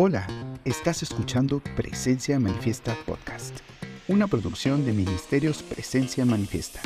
Hola, 0.00 0.26
estás 0.64 1.02
escuchando 1.02 1.60
Presencia 1.74 2.38
Manifiesta 2.38 2.96
Podcast, 3.04 3.58
una 4.06 4.28
producción 4.28 4.86
de 4.86 4.92
Ministerios 4.92 5.62
Presencia 5.62 6.24
Manifiesta. 6.24 6.80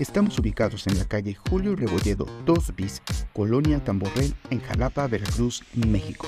Estamos 0.00 0.38
ubicados 0.38 0.86
en 0.88 0.98
la 0.98 1.04
calle 1.04 1.34
Julio 1.34 1.76
Rebolledo 1.76 2.26
2 2.44 2.74
bis, 2.74 3.00
Colonia 3.32 3.82
Tamborrel, 3.84 4.34
en 4.50 4.60
Jalapa, 4.60 5.06
Veracruz, 5.06 5.62
México. 5.74 6.26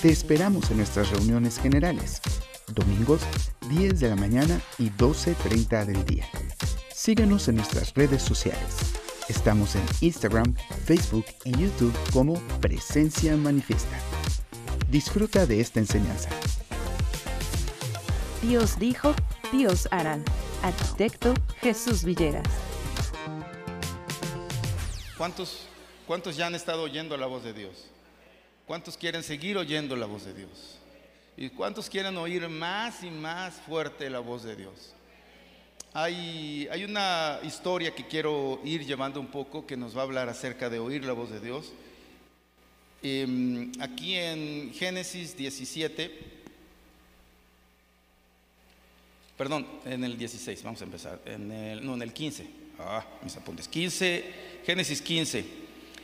Te 0.00 0.10
esperamos 0.10 0.70
en 0.70 0.78
nuestras 0.78 1.10
reuniones 1.10 1.58
generales, 1.58 2.22
domingos 2.74 3.20
10 3.68 4.00
de 4.00 4.08
la 4.08 4.16
mañana 4.16 4.60
y 4.78 4.90
12.30 4.90 5.84
del 5.84 6.04
día. 6.06 6.26
Síguenos 6.94 7.48
en 7.48 7.56
nuestras 7.56 7.92
redes 7.92 8.22
sociales. 8.22 8.93
Estamos 9.28 9.74
en 9.74 9.82
Instagram, 10.02 10.54
Facebook 10.84 11.24
y 11.44 11.52
YouTube 11.52 11.94
como 12.12 12.34
Presencia 12.60 13.34
Manifiesta. 13.38 13.98
Disfruta 14.90 15.46
de 15.46 15.60
esta 15.60 15.80
enseñanza. 15.80 16.28
Dios 18.42 18.78
dijo, 18.78 19.14
Dios 19.50 19.88
hará. 19.90 20.18
Arquitecto 20.62 21.32
Jesús 21.62 22.04
Villeras. 22.04 22.46
¿Cuántos, 25.16 25.68
¿Cuántos 26.06 26.36
ya 26.36 26.48
han 26.48 26.54
estado 26.54 26.82
oyendo 26.82 27.16
la 27.16 27.26
voz 27.26 27.44
de 27.44 27.54
Dios? 27.54 27.86
¿Cuántos 28.66 28.98
quieren 28.98 29.22
seguir 29.22 29.56
oyendo 29.56 29.96
la 29.96 30.04
voz 30.04 30.26
de 30.26 30.34
Dios? 30.34 30.78
¿Y 31.38 31.48
cuántos 31.48 31.88
quieren 31.88 32.18
oír 32.18 32.46
más 32.50 33.02
y 33.02 33.10
más 33.10 33.54
fuerte 33.54 34.10
la 34.10 34.18
voz 34.18 34.42
de 34.42 34.54
Dios? 34.54 34.92
Hay, 35.96 36.68
una 36.84 37.38
historia 37.44 37.94
que 37.94 38.04
quiero 38.08 38.60
ir 38.64 38.84
llevando 38.84 39.20
un 39.20 39.28
poco 39.28 39.64
que 39.64 39.76
nos 39.76 39.96
va 39.96 40.00
a 40.00 40.02
hablar 40.02 40.28
acerca 40.28 40.68
de 40.68 40.80
oír 40.80 41.04
la 41.04 41.12
voz 41.12 41.30
de 41.30 41.38
Dios. 41.38 41.72
Em, 43.00 43.70
aquí 43.78 44.16
en 44.16 44.74
Génesis 44.74 45.36
17, 45.36 46.10
perdón, 49.38 49.68
en 49.84 50.02
el 50.02 50.18
16, 50.18 50.64
vamos 50.64 50.80
a 50.80 50.84
empezar, 50.84 51.20
en 51.26 51.52
el, 51.52 51.86
no, 51.86 51.94
en 51.94 52.02
el 52.02 52.12
15, 52.12 52.44
ah, 52.80 53.06
mis 53.22 53.36
apuntes, 53.36 53.68
15, 53.68 54.24
Génesis 54.66 55.00
15, 55.00 55.44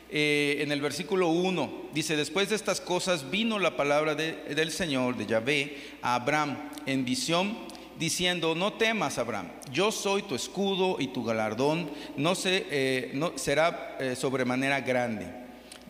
eh, 0.09 0.59
en 0.61 0.71
el 0.71 0.81
versículo 0.81 1.31
1, 1.31 1.89
dice, 1.93 2.15
después 2.15 2.49
de 2.49 2.55
estas 2.55 2.81
cosas 2.81 3.29
vino 3.29 3.59
la 3.59 3.77
palabra 3.77 4.15
del 4.15 4.71
Señor, 4.71 5.17
de 5.17 5.27
Yahvé, 5.27 5.77
a 6.01 6.15
Abraham 6.15 6.71
en 6.87 7.05
visión 7.05 7.70
diciendo, 8.01 8.55
no 8.55 8.73
temas, 8.73 9.19
Abraham, 9.19 9.49
yo 9.71 9.93
soy 9.93 10.23
tu 10.23 10.35
escudo 10.35 10.97
y 10.99 11.09
tu 11.09 11.23
galardón 11.23 11.91
no, 12.17 12.33
eh, 12.47 13.11
no 13.13 13.37
será 13.37 13.99
eh, 14.01 14.17
sobremanera 14.17 14.81
grande. 14.81 15.27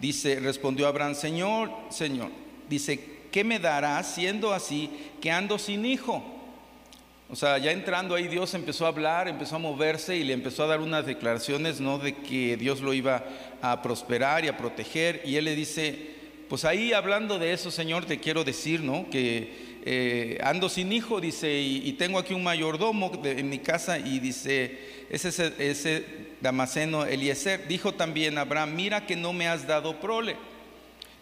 Dice, 0.00 0.40
respondió 0.40 0.88
Abraham, 0.88 1.14
Señor, 1.14 1.70
Señor, 1.88 2.30
dice, 2.68 3.20
¿qué 3.30 3.44
me 3.44 3.60
dará 3.60 4.02
siendo 4.02 4.52
así 4.52 4.90
que 5.20 5.30
ando 5.30 5.56
sin 5.56 5.86
hijo? 5.86 6.20
O 7.30 7.36
sea, 7.36 7.58
ya 7.58 7.70
entrando 7.70 8.16
ahí 8.16 8.26
Dios 8.26 8.54
empezó 8.54 8.86
a 8.86 8.88
hablar, 8.88 9.28
empezó 9.28 9.54
a 9.54 9.60
moverse 9.60 10.16
y 10.16 10.24
le 10.24 10.32
empezó 10.32 10.64
a 10.64 10.66
dar 10.66 10.80
unas 10.80 11.06
declaraciones, 11.06 11.80
¿no? 11.80 11.98
De 11.98 12.16
que 12.16 12.56
Dios 12.56 12.80
lo 12.80 12.92
iba 12.92 13.22
a 13.62 13.82
prosperar 13.82 14.44
y 14.44 14.48
a 14.48 14.56
proteger. 14.56 15.22
Y 15.24 15.36
él 15.36 15.44
le 15.44 15.54
dice, 15.54 16.16
pues 16.48 16.64
ahí 16.64 16.92
hablando 16.92 17.38
de 17.38 17.52
eso, 17.52 17.70
Señor, 17.70 18.04
te 18.04 18.18
quiero 18.18 18.42
decir, 18.42 18.80
¿no? 18.80 19.08
Que 19.10 19.69
eh, 19.84 20.38
ando 20.42 20.68
sin 20.68 20.92
hijo, 20.92 21.20
dice, 21.20 21.60
y, 21.60 21.92
tengo 21.94 22.18
aquí 22.18 22.34
un 22.34 22.42
mayordomo 22.42 23.12
en 23.24 23.48
mi 23.48 23.58
casa, 23.58 23.98
y 23.98 24.18
dice, 24.18 25.06
ese, 25.10 25.52
ese, 25.58 26.04
Damaseno 26.40 27.04
Eliezer, 27.04 27.66
dijo 27.68 27.92
también 27.92 28.38
Abraham, 28.38 28.74
mira 28.74 29.06
que 29.06 29.16
no 29.16 29.32
me 29.32 29.48
has 29.48 29.66
dado 29.66 30.00
prole. 30.00 30.36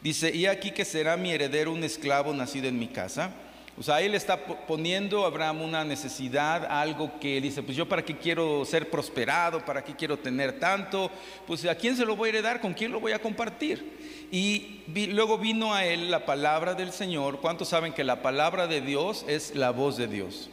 Dice, 0.03 0.34
y 0.34 0.47
aquí 0.47 0.70
que 0.70 0.84
será 0.84 1.17
mi 1.17 1.33
heredero 1.33 1.73
un 1.73 1.83
esclavo 1.83 2.33
nacido 2.33 2.69
en 2.69 2.78
mi 2.78 2.89
casa. 2.89 3.33
O 3.79 3.83
sea, 3.83 4.01
le 4.01 4.17
está 4.17 4.45
poniendo 4.45 5.23
a 5.23 5.29
Abraham 5.29 5.62
una 5.62 5.84
necesidad, 5.84 6.65
algo 6.65 7.21
que 7.21 7.41
dice, 7.41 7.62
pues 7.62 7.77
yo 7.77 7.89
para 7.89 8.05
qué 8.05 8.16
quiero 8.16 8.65
ser 8.65 8.91
prosperado, 8.91 9.65
para 9.65 9.84
qué 9.84 9.94
quiero 9.94 10.19
tener 10.19 10.59
tanto, 10.59 11.12
pues 11.47 11.65
a 11.65 11.77
quién 11.77 11.97
se 11.97 12.05
lo 12.05 12.17
voy 12.17 12.28
a 12.28 12.33
heredar, 12.33 12.61
con 12.61 12.75
quién 12.75 12.91
lo 12.91 12.99
voy 12.99 13.12
a 13.12 13.21
compartir. 13.21 14.27
Y 14.33 14.83
luego 15.12 15.38
vino 15.38 15.72
a 15.75 15.84
él 15.84 16.11
la 16.11 16.27
palabra 16.27 16.75
del 16.75 16.91
Señor. 16.91 17.41
¿Cuántos 17.41 17.69
saben 17.69 17.93
que 17.93 18.03
la 18.03 18.21
palabra 18.21 18.67
de 18.67 18.81
Dios 18.81 19.25
es 19.28 19.55
la 19.55 19.71
voz 19.71 19.97
de 19.97 20.09
Dios? 20.09 20.50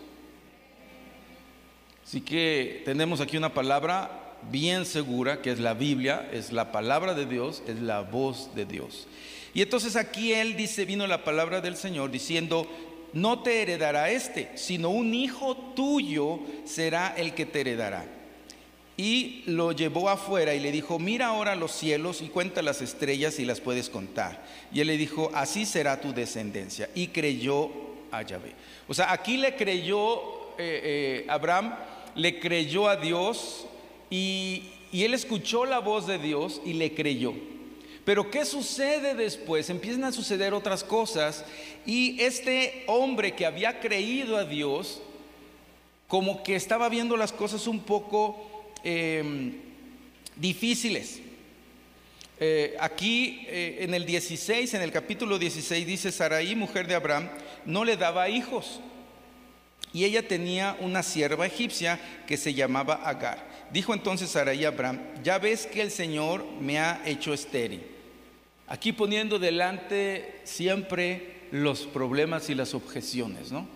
Así 2.06 2.22
que 2.22 2.84
tenemos 2.85 3.22
aquí 3.22 3.38
una 3.38 3.56
palabra 3.56 4.35
bien 4.52 4.85
segura, 4.85 5.41
que 5.41 5.52
es 5.52 5.59
la 5.59 5.74
Biblia, 5.74 6.30
es 6.31 6.52
la 6.52 6.72
palabra 6.72 7.16
de 7.16 7.25
Dios, 7.25 7.64
es 7.68 7.80
la 7.81 8.02
voz 8.02 8.53
de 8.53 8.66
Dios. 8.66 9.08
Y 9.56 9.62
entonces 9.62 9.96
aquí 9.96 10.34
él 10.34 10.58
dice, 10.58 10.84
vino 10.84 11.08
la 11.08 11.24
palabra 11.24 11.62
del 11.62 11.78
Señor 11.78 12.12
diciendo, 12.12 12.68
no 13.16 13.40
te 13.40 13.62
heredará 13.62 14.12
este, 14.12 14.50
sino 14.56 14.90
un 14.90 15.14
hijo 15.14 15.56
tuyo 15.74 16.42
será 16.66 17.16
el 17.16 17.34
que 17.34 17.46
te 17.46 17.62
heredará. 17.62 18.06
Y 18.98 19.44
lo 19.46 19.72
llevó 19.72 20.09
afuera 20.09 20.53
y 20.53 20.59
le 20.59 20.72
dijo, 20.72 21.00
mira 21.00 21.28
ahora 21.28 21.56
los 21.56 21.72
cielos 21.72 22.22
y 22.22 22.28
cuenta 22.28 22.62
las 22.62 22.81
estrellas 22.81 23.40
y 23.40 23.46
las 23.46 23.62
puedes 23.62 23.90
contar. 23.90 24.44
Y 24.74 24.81
él 24.81 24.88
le 24.88 24.98
dijo, 24.98 25.31
así 25.34 25.66
será 25.66 26.02
tu 26.02 26.14
descendencia. 26.14 26.90
Y 26.94 27.08
creyó 27.08 27.72
a 28.12 28.22
Yahvé. 28.22 28.53
O 28.86 28.94
sea, 28.94 29.14
aquí 29.14 29.38
le 29.38 29.56
creyó 29.56 30.18
eh, 30.58 30.82
eh, 30.84 31.26
Abraham, 31.30 31.74
le 32.16 32.38
creyó 32.40 32.90
a 32.90 32.97
Dios 32.97 33.66
y, 34.09 34.64
y 34.92 35.03
él 35.03 35.14
escuchó 35.14 35.66
la 35.66 35.80
voz 35.80 36.06
de 36.06 36.18
Dios 36.18 36.62
y 36.66 36.74
le 36.74 36.94
creyó. 36.94 37.34
Pero 38.05 38.31
¿qué 38.31 38.45
sucede 38.45 39.16
después? 39.16 39.69
Empiezan 39.69 40.05
a 40.05 40.11
suceder 40.11 40.53
otras 40.53 40.83
cosas 40.83 41.43
y 41.85 42.21
este 42.21 42.83
hombre 42.88 43.33
que 43.33 43.45
había 43.45 43.79
creído 43.79 44.38
a 44.38 44.45
Dios, 44.45 45.01
como 46.07 46.43
que 46.43 46.55
estaba 46.55 46.88
viendo 46.88 47.17
las 47.17 47.33
cosas 47.33 47.66
un 47.67 47.79
poco 47.79 48.55
Em, 48.88 49.53
difíciles. 50.35 51.19
Eh, 52.39 52.77
aquí 52.79 53.47
eh, 53.47 53.77
en 53.79 53.95
el 53.95 54.05
16, 54.05 54.75
en 54.75 54.83
el 54.83 54.91
capítulo 54.91 55.39
16 55.39 55.87
dice, 55.87 56.11
Saraí, 56.11 56.55
mujer 56.55 56.85
de 56.85 56.93
Abraham, 56.93 57.27
no 57.66 57.83
le 57.83 57.97
daba 57.97 58.29
hijos. 58.29 58.81
Y 59.91 60.03
ella 60.03 60.27
tenía 60.27 60.77
una 60.81 61.01
sierva 61.01 61.47
egipcia 61.47 61.99
que 62.27 62.37
se 62.37 62.53
llamaba 62.53 62.93
Agar. 62.93 63.43
Dijo 63.72 63.91
entonces 63.91 64.29
Saraí 64.29 64.66
a 64.66 64.67
Abraham, 64.67 65.01
ya 65.23 65.39
ves 65.39 65.66
que 65.66 65.81
el 65.81 65.89
Señor 65.89 66.45
me 66.61 66.77
ha 66.77 67.01
hecho 67.07 67.33
estéril. 67.33 67.94
Aquí 68.68 68.92
poniendo 68.92 69.38
delante 69.38 70.42
siempre 70.44 71.36
los 71.52 71.81
problemas 71.81 72.50
y 72.50 72.56
las 72.56 72.74
objeciones, 72.74 73.52
¿no? 73.52 73.68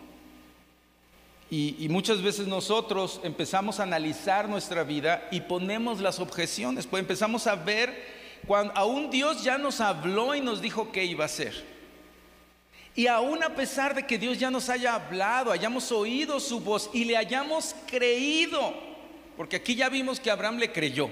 Y, 1.51 1.87
muchas 1.89 2.21
veces 2.21 2.45
nosotros 2.45 3.21
empezamos 3.23 3.79
a 3.79 3.83
analizar 3.83 4.47
nuestra 4.47 4.83
vida 4.83 5.27
y 5.31 5.41
ponemos 5.41 5.99
las 5.99 6.19
objeciones, 6.19 6.85
pues 6.85 7.01
empezamos 7.01 7.47
a 7.47 7.55
ver 7.55 8.19
cuando 8.45 8.71
aún 8.75 9.09
Dios 9.09 9.43
ya 9.43 9.57
nos 9.57 9.81
habló 9.81 10.35
y 10.35 10.41
nos 10.41 10.61
dijo 10.61 10.91
qué 10.91 11.05
iba 11.05 11.23
a 11.23 11.25
hacer. 11.25 11.65
Y 12.95 13.07
aún 13.07 13.43
a 13.43 13.55
pesar 13.55 13.95
de 13.95 14.05
que 14.05 14.19
Dios 14.19 14.37
ya 14.37 14.51
nos 14.51 14.69
haya 14.69 14.93
hablado, 14.93 15.51
hayamos 15.51 15.91
oído 15.91 16.39
su 16.39 16.59
voz 16.59 16.89
y 16.93 17.05
le 17.05 17.17
hayamos 17.17 17.75
creído, 17.87 18.75
porque 19.35 19.55
aquí 19.55 19.73
ya 19.73 19.89
vimos 19.89 20.19
que 20.19 20.29
Abraham 20.29 20.57
le 20.57 20.71
creyó. 20.71 21.09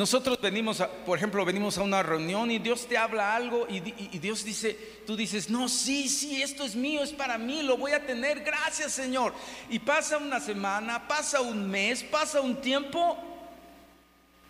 Nosotros 0.00 0.40
venimos, 0.40 0.82
por 1.04 1.18
ejemplo, 1.18 1.44
venimos 1.44 1.76
a 1.76 1.82
una 1.82 2.02
reunión 2.02 2.50
y 2.50 2.58
Dios 2.58 2.86
te 2.86 2.96
habla 2.96 3.36
algo 3.36 3.66
y, 3.68 3.80
Dios 3.80 4.42
dice, 4.46 4.72
tú 5.06 5.14
dices, 5.14 5.50
no, 5.50 5.68
sí, 5.68 6.08
sí, 6.08 6.40
esto 6.40 6.64
es 6.64 6.74
mío, 6.74 7.02
es 7.02 7.12
para 7.12 7.36
mí, 7.36 7.62
lo 7.62 7.76
voy 7.76 7.92
a 7.92 8.06
tener, 8.06 8.40
gracias 8.40 8.92
Señor. 8.92 9.34
Y 9.68 9.78
pasa 9.78 10.16
una 10.16 10.40
semana, 10.40 11.06
pasa 11.06 11.42
un 11.42 11.70
mes, 11.70 12.02
pasa 12.02 12.40
un 12.40 12.62
tiempo 12.62 13.18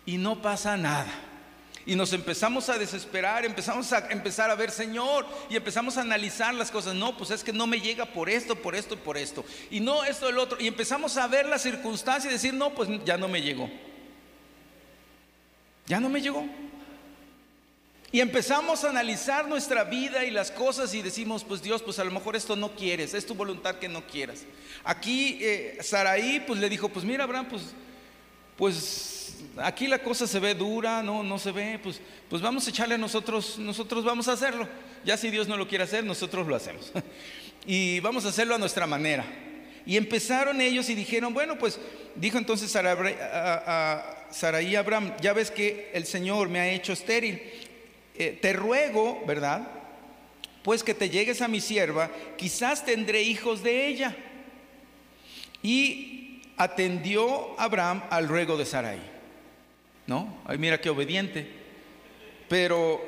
y 0.05 0.15
no 0.15 0.41
pasa 0.41 0.77
nada. 0.77 1.11
Y 1.85 1.97
nos 1.97 2.13
empezamos 2.13 2.69
a 2.69 2.77
desesperar, 2.77 3.43
empezamos 3.43 3.91
a 3.91 4.09
empezar 4.09 4.49
a 4.51 4.55
ver, 4.55 4.71
Señor, 4.71 5.25
y 5.49 5.57
empezamos 5.57 5.97
a 5.97 6.01
analizar 6.03 6.53
las 6.53 6.71
cosas. 6.71 6.95
No, 6.95 7.17
pues 7.17 7.29
es 7.29 7.43
que 7.43 7.51
no 7.51 7.67
me 7.67 7.81
llega 7.81 8.05
por 8.05 8.29
esto, 8.29 8.55
por 8.55 8.73
esto, 8.73 8.95
por 8.95 9.17
esto. 9.17 9.43
Y 9.69 9.81
no 9.81 10.05
esto, 10.05 10.29
el 10.29 10.39
otro. 10.39 10.61
Y 10.61 10.67
empezamos 10.67 11.17
a 11.17 11.27
ver 11.27 11.45
la 11.45 11.59
circunstancia 11.59 12.29
y 12.29 12.33
decir, 12.35 12.53
no, 12.53 12.73
pues 12.73 12.87
ya 13.03 13.17
no 13.17 13.27
me 13.27 13.41
llegó. 13.41 13.69
Ya 15.87 15.99
no 15.99 16.09
me 16.09 16.21
llegó. 16.21 16.45
Y 18.13 18.19
empezamos 18.19 18.83
a 18.83 18.89
analizar 18.89 19.47
nuestra 19.47 19.85
vida 19.85 20.25
y 20.25 20.31
las 20.31 20.51
cosas 20.51 20.93
y 20.93 21.01
decimos, 21.01 21.45
pues 21.45 21.61
Dios, 21.61 21.81
pues 21.81 21.97
a 21.97 22.03
lo 22.03 22.11
mejor 22.11 22.35
esto 22.35 22.57
no 22.57 22.75
quieres, 22.75 23.13
es 23.13 23.25
tu 23.25 23.33
voluntad 23.33 23.75
que 23.75 23.87
no 23.87 24.05
quieras. 24.05 24.43
Aquí 24.83 25.37
eh, 25.39 25.77
Saraí 25.81 26.43
pues 26.45 26.59
le 26.59 26.69
dijo, 26.69 26.89
pues 26.89 27.05
mira 27.05 27.23
Abraham, 27.23 27.47
pues, 27.49 27.73
pues 28.57 29.37
aquí 29.57 29.87
la 29.87 29.99
cosa 29.99 30.27
se 30.27 30.39
ve 30.39 30.53
dura, 30.53 31.01
no, 31.01 31.23
no 31.23 31.39
se 31.39 31.53
ve, 31.53 31.79
pues, 31.81 32.01
pues 32.29 32.41
vamos 32.41 32.67
a 32.67 32.69
echarle 32.69 32.95
a 32.95 32.97
nosotros, 32.97 33.57
nosotros 33.57 34.03
vamos 34.03 34.27
a 34.27 34.33
hacerlo. 34.33 34.67
Ya 35.05 35.15
si 35.15 35.29
Dios 35.29 35.47
no 35.47 35.55
lo 35.55 35.69
quiere 35.69 35.85
hacer, 35.85 36.03
nosotros 36.03 36.47
lo 36.47 36.55
hacemos. 36.55 36.91
y 37.65 38.01
vamos 38.01 38.25
a 38.25 38.29
hacerlo 38.29 38.55
a 38.55 38.57
nuestra 38.57 38.85
manera. 38.87 39.25
Y 39.85 39.95
empezaron 39.95 40.59
ellos 40.59 40.89
y 40.89 40.95
dijeron, 40.95 41.33
bueno, 41.33 41.57
pues 41.57 41.79
dijo 42.15 42.37
entonces 42.37 42.75
a, 42.75 44.20
Saraí 44.31 44.75
Abraham, 44.75 45.13
ya 45.21 45.33
ves 45.33 45.51
que 45.51 45.91
el 45.93 46.05
Señor 46.05 46.49
me 46.49 46.59
ha 46.59 46.69
hecho 46.69 46.93
estéril. 46.93 47.41
eh, 48.15 48.37
te 48.41 48.53
ruego, 48.53 49.23
¿verdad? 49.25 49.67
Pues 50.63 50.83
que 50.83 50.93
te 50.93 51.09
llegues 51.09 51.41
a 51.41 51.47
mi 51.47 51.59
sierva, 51.59 52.11
quizás 52.37 52.85
tendré 52.85 53.21
hijos 53.21 53.63
de 53.63 53.87
ella. 53.87 54.15
Y 55.63 56.41
atendió 56.57 57.59
Abraham 57.59 58.03
al 58.09 58.27
ruego 58.27 58.57
de 58.57 58.65
Sarai. 58.65 58.99
¿No? 60.07 60.41
Ay, 60.45 60.57
mira 60.57 60.79
qué 60.79 60.89
obediente. 60.89 61.47
Pero, 62.47 63.01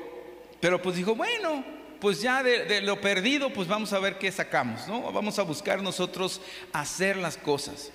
pero 0.59 0.81
pues 0.81 0.95
dijo, 0.95 1.15
bueno, 1.15 1.63
pues 1.99 2.21
ya 2.21 2.43
de, 2.43 2.81
lo 2.81 2.99
perdido, 2.99 3.51
pues 3.51 3.67
vamos 3.67 3.93
a 3.93 3.99
ver 3.99 4.17
qué 4.17 4.31
sacamos, 4.31 4.87
¿no? 4.87 5.11
Vamos 5.11 5.37
a 5.39 5.43
buscar 5.43 5.81
nosotros 5.81 6.41
hacer 6.71 7.17
las 7.17 7.37
cosas. 7.37 7.91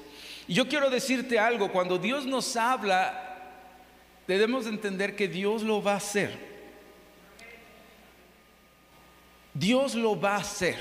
Y 0.49 0.55
yo 0.55 0.67
quiero 0.67 0.89
decirte 0.89 1.39
algo, 1.39 1.71
cuando 1.71 1.99
Dios 1.99 2.25
nos 2.25 2.57
habla, 2.57 3.37
debemos 4.27 4.67
entender 4.67 5.15
que 5.15 5.29
Dios 5.29 5.63
lo 5.63 5.83
va 5.83 5.93
a 5.93 5.97
hacer. 5.97 6.49
Dios 9.53 9.95
lo 9.95 10.19
va 10.19 10.37
a 10.37 10.41
hacer. 10.41 10.79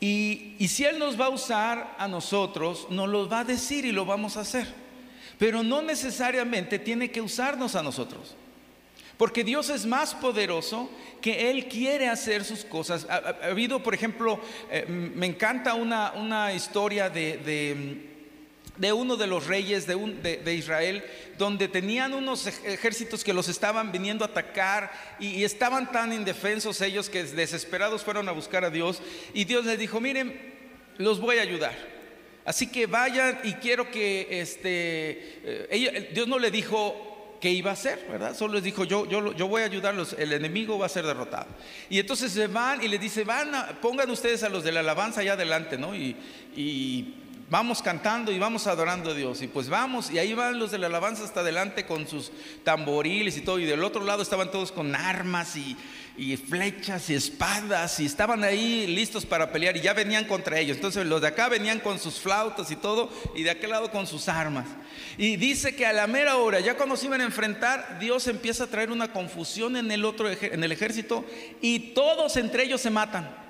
Y, 0.00 0.56
y, 0.58 0.66
si 0.66 0.84
Él 0.84 0.98
nos 0.98 1.20
va 1.20 1.26
a 1.26 1.28
usar 1.28 1.94
a 1.96 2.08
nosotros, 2.08 2.88
nos 2.90 3.08
lo 3.08 3.28
va 3.28 3.40
a 3.40 3.44
decir 3.44 3.84
y 3.84 3.92
lo 3.92 4.04
vamos 4.04 4.36
a 4.36 4.40
hacer. 4.40 4.66
Pero 5.38 5.62
no 5.62 5.80
necesariamente 5.80 6.80
tiene 6.80 7.12
que 7.12 7.20
usarnos 7.20 7.76
a 7.76 7.84
nosotros. 7.84 8.34
Porque 9.22 9.44
Dios 9.44 9.70
es 9.70 9.86
más 9.86 10.16
poderoso 10.16 10.90
que 11.20 11.48
Él 11.48 11.68
quiere 11.68 12.08
hacer 12.08 12.44
sus 12.44 12.64
cosas. 12.64 13.06
Ha, 13.08 13.46
habido, 13.50 13.80
por 13.80 13.94
ejemplo, 13.94 14.40
eh, 14.68 14.84
me 14.88 15.26
encanta 15.26 15.74
una, 15.74 16.10
una 16.14 16.52
historia 16.52 17.08
de, 17.08 17.38
de, 18.76 18.92
uno 18.92 19.16
de 19.16 19.28
los 19.28 19.46
reyes 19.46 19.86
de, 19.86 20.40
de, 20.44 20.54
Israel, 20.56 21.04
donde 21.38 21.68
tenían 21.68 22.14
unos 22.14 22.48
ejércitos 22.48 23.22
que 23.22 23.32
los 23.32 23.48
estaban 23.48 23.92
viniendo 23.92 24.24
a 24.24 24.26
atacar 24.26 24.90
y, 25.20 25.44
estaban 25.44 25.92
tan 25.92 26.12
indefensos 26.12 26.80
ellos 26.80 27.08
que 27.08 27.22
desesperados 27.22 28.02
fueron 28.02 28.28
a 28.28 28.32
buscar 28.32 28.64
a 28.64 28.70
Dios. 28.70 29.00
Y 29.34 29.44
Dios 29.44 29.64
les 29.66 29.78
dijo, 29.78 30.00
miren, 30.00 30.52
los 30.98 31.20
voy 31.20 31.38
a 31.38 31.42
ayudar. 31.42 31.78
Así 32.44 32.66
que 32.66 32.86
vayan 32.86 33.38
y 33.44 33.52
quiero 33.52 33.88
que 33.88 34.40
este, 34.40 35.38
eh, 35.44 36.10
Dios 36.12 36.26
no 36.26 36.40
le 36.40 36.50
dijo, 36.50 37.11
qué 37.42 37.50
iba 37.50 37.70
a 37.70 37.74
hacer, 37.74 38.06
¿verdad? 38.08 38.36
Solo 38.36 38.54
les 38.54 38.62
dijo, 38.62 38.84
yo, 38.84 39.04
yo, 39.04 39.34
yo 39.34 39.48
voy 39.48 39.62
a 39.62 39.64
ayudarlos, 39.64 40.14
el 40.16 40.32
enemigo 40.32 40.78
va 40.78 40.86
a 40.86 40.88
ser 40.88 41.04
derrotado. 41.04 41.48
Y 41.90 41.98
entonces 41.98 42.30
se 42.30 42.46
van 42.46 42.80
y 42.84 42.86
les 42.86 43.00
dice, 43.00 43.24
van, 43.24 43.50
pongan 43.82 44.08
ustedes 44.10 44.44
a 44.44 44.48
los 44.48 44.62
de 44.62 44.70
la 44.70 44.78
alabanza 44.78 45.22
allá 45.22 45.32
adelante, 45.32 45.76
¿no? 45.76 45.92
Y, 45.92 46.16
y 46.54 47.14
vamos 47.52 47.82
cantando 47.82 48.32
y 48.32 48.38
vamos 48.38 48.66
adorando 48.66 49.10
a 49.10 49.14
Dios. 49.14 49.42
Y 49.42 49.46
pues 49.46 49.68
vamos, 49.68 50.10
y 50.10 50.18
ahí 50.18 50.32
van 50.32 50.58
los 50.58 50.70
de 50.70 50.78
la 50.78 50.86
alabanza 50.86 51.22
hasta 51.22 51.40
adelante 51.40 51.84
con 51.84 52.08
sus 52.08 52.32
tamboriles 52.64 53.36
y 53.36 53.42
todo. 53.42 53.58
Y 53.58 53.66
del 53.66 53.84
otro 53.84 54.02
lado 54.02 54.22
estaban 54.22 54.50
todos 54.50 54.72
con 54.72 54.94
armas 54.96 55.54
y 55.56 55.76
y 56.16 56.36
flechas 56.36 57.08
y 57.08 57.14
espadas 57.14 57.98
y 57.98 58.04
estaban 58.04 58.44
ahí 58.44 58.86
listos 58.86 59.24
para 59.24 59.50
pelear 59.50 59.76
y 59.76 59.80
ya 59.80 59.94
venían 59.94 60.26
contra 60.26 60.58
ellos. 60.58 60.76
Entonces 60.76 61.06
los 61.06 61.20
de 61.20 61.28
acá 61.28 61.48
venían 61.48 61.80
con 61.80 61.98
sus 61.98 62.20
flautas 62.20 62.70
y 62.70 62.76
todo 62.76 63.10
y 63.34 63.42
de 63.42 63.50
aquel 63.50 63.70
lado 63.70 63.90
con 63.90 64.06
sus 64.06 64.28
armas. 64.28 64.66
Y 65.16 65.36
dice 65.36 65.74
que 65.74 65.86
a 65.86 65.92
la 65.92 66.06
mera 66.06 66.36
hora, 66.36 66.60
ya 66.60 66.76
cuando 66.76 66.96
se 66.96 67.06
iban 67.06 67.22
a 67.22 67.24
enfrentar, 67.24 67.98
Dios 67.98 68.26
empieza 68.28 68.64
a 68.64 68.66
traer 68.66 68.90
una 68.90 69.12
confusión 69.12 69.76
en 69.76 69.90
el 69.90 70.04
otro 70.04 70.28
en 70.30 70.62
el 70.62 70.72
ejército 70.72 71.24
y 71.60 71.94
todos 71.94 72.36
entre 72.36 72.64
ellos 72.64 72.80
se 72.80 72.90
matan. 72.90 73.41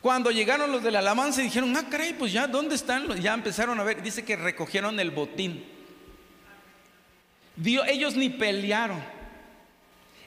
Cuando 0.00 0.30
llegaron 0.30 0.70
los 0.70 0.82
de 0.82 0.92
la 0.92 1.00
alabanza 1.00 1.40
y 1.40 1.44
dijeron, 1.44 1.76
ah, 1.76 1.88
caray, 1.90 2.12
pues 2.12 2.32
ya, 2.32 2.46
¿dónde 2.46 2.76
están? 2.76 3.20
Ya 3.20 3.34
empezaron 3.34 3.80
a 3.80 3.84
ver, 3.84 4.02
dice 4.02 4.24
que 4.24 4.36
recogieron 4.36 4.98
el 5.00 5.10
botín. 5.10 5.64
Dios, 7.56 7.84
ellos 7.88 8.14
ni 8.14 8.28
pelearon. 8.30 9.02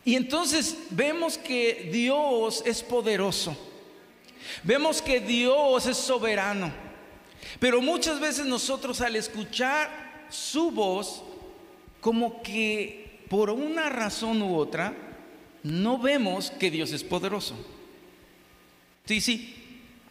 Y 0.04 0.16
entonces 0.16 0.78
vemos 0.90 1.38
que 1.38 1.90
Dios 1.92 2.64
es 2.66 2.84
poderoso. 2.84 3.56
Vemos 4.64 5.02
que 5.02 5.20
Dios 5.20 5.86
es 5.86 5.98
soberano. 5.98 6.74
Pero 7.60 7.82
muchas 7.82 8.20
veces 8.20 8.46
nosotros 8.46 9.00
al 9.00 9.16
escuchar 9.16 10.26
su 10.30 10.72
voz, 10.72 11.24
como 12.02 12.42
que 12.42 13.22
por 13.30 13.50
una 13.50 13.90
razón 13.90 14.42
u 14.42 14.58
otra, 14.58 14.94
no 15.64 15.98
vemos 15.98 16.52
que 16.52 16.72
Dios 16.72 16.92
es 16.92 17.04
poderoso. 17.04 17.56
Sí, 19.06 19.22
sí. 19.22 19.61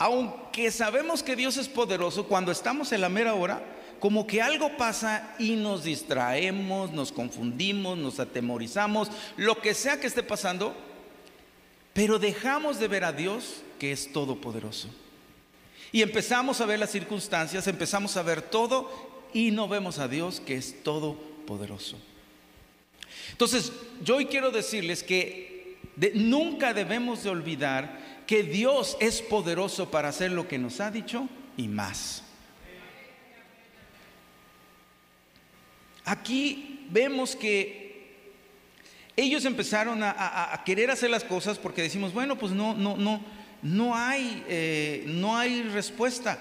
Aunque 0.00 0.70
sabemos 0.70 1.22
que 1.22 1.36
Dios 1.36 1.58
es 1.58 1.68
poderoso, 1.68 2.26
cuando 2.26 2.50
estamos 2.50 2.90
en 2.92 3.02
la 3.02 3.10
mera 3.10 3.34
hora, 3.34 3.62
como 4.00 4.26
que 4.26 4.40
algo 4.40 4.74
pasa 4.78 5.34
y 5.38 5.56
nos 5.56 5.84
distraemos, 5.84 6.90
nos 6.90 7.12
confundimos, 7.12 7.98
nos 7.98 8.18
atemorizamos, 8.18 9.10
lo 9.36 9.60
que 9.60 9.74
sea 9.74 10.00
que 10.00 10.06
esté 10.06 10.22
pasando, 10.22 10.74
pero 11.92 12.18
dejamos 12.18 12.78
de 12.78 12.88
ver 12.88 13.04
a 13.04 13.12
Dios 13.12 13.60
que 13.78 13.92
es 13.92 14.10
todopoderoso. 14.10 14.88
Y 15.92 16.00
empezamos 16.00 16.62
a 16.62 16.66
ver 16.66 16.78
las 16.78 16.92
circunstancias, 16.92 17.66
empezamos 17.66 18.16
a 18.16 18.22
ver 18.22 18.40
todo 18.40 18.90
y 19.34 19.50
no 19.50 19.68
vemos 19.68 19.98
a 19.98 20.08
Dios 20.08 20.40
que 20.40 20.56
es 20.56 20.82
todopoderoso. 20.82 21.98
Entonces, 23.32 23.70
yo 24.02 24.16
hoy 24.16 24.24
quiero 24.24 24.50
decirles 24.50 25.02
que 25.02 25.76
nunca 26.14 26.72
debemos 26.72 27.22
de 27.22 27.28
olvidar 27.28 27.99
que 28.30 28.44
Dios 28.44 28.96
es 29.00 29.22
poderoso 29.22 29.90
para 29.90 30.10
hacer 30.10 30.30
lo 30.30 30.46
que 30.46 30.56
nos 30.56 30.78
ha 30.78 30.92
dicho 30.92 31.28
y 31.56 31.66
más. 31.66 32.22
Aquí 36.04 36.86
vemos 36.90 37.34
que 37.34 38.14
ellos 39.16 39.44
empezaron 39.44 40.04
a, 40.04 40.62
querer 40.64 40.92
hacer 40.92 41.10
las 41.10 41.24
cosas 41.24 41.58
porque 41.58 41.82
decimos, 41.82 42.12
bueno, 42.12 42.38
pues 42.38 42.52
no, 42.52 42.72
no, 42.72 42.96
no, 42.96 43.20
no 43.62 43.96
hay, 43.96 44.44
eh, 44.46 45.02
no 45.08 45.36
hay 45.36 45.62
respuesta. 45.62 46.38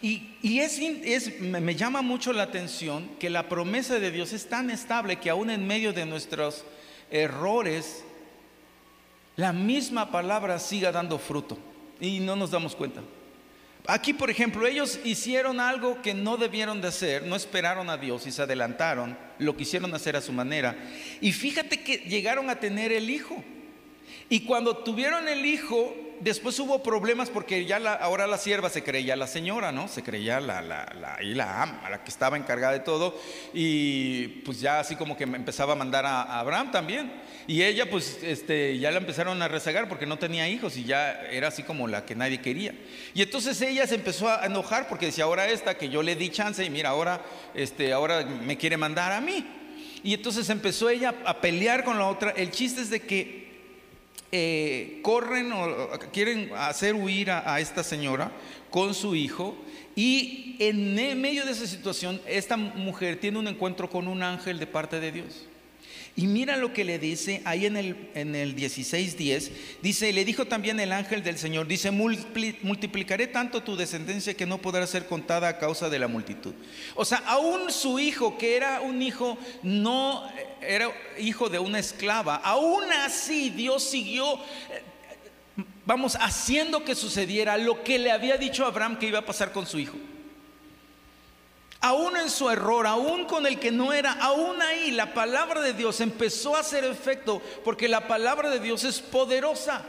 Y, 0.00 0.60
es, 0.60 0.78
es, 0.78 1.40
me 1.40 1.74
llama 1.74 2.00
mucho 2.00 2.32
la 2.32 2.44
atención 2.44 3.10
que 3.18 3.28
la 3.28 3.48
promesa 3.48 3.98
de 3.98 4.12
Dios 4.12 4.32
es 4.32 4.48
tan 4.48 4.70
estable 4.70 5.18
que 5.18 5.30
aún 5.30 5.50
en 5.50 5.66
medio 5.66 5.92
de 5.92 6.06
nuestros 6.06 6.62
errores, 7.10 8.03
la 9.36 9.52
misma 9.52 10.10
palabra 10.10 10.58
siga 10.58 10.92
dando 10.92 11.18
fruto 11.18 11.58
y 12.00 12.20
no 12.20 12.36
nos 12.36 12.50
damos 12.50 12.74
cuenta. 12.76 13.02
Aquí, 13.86 14.14
por 14.14 14.30
ejemplo, 14.30 14.66
ellos 14.66 14.98
hicieron 15.04 15.60
algo 15.60 16.00
que 16.00 16.14
no 16.14 16.38
debieron 16.38 16.80
de 16.80 16.88
hacer, 16.88 17.24
no 17.24 17.36
esperaron 17.36 17.90
a 17.90 17.98
Dios 17.98 18.26
y 18.26 18.32
se 18.32 18.40
adelantaron, 18.40 19.16
lo 19.38 19.56
quisieron 19.56 19.94
hacer 19.94 20.16
a 20.16 20.22
su 20.22 20.32
manera. 20.32 20.74
Y 21.20 21.32
fíjate 21.32 21.82
que 21.82 21.98
llegaron 21.98 22.48
a 22.48 22.58
tener 22.58 22.92
el 22.92 23.10
hijo. 23.10 23.44
Y 24.30 24.40
cuando 24.40 24.78
tuvieron 24.78 25.28
el 25.28 25.44
hijo, 25.44 25.94
después 26.20 26.58
hubo 26.58 26.82
problemas 26.82 27.30
porque 27.30 27.64
ya 27.64 27.76
ahora 28.00 28.26
la 28.26 28.38
sierva 28.38 28.70
se 28.70 28.82
creía 28.82 29.16
la 29.16 29.26
señora, 29.26 29.72
¿no? 29.72 29.88
Se 29.88 30.02
creía 30.02 30.40
la, 30.40 30.62
la, 30.62 30.92
la, 31.00 31.22
y 31.22 31.34
la 31.34 31.62
ama, 31.62 31.88
la 31.90 32.02
que 32.02 32.10
estaba 32.10 32.36
encargada 32.36 32.72
de 32.72 32.80
todo. 32.80 33.18
Y 33.52 34.28
pues 34.44 34.60
ya 34.60 34.80
así 34.80 34.96
como 34.96 35.16
que 35.16 35.24
empezaba 35.24 35.74
a 35.74 35.76
mandar 35.76 36.06
a, 36.06 36.22
a, 36.22 36.40
Abraham 36.40 36.70
también. 36.70 37.12
Y 37.46 37.62
ella 37.62 37.90
pues 37.90 38.18
este, 38.22 38.78
ya 38.78 38.90
la 38.90 38.98
empezaron 38.98 39.40
a 39.42 39.48
rezagar 39.48 39.88
porque 39.88 40.06
no 40.06 40.18
tenía 40.18 40.48
hijos 40.48 40.76
y 40.76 40.84
ya 40.84 41.12
era 41.30 41.48
así 41.48 41.62
como 41.62 41.88
la 41.88 42.04
que 42.04 42.14
nadie 42.14 42.40
quería. 42.40 42.74
Y 43.14 43.22
entonces 43.22 43.60
ella 43.60 43.86
se 43.86 43.94
empezó 43.94 44.28
a 44.28 44.44
enojar 44.46 44.88
porque 44.88 45.06
decía, 45.06 45.24
ahora 45.24 45.48
esta 45.48 45.76
que 45.76 45.88
yo 45.88 46.02
le 46.02 46.16
di 46.16 46.30
chance 46.30 46.64
y 46.64 46.70
mira, 46.70 46.90
ahora, 46.90 47.20
este, 47.54 47.92
ahora 47.92 48.24
me 48.24 48.56
quiere 48.56 48.76
mandar 48.76 49.12
a 49.12 49.20
mí. 49.20 49.46
Y 50.02 50.12
entonces 50.12 50.50
empezó 50.50 50.90
ella 50.90 51.14
a 51.24 51.40
pelear 51.40 51.82
con 51.82 51.98
la 51.98 52.06
otra. 52.06 52.30
El 52.32 52.50
chiste 52.50 52.82
es 52.82 52.90
de 52.90 53.00
que 53.00 53.43
eh, 54.36 54.98
corren 55.02 55.52
o 55.52 55.96
quieren 56.12 56.50
hacer 56.56 56.96
huir 56.96 57.30
a, 57.30 57.60
esta 57.60 57.84
señora 57.84 58.32
con 58.68 58.92
su 58.92 59.14
hijo 59.14 59.56
y 59.94 60.56
en 60.58 61.20
medio 61.20 61.44
de 61.44 61.52
esa 61.52 61.68
situación 61.68 62.20
esta 62.26 62.56
mujer 62.56 63.20
tiene 63.20 63.38
un 63.38 63.46
encuentro 63.46 63.88
con 63.88 64.08
un 64.08 64.24
ángel 64.24 64.58
de 64.58 64.66
parte 64.66 64.98
de 64.98 65.12
Dios. 65.12 65.46
Y 66.16 66.26
mira 66.26 66.56
lo 66.56 66.72
que 66.72 66.84
le 66.84 66.98
dice 66.98 67.42
ahí 67.44 67.66
en 67.66 67.76
el, 67.76 68.10
en 68.14 68.34
el 68.34 68.56
16.10. 68.56 69.50
Dice, 69.82 70.12
le 70.12 70.24
dijo 70.24 70.46
también 70.46 70.78
el 70.78 70.92
ángel 70.92 71.22
del 71.24 71.38
Señor, 71.38 71.66
dice, 71.66 71.90
multiplicaré 71.90 73.26
tanto 73.26 73.62
tu 73.62 73.76
descendencia 73.76 74.34
que 74.34 74.46
no 74.46 74.58
podrá 74.58 74.86
ser 74.86 75.06
contada 75.06 75.48
a 75.48 75.58
causa 75.58 75.88
de 75.90 75.98
la 75.98 76.06
multitud. 76.06 76.54
O 76.94 77.04
sea, 77.04 77.18
aún 77.26 77.70
su 77.70 77.98
hijo, 77.98 78.38
que 78.38 78.56
era 78.56 78.80
un 78.80 79.02
hijo, 79.02 79.38
no 79.64 80.24
era 80.66 80.92
hijo 81.18 81.48
de 81.48 81.58
una 81.58 81.78
esclava, 81.78 82.36
aún 82.36 82.84
así 82.92 83.50
Dios 83.50 83.82
siguió 83.82 84.34
eh, 84.34 84.82
vamos, 85.84 86.16
haciendo 86.20 86.84
que 86.84 86.94
sucediera 86.94 87.56
lo 87.56 87.82
que 87.84 87.98
le 87.98 88.10
había 88.10 88.36
dicho 88.36 88.64
a 88.64 88.68
Abraham 88.68 88.98
que 88.98 89.06
iba 89.06 89.20
a 89.20 89.26
pasar 89.26 89.52
con 89.52 89.66
su 89.66 89.78
hijo 89.78 89.96
aún 91.84 92.16
en 92.16 92.30
su 92.30 92.48
error, 92.48 92.86
aún 92.86 93.26
con 93.26 93.46
el 93.46 93.60
que 93.60 93.70
no 93.70 93.92
era, 93.92 94.12
aún 94.12 94.60
ahí 94.62 94.90
la 94.90 95.12
palabra 95.12 95.60
de 95.60 95.74
Dios 95.74 96.00
empezó 96.00 96.56
a 96.56 96.60
hacer 96.60 96.82
efecto 96.82 97.42
porque 97.62 97.88
la 97.88 98.08
palabra 98.08 98.48
de 98.48 98.58
Dios 98.58 98.84
es 98.84 99.00
poderosa. 99.00 99.84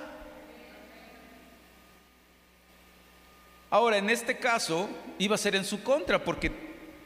Ahora, 3.70 3.98
en 3.98 4.10
este 4.10 4.38
caso, 4.38 4.90
iba 5.20 5.36
a 5.36 5.38
ser 5.38 5.56
en 5.56 5.64
su 5.64 5.84
contra 5.84 6.22
porque 6.22 6.65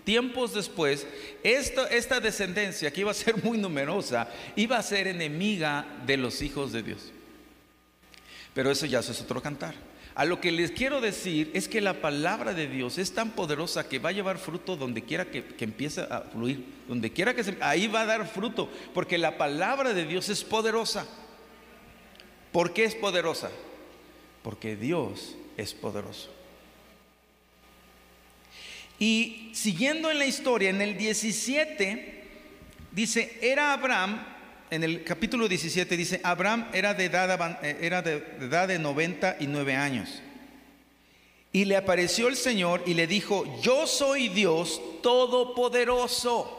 tiempos 0.10 0.56
después, 0.56 1.06
esta 1.44 2.20
descendencia 2.20 2.92
que 2.92 3.02
iba 3.02 3.12
a 3.12 3.14
ser 3.14 3.44
muy 3.44 3.60
numerosa, 3.60 4.28
iba 4.56 4.76
a 4.76 4.82
ser 4.82 5.06
enemiga 5.06 5.86
de 6.08 6.18
los 6.18 6.42
hijos 6.42 6.72
de 6.72 6.82
Dios. 6.82 7.12
Pero 8.56 8.72
eso 8.72 8.88
ya 8.88 9.02
es 9.02 9.22
otro 9.22 9.40
cantar. 9.40 9.76
A 10.16 10.26
lo 10.26 10.42
que 10.42 10.52
les 10.52 10.72
quiero 10.72 11.00
decir 11.00 11.52
es 11.54 11.68
que 11.68 11.80
la 11.80 12.02
palabra 12.02 12.56
de 12.56 12.66
Dios 12.66 12.98
es 12.98 13.14
tan 13.14 13.34
poderosa 13.34 13.88
que 13.88 14.00
va 14.00 14.10
a 14.10 14.14
llevar 14.14 14.40
fruto 14.40 14.76
donde 14.76 15.04
quiera 15.04 15.26
que, 15.30 15.46
empiece 15.60 16.02
a 16.02 16.22
fluir, 16.22 16.66
donde 16.88 17.14
quiera 17.14 17.36
que 17.36 17.44
se, 17.44 17.56
ahí 17.62 17.86
va 17.86 18.02
a 18.02 18.08
dar 18.08 18.28
fruto, 18.28 18.68
porque 18.96 19.20
la 19.20 19.38
palabra 19.38 19.94
de 19.94 20.06
Dios 20.06 20.28
es 20.30 20.44
poderosa. 20.44 21.06
¿Por 22.52 22.74
qué 22.74 22.86
es 22.86 22.96
poderosa? 22.96 23.52
Porque 24.42 24.76
Dios 24.76 25.36
es 25.56 25.76
poderoso. 25.76 26.39
Y 29.00 29.52
siguiendo 29.54 30.12
en 30.12 30.20
la 30.20 30.26
historia, 30.26 30.70
en 30.70 30.82
el 30.82 30.98
17, 30.98 32.24
dice, 32.92 33.38
era 33.42 33.72
Abraham, 33.72 34.22
en 34.70 34.84
el 34.84 35.04
capítulo 35.06 35.48
17 35.48 35.96
dice, 35.96 36.20
Abraham 36.22 36.70
era 36.74 36.94
de 36.94 37.06
edad, 37.06 37.60
eh, 37.64 37.78
era 37.82 38.02
de, 38.02 38.18
edad 38.42 38.68
de 38.68 38.78
99 38.78 39.76
años. 39.76 40.22
Y 41.52 41.66
le 41.66 41.78
apareció 41.78 42.28
el 42.28 42.36
Señor 42.36 42.84
y 42.86 42.94
le 42.94 43.08
dijo, 43.08 43.62
yo 43.62 43.88
soy 43.88 44.28
Dios 44.28 44.82
todopoderoso. 45.02 46.58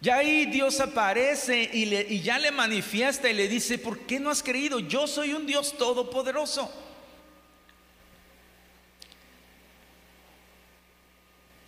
Ya 0.00 0.18
ahí 0.18 0.46
Dios 0.46 0.78
aparece 0.80 1.68
y, 1.72 1.94
y 1.94 2.20
ya 2.20 2.38
le 2.38 2.52
manifiesta 2.52 3.28
y 3.28 3.34
le 3.34 3.48
dice, 3.48 3.76
¿por 3.76 3.98
qué 4.00 4.20
no 4.20 4.30
has 4.30 4.42
creído? 4.42 4.78
Yo 4.78 5.06
soy 5.06 5.34
un 5.34 5.46
Dios 5.46 5.76
todopoderoso. 5.76 6.70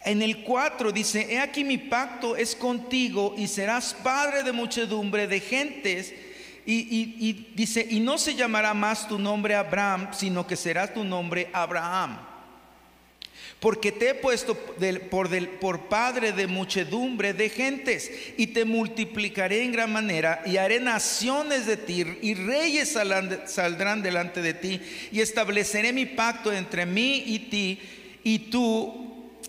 En 0.09 0.23
el 0.23 0.39
4 0.39 0.91
dice, 0.91 1.27
he 1.29 1.39
aquí 1.39 1.65
mi 1.65 1.77
pacto 1.77 2.35
es 2.35 2.57
contigo 2.57 3.35
y 3.37 3.47
serás 3.47 3.93
padre 3.93 4.43
de 4.43 4.53
muchedumbre 4.53 5.27
de 5.27 5.39
gentes. 5.39 6.15
Y, 6.65 7.53
dice, 7.55 7.87
y 7.91 8.01
no 8.01 8.17
se 8.17 8.35
llamará 8.35 8.73
más 8.73 9.07
tu 9.07 9.19
nombre 9.19 9.55
Abraham, 9.55 10.09
sino 10.15 10.47
que 10.47 10.57
será 10.57 10.95
tu 10.95 11.05
nombre 11.05 11.51
Abraham. 11.53 12.19
Porque 13.61 13.93
te 13.93 14.09
he 14.09 14.15
puesto 14.15 14.55
por, 15.11 15.29
por 15.59 15.89
padre 15.89 16.33
de 16.33 16.47
muchedumbre 16.47 17.35
de 17.35 17.51
gentes 17.51 18.11
y 18.39 18.47
te 18.47 18.65
multiplicaré 18.65 19.63
en 19.63 19.73
gran 19.73 19.93
manera 19.93 20.43
y 20.47 20.57
haré 20.57 20.81
naciones 20.81 21.67
de 21.67 21.77
ti 21.77 22.07
y 22.23 22.33
reyes 22.33 22.97
saldrán 23.45 24.03
delante 24.03 24.41
de 24.41 24.55
ti 24.55 24.81
y 25.13 25.21
estableceré 25.21 25.93
mi 25.93 26.07
pacto 26.07 26.51
entre 26.51 26.87
mí 26.87 27.25
y 27.27 27.39
ti 27.51 27.81
y 28.25 28.39
tú 28.51 29.08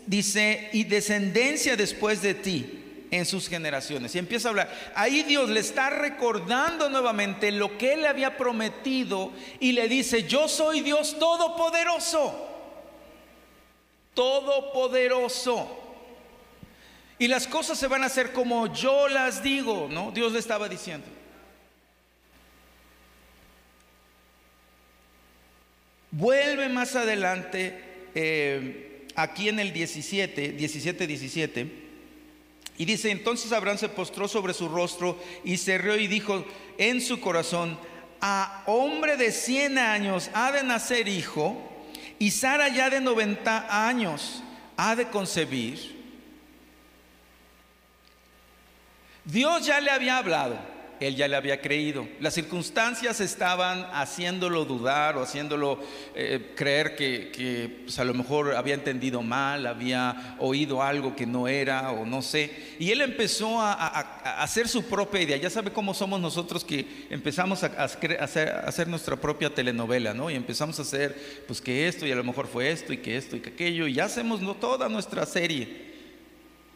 dice, 0.09 0.69
y 0.73 0.85
descendencia 0.85 1.75
después 1.75 2.23
de 2.23 2.33
ti 2.33 3.05
en 3.11 3.27
sus 3.27 3.47
generaciones. 3.47 4.15
Y 4.15 4.17
empieza 4.17 4.47
a 4.47 4.51
hablar. 4.51 4.91
Ahí 4.95 5.21
Dios 5.21 5.49
le 5.49 5.59
está 5.59 5.91
recordando 5.91 6.89
nuevamente 6.89 7.51
lo 7.51 7.77
que 7.77 7.93
él 7.93 8.05
había 8.07 8.35
prometido 8.35 9.31
y 9.59 9.71
le 9.71 9.87
dice, 9.87 10.23
yo 10.23 10.47
soy 10.47 10.81
Dios 10.81 11.17
todopoderoso. 11.19 12.47
Todopoderoso. 14.15 15.77
Y 17.19 17.27
las 17.27 17.45
cosas 17.45 17.77
se 17.77 17.87
van 17.87 18.01
a 18.01 18.07
hacer 18.07 18.33
como 18.33 18.73
yo 18.73 19.07
las 19.09 19.43
digo, 19.43 19.89
¿no? 19.91 20.09
Dios 20.11 20.31
le 20.31 20.39
estaba 20.39 20.67
diciendo. 20.67 21.05
Vuelve 26.09 26.67
más 26.67 26.95
adelante. 26.95 27.83
Eh, 28.15 28.88
aquí 29.21 29.49
en 29.49 29.59
el 29.59 29.73
17, 29.73 30.53
17, 30.53 31.07
17. 31.07 31.89
Y 32.77 32.85
dice, 32.85 33.11
entonces 33.11 33.51
Abraham 33.51 33.77
se 33.77 33.89
postró 33.89 34.27
sobre 34.27 34.53
su 34.53 34.69
rostro 34.69 35.21
y 35.43 35.57
se 35.57 35.77
rió 35.77 35.97
y 35.97 36.07
dijo 36.07 36.45
en 36.77 37.01
su 37.01 37.19
corazón, 37.19 37.77
a 38.21 38.63
hombre 38.67 39.17
de 39.17 39.31
100 39.31 39.77
años 39.77 40.29
ha 40.33 40.51
de 40.51 40.63
nacer 40.63 41.07
hijo 41.07 41.57
y 42.19 42.31
Sara 42.31 42.67
ya 42.69 42.89
de 42.89 43.01
90 43.01 43.87
años 43.87 44.43
ha 44.77 44.95
de 44.95 45.07
concebir. 45.09 45.97
Dios 49.25 49.65
ya 49.65 49.79
le 49.79 49.91
había 49.91 50.17
hablado 50.17 50.78
él 50.99 51.15
ya 51.15 51.27
le 51.27 51.35
había 51.35 51.61
creído. 51.61 52.07
Las 52.19 52.33
circunstancias 52.33 53.21
estaban 53.21 53.87
haciéndolo 53.93 54.65
dudar 54.65 55.17
o 55.17 55.21
haciéndolo 55.21 55.79
eh, 56.13 56.53
creer 56.55 56.95
que, 56.95 57.81
pues, 57.85 57.99
a 57.99 58.03
lo 58.03 58.13
mejor 58.13 58.55
había 58.55 58.73
entendido 58.73 59.21
mal, 59.21 59.65
había 59.65 60.35
oído 60.39 60.83
algo 60.83 61.15
que 61.15 61.25
no 61.25 61.47
era 61.47 61.91
o 61.91 62.05
no 62.05 62.21
sé. 62.21 62.75
Y 62.79 62.91
él 62.91 63.01
empezó 63.01 63.61
a, 63.61 63.75
hacer 64.41 64.67
su 64.67 64.83
propia 64.83 65.21
idea. 65.21 65.37
Ya 65.37 65.49
sabe 65.49 65.71
cómo 65.71 65.93
somos 65.93 66.19
nosotros 66.19 66.63
que 66.63 67.07
empezamos 67.09 67.63
a, 67.63 67.67
hacer, 67.83 68.87
nuestra 68.87 69.15
propia 69.15 69.53
telenovela, 69.53 70.13
¿no? 70.13 70.29
Y 70.29 70.35
empezamos 70.35 70.79
a 70.79 70.81
hacer, 70.81 71.43
pues 71.47 71.61
que 71.61 71.87
esto 71.87 72.05
y 72.05 72.11
a 72.11 72.15
lo 72.15 72.23
mejor 72.23 72.47
fue 72.47 72.71
esto 72.71 72.91
y 72.91 72.97
que 72.97 73.15
esto 73.15 73.35
y 73.35 73.39
que 73.39 73.49
aquello. 73.49 73.87
Y 73.87 73.93
ya 73.93 74.05
hacemos 74.05 74.41
toda 74.59 74.89
nuestra 74.89 75.25
serie. 75.25 75.89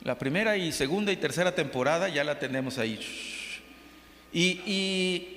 La 0.04 0.18
primera 0.18 0.58
y 0.58 0.72
segunda 0.72 1.12
y 1.12 1.18
tercera 1.18 1.56
temporada 1.56 2.10
ya 2.10 2.24
la 2.24 2.38
tenemos 2.38 2.78
ahí 2.78 3.00
y, 4.34 5.30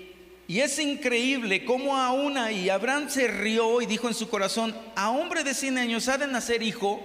es 0.49 0.79
increíble 0.79 1.65
cómo 1.65 1.97
aún 1.97 2.39
ahí 2.39 2.71
Abraham 2.71 3.11
se 3.11 3.29
rió 3.29 3.83
y 3.83 3.87
dijo 3.87 4.09
en 4.09 4.15
su 4.15 4.29
corazón, 4.29 4.75
a 4.95 5.11
hombre 5.11 5.45
de 5.45 5.55
100 5.55 5.79
años 5.79 6.09
ha 6.09 6.19
de 6.19 6.27
nacer 6.27 6.63
hijo. 6.63 7.01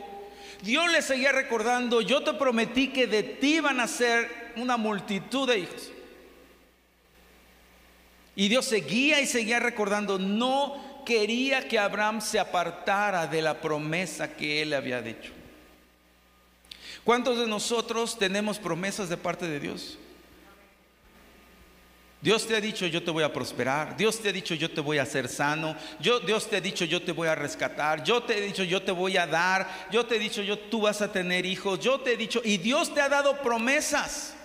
Dios 0.62 0.92
le 0.92 1.02
seguía 1.02 1.32
recordando, 1.32 2.02
yo 2.02 2.24
te 2.24 2.34
prometí 2.34 2.90
que 2.90 3.08
de 3.08 3.24
ti 3.24 3.60
van 3.60 3.80
a 3.80 3.88
ser 3.88 4.54
una 4.56 4.78
multitud 4.78 5.48
de 5.48 5.60
hijos. 5.60 5.92
Y 8.36 8.48
Dios 8.48 8.66
seguía 8.66 9.20
y 9.20 9.28
seguía 9.28 9.60
recordando, 9.60 10.18
no 10.18 11.04
quería 11.06 11.68
que 11.68 11.80
Abraham 11.80 12.22
se 12.22 12.40
apartara 12.40 13.28
de 13.28 13.42
la 13.42 13.60
promesa 13.60 14.36
que 14.36 14.62
él 14.62 14.70
le 14.70 14.76
había 14.76 15.02
dicho. 15.02 15.32
¿Cuántos 17.04 17.40
de 17.40 17.48
nosotros 17.48 18.18
tenemos 18.18 18.60
promesas 18.60 19.10
de 19.10 19.18
parte 19.18 19.48
de 19.48 19.60
Dios? 19.60 19.98
Dios 22.22 22.46
te 22.46 22.56
ha 22.56 22.62
dicho 22.62 22.86
yo 22.86 23.02
te 23.04 23.10
voy 23.10 23.24
a 23.24 23.34
prosperar, 23.34 23.98
Dios 23.98 24.20
te 24.20 24.30
ha 24.30 24.32
dicho 24.32 24.54
yo 24.54 24.70
te 24.70 24.80
voy 24.80 25.00
a 25.00 25.04
hacer 25.04 25.28
sano, 25.28 25.76
Dios 26.00 26.48
te 26.48 26.58
ha 26.58 26.62
dicho 26.62 26.86
yo 26.86 27.02
te 27.02 27.12
voy 27.12 27.28
a 27.28 27.34
rescatar, 27.34 28.04
yo 28.04 28.22
te 28.22 28.38
he 28.38 28.42
dicho 28.42 28.64
yo 28.64 28.84
te 28.84 28.92
voy 28.92 29.18
a 29.18 29.26
dar, 29.26 29.88
yo 29.92 30.06
te 30.06 30.18
he 30.18 30.20
dicho 30.20 30.44
yo 30.44 30.60
tú 30.60 30.82
vas 30.82 31.02
a 31.02 31.12
tener 31.12 31.48
hijos, 31.48 31.80
yo 31.80 32.00
te 32.00 32.14
he 32.14 32.18
dicho 32.18 32.40
y 32.44 32.58
Dios 32.58 32.94
te 32.94 33.02
ha 33.02 33.10
dado 33.10 33.42
promesas. 33.42 34.36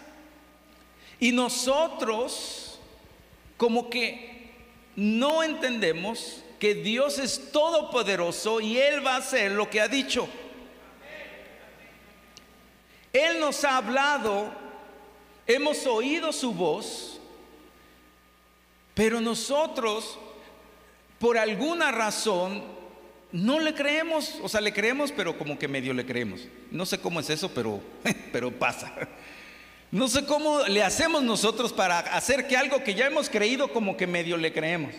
Y 1.20 1.32
nosotros 1.32 2.78
como 3.58 3.90
que 3.90 4.54
no 4.96 5.42
entendemos 5.42 6.42
que 6.58 6.74
Dios 6.74 7.18
es 7.18 7.52
todopoderoso 7.52 8.58
y 8.62 8.78
Él 8.78 9.06
va 9.06 9.16
a 9.16 9.18
hacer 9.18 9.52
lo 9.52 9.68
que 9.68 9.82
ha 9.82 9.88
dicho. 9.88 10.26
Él 13.12 13.38
nos 13.38 13.64
ha 13.64 13.76
hablado, 13.76 14.50
hemos 15.46 15.86
oído 15.86 16.32
su 16.32 16.52
voz 16.52 17.15
pero 18.96 19.20
nosotros, 19.20 20.18
por 21.18 21.36
alguna 21.36 21.92
razón, 21.92 22.64
no 23.30 23.60
le 23.60 23.74
creemos, 23.74 24.38
o 24.42 24.48
sea, 24.48 24.62
le 24.62 24.72
creemos, 24.72 25.12
pero 25.12 25.36
como 25.36 25.58
que 25.58 25.68
medio 25.68 25.92
le 25.92 26.06
creemos. 26.06 26.48
No 26.70 26.86
sé 26.86 26.98
cómo 26.98 27.20
es 27.20 27.28
eso, 27.28 27.50
pero, 27.52 27.82
pero 28.32 28.50
pasa. 28.50 28.90
No 29.90 30.08
sé 30.08 30.24
cómo 30.24 30.62
le 30.62 30.82
hacemos 30.82 31.22
nosotros 31.22 31.74
para 31.74 31.98
hacer 31.98 32.48
que 32.48 32.56
algo 32.56 32.82
que 32.82 32.94
ya 32.94 33.04
hemos 33.06 33.28
creído, 33.28 33.70
como 33.70 33.98
que 33.98 34.06
medio 34.06 34.38
le 34.38 34.50
creemos. 34.50 34.94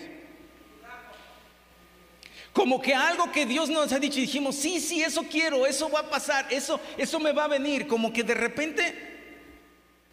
Como 2.53 2.79
que 2.79 2.93
algo 2.93 3.31
que 3.31 3.47
Dios 3.47 3.67
nos 3.67 3.91
ha 3.93 3.97
dicho 3.97 4.19
y 4.19 4.27
dijimos, 4.27 4.57
sí, 4.57 4.79
sí, 4.79 5.01
eso 5.01 5.23
quiero, 5.23 5.65
eso 5.65 5.89
va 5.89 6.01
a 6.01 6.09
pasar, 6.11 6.45
eso, 6.51 6.79
eso 6.99 7.19
me 7.19 7.31
va 7.31 7.45
a 7.45 7.47
venir. 7.47 7.87
Como 7.87 8.13
que 8.13 8.21
de 8.21 8.35
repente 8.35 8.93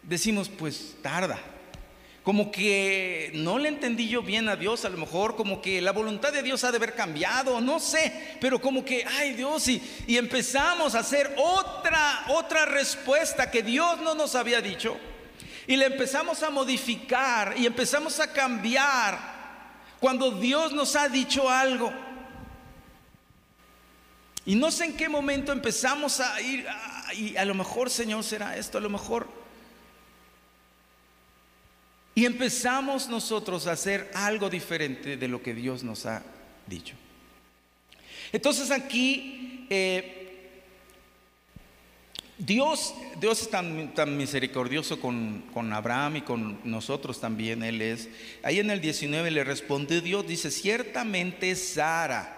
decimos, 0.01 0.49
pues 0.49 0.95
tarda 1.03 1.39
como 2.25 2.51
que 2.51 3.29
no 3.35 3.59
le 3.59 3.69
entendí 3.69 4.09
yo 4.09 4.23
bien 4.23 4.49
a 4.49 4.55
Dios, 4.55 4.83
a 4.83 4.89
lo 4.89 4.97
mejor 4.97 5.35
como 5.35 5.61
que 5.61 5.79
la 5.79 5.91
voluntad 5.91 6.33
de 6.33 6.41
Dios 6.41 6.63
ha 6.63 6.71
de 6.71 6.77
haber 6.77 6.95
cambiado, 6.95 7.61
no 7.61 7.79
sé, 7.79 8.37
pero 8.41 8.59
como 8.59 8.83
que, 8.83 9.05
ay 9.05 9.33
Dios, 9.33 9.67
y, 9.67 9.79
y 10.07 10.17
empezamos 10.17 10.95
a 10.95 10.99
hacer 11.01 11.35
otra, 11.37 12.25
otra 12.29 12.65
respuesta 12.65 13.51
que 13.51 13.61
Dios 13.61 14.01
no 14.01 14.15
nos 14.15 14.33
había 14.33 14.59
dicho, 14.59 14.97
y 15.67 15.75
le 15.75 15.85
empezamos 15.85 16.41
a 16.41 16.49
modificar 16.49 17.53
y 17.57 17.67
empezamos 17.67 18.19
a 18.19 18.33
cambiar 18.33 19.19
cuando 19.99 20.31
Dios 20.31 20.73
nos 20.73 20.95
ha 20.95 21.07
dicho 21.07 21.47
algo. 21.47 21.93
Y 24.47 24.55
no 24.55 24.71
sé 24.71 24.85
en 24.85 24.97
qué 24.97 25.09
momento 25.09 25.51
empezamos 25.51 26.19
a 26.19 26.41
ir, 26.41 26.65
y 27.13 27.37
a 27.37 27.45
lo 27.45 27.53
mejor 27.53 27.91
Señor 27.91 28.23
será 28.23 28.57
esto, 28.57 28.79
a 28.79 28.81
lo 28.81 28.89
mejor 28.89 29.44
y 32.15 32.25
empezamos 32.25 33.09
nosotros 33.09 33.67
a 33.67 33.73
hacer 33.73 34.09
algo 34.13 34.49
diferente 34.49 35.17
de 35.17 35.27
lo 35.27 35.43
que 35.43 35.53
Dios 35.53 35.83
nos 35.83 36.05
ha 36.05 36.23
dicho. 36.65 36.95
Entonces 38.31 38.71
aquí, 38.71 39.67
eh, 39.69 40.61
Dios, 42.37 42.93
Dios 43.19 43.41
es 43.41 43.49
tan, 43.49 43.93
tan 43.93 44.15
misericordioso 44.15 44.99
con, 44.99 45.43
con, 45.53 45.71
Abraham 45.73 46.17
y 46.17 46.21
con 46.21 46.59
nosotros 46.63 47.19
también, 47.19 47.63
Él 47.63 47.81
es. 47.81 48.07
Ahí 48.43 48.59
en 48.59 48.71
el 48.71 48.79
19 48.79 49.29
le 49.31 49.43
respondió 49.43 49.99
Dios, 49.99 50.25
dice, 50.25 50.51
ciertamente 50.51 51.53
Sara, 51.55 52.34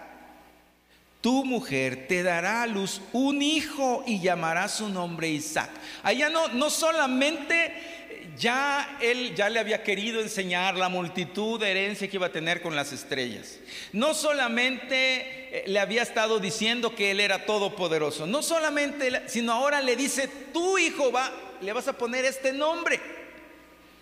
tu 1.22 1.44
mujer 1.44 2.08
te 2.08 2.24
dará 2.24 2.64
a 2.64 2.68
luz 2.68 3.02
un 3.12 3.42
hijo 3.42 4.04
y 4.06 4.20
llamará 4.20 4.68
su 4.68 4.90
nombre 4.90 5.30
Isaac. 5.30 5.70
Allá 6.04 6.30
no, 6.30 6.48
no 6.50 6.70
solamente 6.70 7.98
ya 8.38 8.98
él 9.02 9.36
ya 9.36 9.50
le 9.50 9.60
había 9.60 9.84
querido 9.84 10.22
enseñar 10.22 10.76
la 10.76 10.90
multitud 10.90 11.60
de 11.60 11.72
herencia 11.72 12.08
que 12.08 12.18
iba 12.18 12.28
a 12.28 12.32
tener 12.32 12.62
con 12.62 12.76
las 12.76 12.94
estrellas. 12.94 13.58
No 13.94 14.14
solamente 14.14 14.96
eh, 14.96 15.64
le 15.68 15.80
había 15.80 16.04
estado 16.04 16.40
diciendo 16.40 16.94
que 16.96 17.12
él 17.12 17.20
era 17.20 17.46
todopoderoso, 17.46 18.28
no 18.28 18.44
solamente, 18.44 19.28
sino 19.28 19.54
ahora 19.54 19.82
le 19.82 19.96
dice, 19.96 20.28
tu 20.54 20.78
hijo 20.78 21.12
va, 21.12 21.32
le 21.62 21.74
vas 21.74 21.88
a 21.88 21.94
poner 21.94 22.26
este 22.26 22.54
nombre. 22.54 23.00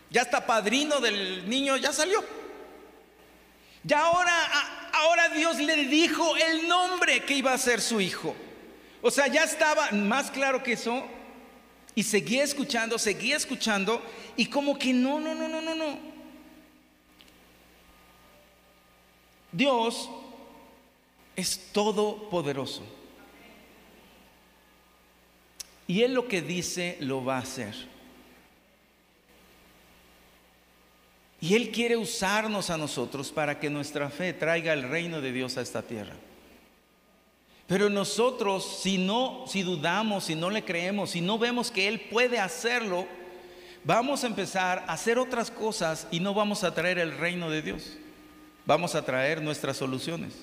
Ya 0.10 0.22
está 0.22 0.46
padrino 0.46 1.00
del 1.00 1.50
niño, 1.50 1.78
ya 1.78 1.92
salió. 1.92 2.24
Ya 3.86 4.00
ahora, 4.00 4.34
ahora 4.94 5.30
Dios 5.30 5.58
le 5.58 5.86
dijo 5.86 6.36
el 6.36 6.68
nombre 6.68 7.24
que 7.24 7.36
iba 7.36 7.54
a 7.54 7.58
ser 7.58 7.80
su 7.80 8.02
hijo. 8.02 8.36
O 9.02 9.12
sea, 9.12 9.28
ya 9.28 9.44
estaba 9.44 9.92
más 9.92 10.32
claro 10.32 10.64
que 10.64 10.74
eso, 10.74 11.06
y 11.96 12.04
seguía 12.04 12.44
escuchando, 12.44 13.00
seguía 13.00 13.38
escuchando 13.38 14.02
y 14.36 14.48
como 14.48 14.78
que 14.78 14.92
no, 14.92 15.20
no, 15.20 15.34
no, 15.34 15.48
no, 15.48 15.62
no, 15.62 15.74
no. 15.74 15.98
Dios 19.52 20.10
es 21.38 21.72
todopoderoso. 21.72 22.84
Y 25.88 26.02
Él 26.02 26.14
lo 26.14 26.28
que 26.28 26.42
dice 26.42 26.98
lo 27.00 27.24
va 27.24 27.38
a 27.38 27.42
hacer. 27.42 27.74
Y 31.46 31.54
Él 31.54 31.70
quiere 31.70 31.96
usarnos 31.96 32.72
a 32.72 32.78
nosotros 32.78 33.32
para 33.32 33.60
que 33.60 33.70
nuestra 33.70 34.10
fe 34.10 34.34
traiga 34.34 34.74
el 34.74 34.82
reino 34.82 35.22
de 35.22 35.32
Dios 35.32 35.58
a 35.58 35.62
esta 35.62 35.84
tierra. 35.84 36.16
Pero 37.68 37.88
nosotros, 37.88 38.80
si 38.82 38.98
no, 38.98 39.46
si 39.46 39.62
dudamos, 39.62 40.24
si 40.24 40.34
no 40.34 40.50
le 40.50 40.66
creemos, 40.66 41.12
si 41.12 41.22
no 41.22 41.38
vemos 41.38 41.70
que 41.70 41.88
Él 41.88 42.02
puede 42.10 42.40
hacerlo, 42.40 43.06
vamos 43.84 44.24
a 44.24 44.28
empezar 44.28 44.86
a 44.88 44.94
hacer 44.94 45.20
otras 45.20 45.52
cosas 45.52 46.08
y 46.10 46.20
no 46.20 46.34
vamos 46.34 46.64
a 46.64 46.74
traer 46.74 46.98
el 46.98 47.16
reino 47.16 47.52
de 47.52 47.62
Dios. 47.62 47.96
Vamos 48.66 48.96
a 48.96 49.06
traer 49.06 49.40
nuestras 49.44 49.78
soluciones. 49.78 50.34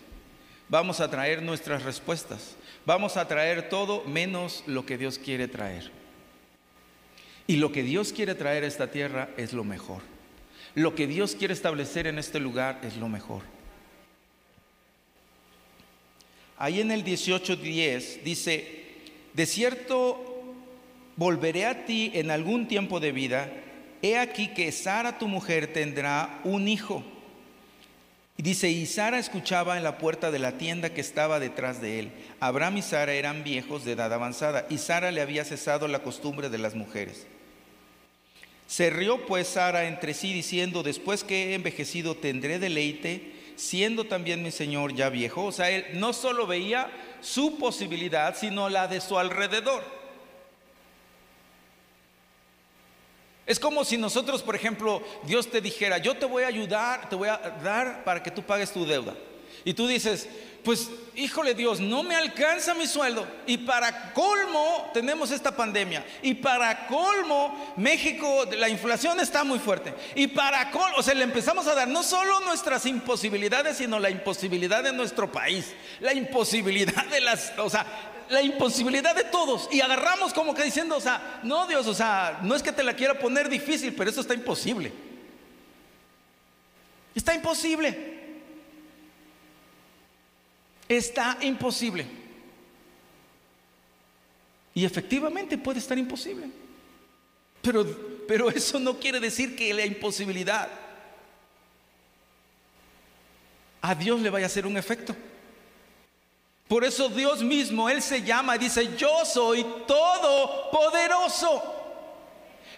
Vamos 0.68 1.00
a 1.00 1.10
traer 1.10 1.42
nuestras 1.42 1.82
respuestas. 1.82 2.54
Vamos 2.86 3.16
a 3.16 3.26
traer 3.26 3.68
todo 3.68 4.04
menos 4.04 4.62
lo 4.68 4.86
que 4.86 4.98
Dios 4.98 5.18
quiere 5.18 5.48
traer. 5.48 5.90
Y 7.48 7.56
lo 7.56 7.72
que 7.72 7.82
Dios 7.82 8.12
quiere 8.12 8.36
traer 8.36 8.62
a 8.62 8.68
esta 8.68 8.92
tierra 8.92 9.30
es 9.36 9.52
lo 9.52 9.64
mejor. 9.64 10.11
Lo 10.74 10.94
que 10.94 11.06
Dios 11.06 11.34
quiere 11.34 11.54
establecer 11.54 12.06
en 12.06 12.18
este 12.18 12.40
lugar 12.40 12.80
es 12.82 12.96
lo 12.96 13.08
mejor. 13.08 13.42
Ahí 16.58 16.80
en 16.80 16.90
el 16.90 17.04
18.10 17.04 18.22
dice, 18.22 18.82
de 19.34 19.46
cierto 19.46 20.44
volveré 21.16 21.66
a 21.66 21.84
ti 21.84 22.10
en 22.14 22.30
algún 22.30 22.68
tiempo 22.68 23.00
de 23.00 23.12
vida, 23.12 23.52
he 24.00 24.16
aquí 24.16 24.48
que 24.48 24.72
Sara 24.72 25.18
tu 25.18 25.28
mujer 25.28 25.72
tendrá 25.72 26.40
un 26.44 26.68
hijo. 26.68 27.04
Y 28.36 28.42
dice, 28.42 28.70
y 28.70 28.86
Sara 28.86 29.18
escuchaba 29.18 29.76
en 29.76 29.84
la 29.84 29.98
puerta 29.98 30.30
de 30.30 30.38
la 30.38 30.52
tienda 30.52 30.94
que 30.94 31.02
estaba 31.02 31.38
detrás 31.38 31.80
de 31.82 31.98
él. 31.98 32.12
Abraham 32.40 32.78
y 32.78 32.82
Sara 32.82 33.12
eran 33.12 33.44
viejos 33.44 33.84
de 33.84 33.92
edad 33.92 34.12
avanzada, 34.12 34.66
y 34.70 34.78
Sara 34.78 35.10
le 35.10 35.20
había 35.20 35.44
cesado 35.44 35.86
la 35.86 36.02
costumbre 36.02 36.48
de 36.48 36.58
las 36.58 36.74
mujeres. 36.74 37.26
Se 38.72 38.88
rió 38.88 39.26
pues 39.26 39.48
Sara 39.48 39.84
entre 39.84 40.14
sí 40.14 40.32
diciendo, 40.32 40.82
después 40.82 41.24
que 41.24 41.50
he 41.50 41.54
envejecido 41.56 42.14
tendré 42.14 42.58
deleite 42.58 43.34
siendo 43.54 44.04
también 44.04 44.42
mi 44.42 44.50
Señor 44.50 44.94
ya 44.94 45.10
viejo. 45.10 45.44
O 45.44 45.52
sea, 45.52 45.68
él 45.68 45.84
no 46.00 46.14
solo 46.14 46.46
veía 46.46 46.90
su 47.20 47.58
posibilidad, 47.58 48.34
sino 48.34 48.70
la 48.70 48.88
de 48.88 49.02
su 49.02 49.18
alrededor. 49.18 49.84
Es 53.44 53.60
como 53.60 53.84
si 53.84 53.98
nosotros, 53.98 54.42
por 54.42 54.56
ejemplo, 54.56 55.02
Dios 55.24 55.50
te 55.50 55.60
dijera, 55.60 55.98
yo 55.98 56.16
te 56.16 56.24
voy 56.24 56.44
a 56.44 56.46
ayudar, 56.46 57.10
te 57.10 57.16
voy 57.16 57.28
a 57.28 57.36
dar 57.62 58.04
para 58.04 58.22
que 58.22 58.30
tú 58.30 58.42
pagues 58.42 58.72
tu 58.72 58.86
deuda. 58.86 59.14
Y 59.64 59.74
tú 59.74 59.86
dices, 59.86 60.28
pues 60.64 60.90
híjole 61.14 61.54
Dios, 61.54 61.80
no 61.80 62.02
me 62.02 62.14
alcanza 62.14 62.74
mi 62.74 62.86
sueldo. 62.86 63.26
Y 63.46 63.58
para 63.58 64.12
colmo 64.12 64.90
tenemos 64.94 65.30
esta 65.30 65.54
pandemia. 65.54 66.04
Y 66.22 66.34
para 66.34 66.86
colmo 66.86 67.74
México, 67.76 68.46
la 68.56 68.68
inflación 68.68 69.20
está 69.20 69.44
muy 69.44 69.58
fuerte. 69.58 69.94
Y 70.14 70.28
para 70.28 70.70
colmo, 70.70 70.96
o 70.96 71.02
sea, 71.02 71.14
le 71.14 71.24
empezamos 71.24 71.66
a 71.66 71.74
dar 71.74 71.88
no 71.88 72.02
solo 72.02 72.40
nuestras 72.40 72.86
imposibilidades, 72.86 73.78
sino 73.78 73.98
la 73.98 74.10
imposibilidad 74.10 74.82
de 74.82 74.92
nuestro 74.92 75.30
país. 75.30 75.72
La 76.00 76.14
imposibilidad 76.14 77.06
de 77.06 77.20
las, 77.20 77.52
o 77.58 77.70
sea, 77.70 77.86
la 78.28 78.42
imposibilidad 78.42 79.14
de 79.14 79.24
todos. 79.24 79.68
Y 79.70 79.80
agarramos 79.80 80.32
como 80.32 80.54
que 80.54 80.64
diciendo, 80.64 80.96
o 80.96 81.00
sea, 81.00 81.40
no 81.42 81.66
Dios, 81.66 81.86
o 81.86 81.94
sea, 81.94 82.40
no 82.42 82.54
es 82.54 82.62
que 82.62 82.72
te 82.72 82.82
la 82.82 82.94
quiera 82.94 83.18
poner 83.18 83.48
difícil, 83.48 83.94
pero 83.94 84.10
eso 84.10 84.20
está 84.20 84.34
imposible. 84.34 84.92
Está 87.14 87.34
imposible. 87.34 88.11
Está 90.96 91.38
imposible. 91.40 92.06
Y 94.74 94.84
efectivamente 94.84 95.56
puede 95.56 95.78
estar 95.78 95.96
imposible. 95.96 96.50
Pero, 97.62 97.86
pero 98.28 98.50
eso 98.50 98.78
no 98.78 98.98
quiere 98.98 99.18
decir 99.18 99.56
que 99.56 99.72
la 99.72 99.86
imposibilidad 99.86 100.68
a 103.80 103.94
Dios 103.94 104.20
le 104.20 104.28
vaya 104.28 104.44
a 104.44 104.48
hacer 104.48 104.66
un 104.66 104.76
efecto. 104.76 105.16
Por 106.68 106.84
eso 106.84 107.08
Dios 107.08 107.42
mismo, 107.42 107.88
Él 107.88 108.02
se 108.02 108.22
llama 108.22 108.56
y 108.56 108.60
dice, 108.60 108.94
yo 108.96 109.24
soy 109.24 109.64
todopoderoso. 109.86 111.62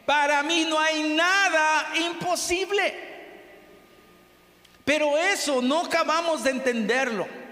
Para 0.06 0.42
mí 0.44 0.66
no 0.68 0.78
hay 0.78 1.02
nada 1.14 1.92
imposible. 1.96 2.94
Pero 4.84 5.18
eso 5.18 5.60
no 5.60 5.80
acabamos 5.86 6.44
de 6.44 6.50
entenderlo. 6.50 7.43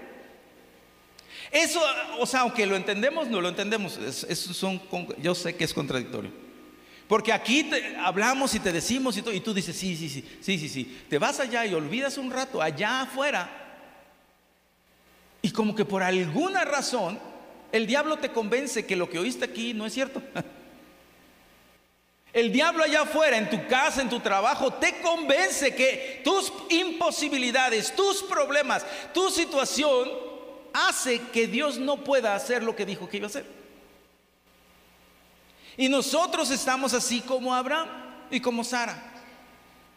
Eso, 1.53 1.79
o 2.17 2.25
sea, 2.25 2.39
aunque 2.39 2.65
lo 2.65 2.75
entendemos, 2.75 3.27
no 3.27 3.39
lo 3.39 3.47
entendemos. 3.47 3.99
son, 4.33 4.81
yo 5.21 5.35
sé 5.35 5.55
que 5.55 5.63
es 5.63 5.73
contradictorio. 5.73 6.31
Porque 7.07 7.31
aquí 7.31 7.69
hablamos 8.03 8.55
y 8.55 8.59
te 8.59 8.71
decimos 8.71 9.15
y, 9.17 9.19
y 9.29 9.39
tú 9.39 9.53
dices, 9.53 9.77
sí, 9.77 9.95
sí, 9.95 10.09
sí, 10.09 10.25
sí, 10.41 10.57
sí, 10.57 10.67
sí. 10.67 11.05
Te 11.07 11.19
vas 11.19 11.39
allá 11.39 11.63
y 11.67 11.75
olvidas 11.75 12.17
un 12.17 12.31
rato 12.31 12.59
allá 12.59 13.01
afuera. 13.01 13.51
Y 15.43 15.51
como 15.51 15.75
que 15.75 15.85
por 15.85 16.01
alguna 16.01 16.65
razón 16.65 17.19
el 17.71 17.85
diablo 17.85 18.17
te 18.17 18.29
convence 18.29 18.87
que 18.87 18.95
lo 18.95 19.07
que 19.07 19.19
oíste 19.19 19.45
aquí 19.45 19.75
no 19.75 19.85
es 19.85 19.93
cierto. 19.93 20.23
El 22.33 22.51
diablo 22.51 22.83
allá 22.83 23.01
afuera, 23.01 23.37
en 23.37 23.47
tu 23.47 23.67
casa, 23.67 24.01
en 24.01 24.09
tu 24.09 24.19
trabajo, 24.19 24.73
te 24.73 25.01
convence 25.01 25.75
que 25.75 26.21
tus 26.23 26.51
imposibilidades, 26.71 27.95
tus 27.95 28.23
problemas, 28.23 28.83
tu 29.13 29.29
situación 29.29 30.09
hace 30.73 31.21
que 31.31 31.47
Dios 31.47 31.77
no 31.77 32.03
pueda 32.03 32.35
hacer 32.35 32.63
lo 32.63 32.75
que 32.75 32.85
dijo 32.85 33.07
que 33.07 33.17
iba 33.17 33.27
a 33.27 33.29
hacer. 33.29 33.45
Y 35.77 35.89
nosotros 35.89 36.51
estamos 36.51 36.93
así 36.93 37.21
como 37.21 37.53
Abraham 37.53 37.87
y 38.29 38.39
como 38.39 38.63
Sara. 38.63 39.11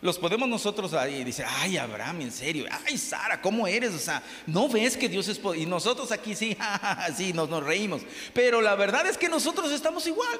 Los 0.02 0.18
podemos 0.18 0.48
nosotros 0.48 0.92
ahí 0.92 1.24
decir, 1.24 1.44
ay 1.48 1.78
Abraham, 1.78 2.20
en 2.20 2.32
serio, 2.32 2.66
ay 2.86 2.98
Sara, 2.98 3.40
¿cómo 3.40 3.66
eres? 3.66 3.94
O 3.94 3.98
sea, 3.98 4.22
no 4.46 4.68
ves 4.68 4.96
que 4.96 5.08
Dios 5.08 5.26
es 5.28 5.38
poderoso. 5.38 5.66
Y 5.66 5.66
nosotros 5.66 6.12
aquí 6.12 6.34
sí, 6.34 6.56
sí, 7.16 7.32
nos, 7.32 7.48
nos 7.48 7.64
reímos. 7.64 8.02
Pero 8.32 8.60
la 8.60 8.74
verdad 8.74 9.06
es 9.06 9.16
que 9.16 9.28
nosotros 9.28 9.72
estamos 9.72 10.06
igual. 10.06 10.38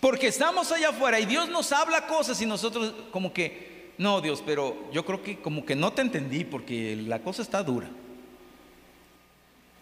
Porque 0.00 0.26
estamos 0.26 0.72
allá 0.72 0.88
afuera 0.88 1.20
y 1.20 1.26
Dios 1.26 1.48
nos 1.48 1.70
habla 1.70 2.08
cosas 2.08 2.40
y 2.42 2.46
nosotros 2.46 2.92
como 3.12 3.32
que, 3.32 3.71
no, 4.02 4.20
Dios, 4.20 4.42
pero 4.44 4.90
yo 4.92 5.04
creo 5.04 5.22
que 5.22 5.38
como 5.38 5.64
que 5.64 5.76
no 5.76 5.92
te 5.92 6.02
entendí 6.02 6.44
porque 6.44 6.96
la 6.96 7.20
cosa 7.20 7.40
está 7.40 7.62
dura. 7.62 7.88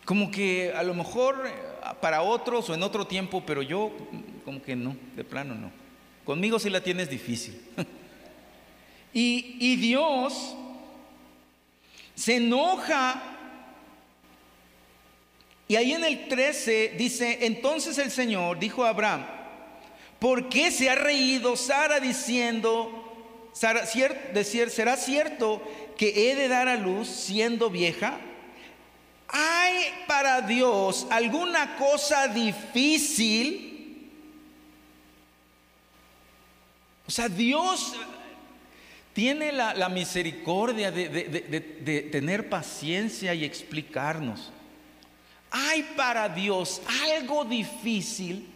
Como 0.05 0.31
que 0.31 0.73
a 0.77 0.83
lo 0.83 0.93
mejor 0.93 1.47
eh, 1.47 1.53
para 2.03 2.21
otros 2.21 2.69
o 2.69 2.75
en 2.75 2.83
otro 2.83 3.07
tiempo, 3.07 3.43
pero 3.47 3.63
yo 3.63 3.91
como 4.45 4.63
que 4.63 4.77
no, 4.77 4.95
de 5.17 5.25
plano 5.25 5.55
no. 5.55 5.73
Conmigo 6.25 6.59
sí 6.59 6.69
la 6.69 6.83
tienes 6.83 7.09
difícil. 7.09 7.59
y, 9.15 9.57
y 9.59 9.77
Dios 9.77 10.55
se 12.15 12.37
enoja. 12.37 13.23
Y 15.67 15.77
ahí 15.77 15.93
en 15.93 16.05
el 16.05 16.29
13 16.29 16.95
dice, 16.99 17.47
entonces 17.47 17.97
el 17.97 18.11
Señor 18.11 18.59
dijo 18.59 18.85
a 18.85 18.91
Abraham, 18.91 19.25
¿por 20.19 20.51
qué 20.51 20.71
se 20.71 20.91
ha 20.91 20.95
reído 20.95 21.57
Sara 21.57 22.01
diciendo, 22.01 23.00
¿será 23.53 24.97
cierto 24.97 25.63
que 25.97 26.31
he 26.31 26.35
de 26.35 26.49
dar 26.49 26.69
a 26.69 26.77
luz 26.77 27.09
siendo 27.09 27.71
vieja? 27.71 28.19
¿hay 29.33 29.85
para 30.07 30.41
Dios 30.43 31.07
alguna 31.11 31.77
cosa 31.77 32.29
difícil? 32.29 34.11
O 37.07 37.11
sea, 37.11 37.29
Dios 37.29 37.95
tiene 39.13 39.53
la, 39.53 39.89
misericordia 39.89 40.91
de, 40.91 41.09
de 41.09 42.03
tener 42.03 42.49
paciencia 42.49 43.35
y 43.35 43.45
explicarnos. 43.45 44.53
¿Hay 45.51 45.83
para 45.97 46.29
Dios 46.29 46.81
algo 47.13 47.45
difícil? 47.45 48.49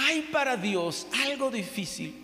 ¿Hay 0.00 0.22
para 0.30 0.56
Dios 0.56 1.08
algo 1.26 1.50
difícil? 1.50 2.14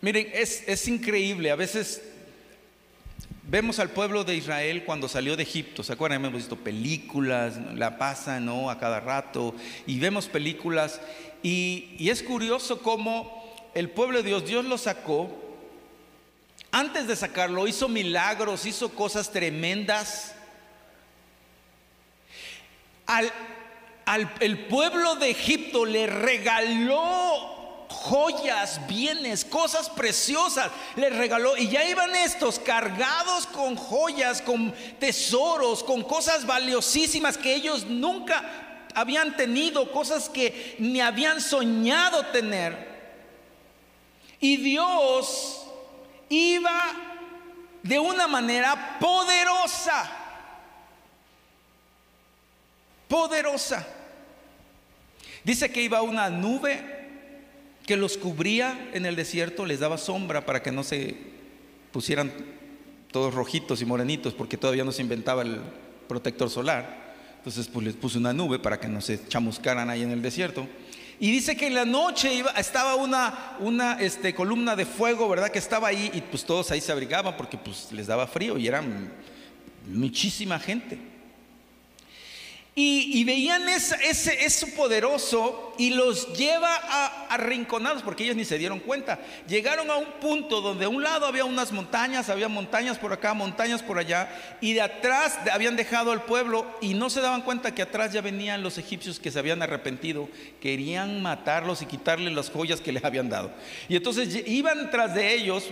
Miren, 0.00 0.28
es, 0.34 0.88
increíble. 0.88 1.52
A 1.52 1.56
veces 1.56 2.02
vemos 3.44 3.78
al 3.78 3.90
pueblo 3.90 4.24
de 4.24 4.34
Israel 4.34 4.84
cuando 4.84 5.08
salió 5.08 5.36
de 5.36 5.44
Egipto. 5.44 5.84
¿Se 5.84 5.92
acuerdan? 5.92 6.24
Hemos 6.24 6.40
visto 6.40 6.56
películas, 6.56 7.56
la 7.74 7.98
pasan 7.98 8.46
¿no? 8.46 8.68
a 8.68 8.80
cada 8.80 8.98
rato. 8.98 9.54
Y 9.86 10.00
vemos 10.00 10.26
películas. 10.26 11.00
Y, 11.42 11.94
y 11.98 12.10
es 12.10 12.24
curioso 12.24 12.82
cómo 12.82 13.54
el 13.74 13.90
pueblo 13.90 14.18
de 14.18 14.28
Dios, 14.28 14.44
Dios 14.44 14.64
lo 14.64 14.76
sacó. 14.76 15.30
Antes 16.72 17.06
de 17.06 17.14
sacarlo, 17.14 17.68
hizo 17.68 17.88
milagros, 17.88 18.66
hizo 18.66 18.90
cosas 18.90 19.30
tremendas. 19.30 20.35
Al, 23.06 23.32
al 24.04 24.32
el 24.40 24.66
pueblo 24.66 25.16
de 25.16 25.30
Egipto 25.30 25.84
le 25.84 26.06
regaló 26.06 27.56
joyas, 27.88 28.86
bienes, 28.86 29.44
cosas 29.44 29.90
preciosas. 29.90 30.70
Les 30.96 31.14
regaló 31.14 31.56
y 31.56 31.68
ya 31.68 31.84
iban 31.88 32.14
estos 32.14 32.58
cargados 32.58 33.46
con 33.46 33.76
joyas, 33.76 34.42
con 34.42 34.72
tesoros, 34.98 35.82
con 35.82 36.02
cosas 36.02 36.46
valiosísimas 36.46 37.36
que 37.36 37.54
ellos 37.54 37.84
nunca 37.86 38.44
habían 38.94 39.36
tenido, 39.36 39.90
cosas 39.92 40.28
que 40.28 40.76
ni 40.78 41.00
habían 41.00 41.40
soñado 41.40 42.26
tener. 42.26 42.96
Y 44.40 44.56
Dios 44.56 45.66
iba 46.28 46.92
de 47.82 47.98
una 47.98 48.26
manera 48.26 48.98
poderosa, 48.98 50.10
poderosa. 53.08 53.86
Dice 55.44 55.70
que 55.70 55.82
iba 55.82 56.02
una 56.02 56.28
nube 56.28 56.96
que 57.86 57.96
los 57.96 58.16
cubría 58.16 58.90
en 58.92 59.06
el 59.06 59.14
desierto, 59.14 59.64
les 59.64 59.80
daba 59.80 59.96
sombra 59.96 60.44
para 60.44 60.62
que 60.62 60.72
no 60.72 60.82
se 60.82 61.16
pusieran 61.92 62.32
todos 63.12 63.32
rojitos 63.32 63.80
y 63.80 63.86
morenitos, 63.86 64.34
porque 64.34 64.56
todavía 64.56 64.84
no 64.84 64.92
se 64.92 65.02
inventaba 65.02 65.42
el 65.42 65.60
protector 66.08 66.50
solar. 66.50 67.14
Entonces, 67.38 67.68
pues 67.68 67.86
les 67.86 67.94
puso 67.94 68.18
una 68.18 68.32
nube 68.32 68.58
para 68.58 68.80
que 68.80 68.88
no 68.88 69.00
se 69.00 69.28
chamuscaran 69.28 69.88
ahí 69.88 70.02
en 70.02 70.10
el 70.10 70.20
desierto. 70.20 70.66
Y 71.18 71.30
dice 71.30 71.56
que 71.56 71.68
en 71.68 71.74
la 71.74 71.84
noche 71.84 72.34
iba, 72.34 72.50
estaba 72.50 72.96
una, 72.96 73.56
una 73.60 73.94
este, 74.00 74.34
columna 74.34 74.76
de 74.76 74.84
fuego, 74.84 75.28
¿verdad? 75.28 75.50
Que 75.50 75.60
estaba 75.60 75.88
ahí 75.88 76.10
y 76.12 76.20
pues 76.20 76.44
todos 76.44 76.70
ahí 76.72 76.80
se 76.80 76.92
abrigaban 76.92 77.36
porque 77.36 77.56
pues 77.56 77.90
les 77.92 78.08
daba 78.08 78.26
frío 78.26 78.58
y 78.58 78.66
eran 78.66 79.12
muchísima 79.88 80.58
gente. 80.58 80.98
Y, 82.78 83.24
veían 83.24 83.66
ese, 83.70 83.96
eso 84.44 84.66
poderoso 84.76 85.72
y 85.78 85.88
los 85.88 86.34
lleva 86.34 86.74
a 86.76 87.26
arrinconados 87.28 88.02
porque 88.02 88.24
ellos 88.24 88.36
ni 88.36 88.44
se 88.44 88.58
dieron 88.58 88.80
cuenta. 88.80 89.18
Llegaron 89.48 89.90
a 89.90 89.96
un 89.96 90.04
punto 90.20 90.60
donde 90.60 90.84
a 90.84 90.90
un 90.90 91.02
lado 91.02 91.24
había 91.24 91.46
unas 91.46 91.72
montañas, 91.72 92.28
había 92.28 92.48
montañas 92.48 92.98
por 92.98 93.14
acá, 93.14 93.32
montañas 93.32 93.82
por 93.82 93.98
allá, 93.98 94.28
y 94.60 94.74
de 94.74 94.82
atrás 94.82 95.38
habían 95.50 95.74
dejado 95.74 96.12
al 96.12 96.24
pueblo 96.24 96.66
y 96.82 96.92
no 96.92 97.08
se 97.08 97.22
daban 97.22 97.40
cuenta 97.40 97.74
que 97.74 97.80
atrás 97.80 98.12
ya 98.12 98.20
venían 98.20 98.62
los 98.62 98.76
egipcios 98.76 99.18
que 99.18 99.30
se 99.30 99.38
habían 99.38 99.62
arrepentido, 99.62 100.28
querían 100.60 101.22
matarlos 101.22 101.80
y 101.80 101.86
quitarles 101.86 102.34
las 102.34 102.50
joyas 102.50 102.82
que 102.82 102.92
les 102.92 103.04
habían 103.06 103.30
dado. 103.30 103.52
Y 103.88 103.96
entonces 103.96 104.46
iban 104.46 104.90
tras 104.90 105.14
de 105.14 105.32
ellos 105.32 105.64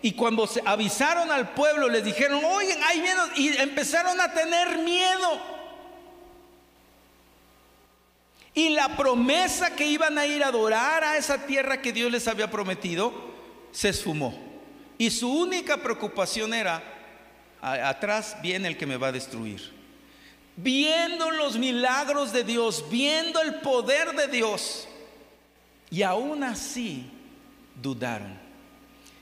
y 0.00 0.12
cuando 0.12 0.46
se 0.46 0.62
avisaron 0.64 1.32
al 1.32 1.54
pueblo 1.54 1.88
les 1.88 2.04
dijeron, 2.04 2.40
oigan, 2.44 2.78
ahí 2.84 3.00
vienen, 3.00 3.24
y 3.34 3.48
empezaron 3.60 4.20
a 4.20 4.32
tener 4.32 4.78
miedo. 4.78 5.61
Y 8.54 8.70
la 8.70 8.96
promesa 8.96 9.74
que 9.74 9.86
iban 9.86 10.18
a 10.18 10.26
ir 10.26 10.44
a 10.44 10.48
adorar 10.48 11.04
a 11.04 11.16
esa 11.16 11.46
tierra 11.46 11.80
que 11.80 11.92
Dios 11.92 12.12
les 12.12 12.28
había 12.28 12.50
prometido 12.50 13.12
se 13.70 13.88
esfumó. 13.88 14.38
Y 14.98 15.10
su 15.10 15.32
única 15.32 15.78
preocupación 15.78 16.52
era, 16.52 16.82
atrás 17.60 18.36
viene 18.42 18.68
el 18.68 18.76
que 18.76 18.86
me 18.86 18.98
va 18.98 19.08
a 19.08 19.12
destruir. 19.12 19.72
Viendo 20.54 21.30
los 21.30 21.56
milagros 21.56 22.32
de 22.32 22.44
Dios, 22.44 22.84
viendo 22.90 23.40
el 23.40 23.54
poder 23.56 24.14
de 24.14 24.28
Dios. 24.28 24.86
Y 25.90 26.02
aún 26.02 26.44
así 26.44 27.10
dudaron. 27.80 28.41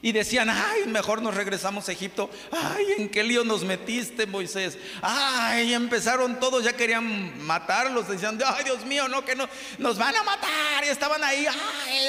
Y 0.03 0.13
decían, 0.13 0.49
ay, 0.49 0.87
mejor 0.87 1.21
nos 1.21 1.35
regresamos 1.35 1.89
a 1.89 1.93
Egipto. 1.93 2.31
Ay, 2.51 2.87
¿en 2.97 3.09
qué 3.11 3.23
lío 3.23 3.45
nos 3.45 3.65
metiste, 3.65 4.27
Moisés? 4.27 4.79
Ay, 5.03 5.75
empezaron 5.75 6.41
todos, 6.41 6.65
ya 6.65 6.73
querían 6.73 7.39
matarlos. 7.45 8.09
Decían, 8.09 8.39
ay, 8.45 8.65
Dios 8.65 8.85
mío, 8.87 9.09
no, 9.09 9.25
que 9.25 9.37
no, 9.37 9.47
nos 9.79 9.99
van 9.99 10.17
a 10.17 10.23
matar. 10.23 10.85
Y 10.85 10.89
estaban 10.89 11.23
ahí, 11.23 11.47
ay, 11.47 12.09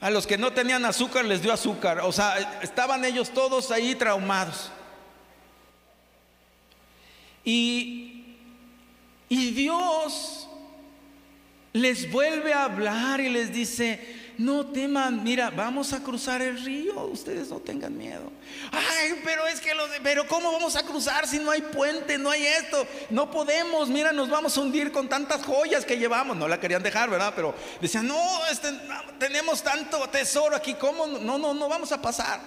a 0.00 0.10
los 0.10 0.26
que 0.26 0.38
no 0.38 0.52
tenían 0.52 0.84
azúcar 0.84 1.24
les 1.24 1.42
dio 1.42 1.52
azúcar. 1.52 2.00
O 2.00 2.12
sea, 2.12 2.60
estaban 2.62 3.04
ellos 3.04 3.30
todos 3.30 3.70
ahí 3.70 3.94
traumados. 3.94 4.70
Y, 7.44 8.36
y 9.28 9.50
Dios 9.52 10.48
les 11.72 12.10
vuelve 12.10 12.52
a 12.52 12.64
hablar 12.64 13.20
y 13.20 13.28
les 13.28 13.52
dice, 13.52 14.25
no 14.38 14.66
teman, 14.66 15.24
mira, 15.24 15.50
vamos 15.50 15.92
a 15.92 16.02
cruzar 16.02 16.42
el 16.42 16.62
río, 16.62 16.98
ustedes 17.06 17.48
no 17.48 17.58
tengan 17.58 17.96
miedo. 17.96 18.30
Ay, 18.70 19.20
pero 19.24 19.46
es 19.46 19.60
que 19.60 19.74
los, 19.74 19.88
pero 20.02 20.26
¿cómo 20.26 20.52
vamos 20.52 20.76
a 20.76 20.82
cruzar 20.82 21.26
si 21.26 21.38
no 21.38 21.50
hay 21.50 21.62
puente, 21.62 22.18
no 22.18 22.30
hay 22.30 22.44
esto? 22.44 22.86
No 23.10 23.30
podemos, 23.30 23.88
mira, 23.88 24.12
nos 24.12 24.28
vamos 24.28 24.56
a 24.56 24.60
hundir 24.60 24.92
con 24.92 25.08
tantas 25.08 25.44
joyas 25.44 25.84
que 25.84 25.98
llevamos. 25.98 26.36
No 26.36 26.48
la 26.48 26.60
querían 26.60 26.82
dejar, 26.82 27.08
¿verdad? 27.08 27.32
Pero 27.34 27.54
decían, 27.80 28.06
no, 28.06 28.20
este, 28.50 28.68
tenemos 29.18 29.62
tanto 29.62 30.06
tesoro 30.08 30.54
aquí, 30.54 30.74
¿cómo? 30.74 31.06
No, 31.06 31.38
no, 31.38 31.54
no 31.54 31.68
vamos 31.68 31.92
a 31.92 32.02
pasar. 32.02 32.40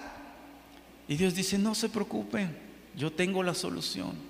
Y 1.08 1.16
Dios 1.16 1.34
dice, 1.34 1.58
no 1.58 1.74
se 1.74 1.88
preocupen, 1.88 2.56
yo 2.94 3.12
tengo 3.12 3.42
la 3.42 3.54
solución. 3.54 4.29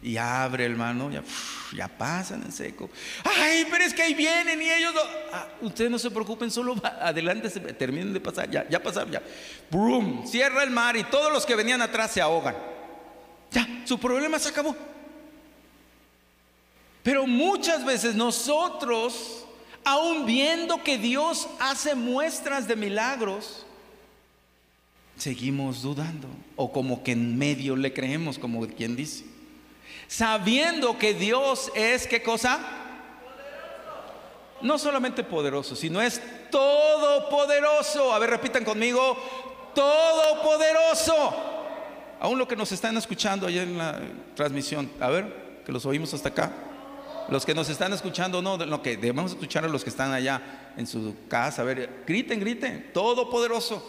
Y 0.00 0.16
abre, 0.16 0.64
hermano, 0.64 1.10
ya, 1.10 1.22
ya 1.76 1.86
pasan 1.86 2.42
en 2.42 2.52
seco. 2.52 2.88
Ay, 3.24 3.66
pero 3.70 3.84
es 3.84 3.92
que 3.92 4.02
ahí 4.02 4.14
vienen 4.14 4.60
y 4.60 4.70
ellos. 4.70 4.94
Ah, 5.32 5.46
ustedes 5.60 5.90
no 5.90 5.98
se 5.98 6.10
preocupen, 6.10 6.50
solo 6.50 6.74
adelante, 6.82 7.48
terminen 7.74 8.12
de 8.12 8.20
pasar, 8.20 8.50
ya, 8.50 8.68
ya 8.68 8.82
pasaron, 8.82 9.12
ya. 9.12 9.22
Brum, 9.70 10.26
cierra 10.26 10.64
el 10.64 10.70
mar 10.70 10.96
y 10.96 11.04
todos 11.04 11.32
los 11.32 11.44
que 11.46 11.54
venían 11.54 11.82
atrás 11.82 12.10
se 12.10 12.20
ahogan. 12.20 12.56
Ya, 13.52 13.68
su 13.84 13.98
problema 13.98 14.38
se 14.38 14.48
acabó. 14.48 14.74
Pero 17.04 17.26
muchas 17.26 17.84
veces 17.84 18.14
nosotros, 18.14 19.44
aun 19.84 20.26
viendo 20.26 20.82
que 20.82 20.98
Dios 20.98 21.48
hace 21.60 21.94
muestras 21.94 22.66
de 22.66 22.74
milagros, 22.74 23.66
seguimos 25.16 25.82
dudando. 25.82 26.26
O 26.56 26.72
como 26.72 27.04
que 27.04 27.12
en 27.12 27.38
medio 27.38 27.76
le 27.76 27.92
creemos, 27.92 28.36
como 28.38 28.66
quien 28.66 28.96
dice 28.96 29.31
sabiendo 30.12 30.98
que 30.98 31.14
Dios 31.14 31.72
es, 31.74 32.06
¿qué 32.06 32.22
cosa? 32.22 32.60
No 34.60 34.78
solamente 34.78 35.24
poderoso, 35.24 35.74
sino 35.74 36.02
es 36.02 36.20
todopoderoso. 36.50 38.12
A 38.12 38.18
ver, 38.18 38.28
repitan 38.28 38.62
conmigo, 38.62 39.16
todopoderoso. 39.74 41.34
Aún 42.20 42.38
lo 42.38 42.46
que 42.46 42.54
nos 42.54 42.70
están 42.72 42.96
escuchando 42.98 43.46
allá 43.46 43.62
en 43.62 43.78
la 43.78 44.00
transmisión, 44.36 44.92
a 45.00 45.08
ver, 45.08 45.62
que 45.64 45.72
los 45.72 45.86
oímos 45.86 46.12
hasta 46.12 46.28
acá. 46.28 46.52
Los 47.30 47.46
que 47.46 47.54
nos 47.54 47.70
están 47.70 47.92
escuchando, 47.94 48.42
no, 48.42 48.58
lo 48.58 48.82
que 48.82 48.98
debemos 48.98 49.30
escuchar 49.30 49.64
a 49.64 49.68
los 49.68 49.82
que 49.82 49.90
están 49.90 50.12
allá 50.12 50.72
en 50.76 50.86
su 50.86 51.16
casa, 51.28 51.62
a 51.62 51.64
ver, 51.64 52.04
griten, 52.06 52.38
griten, 52.38 52.90
todopoderoso. 52.92 53.82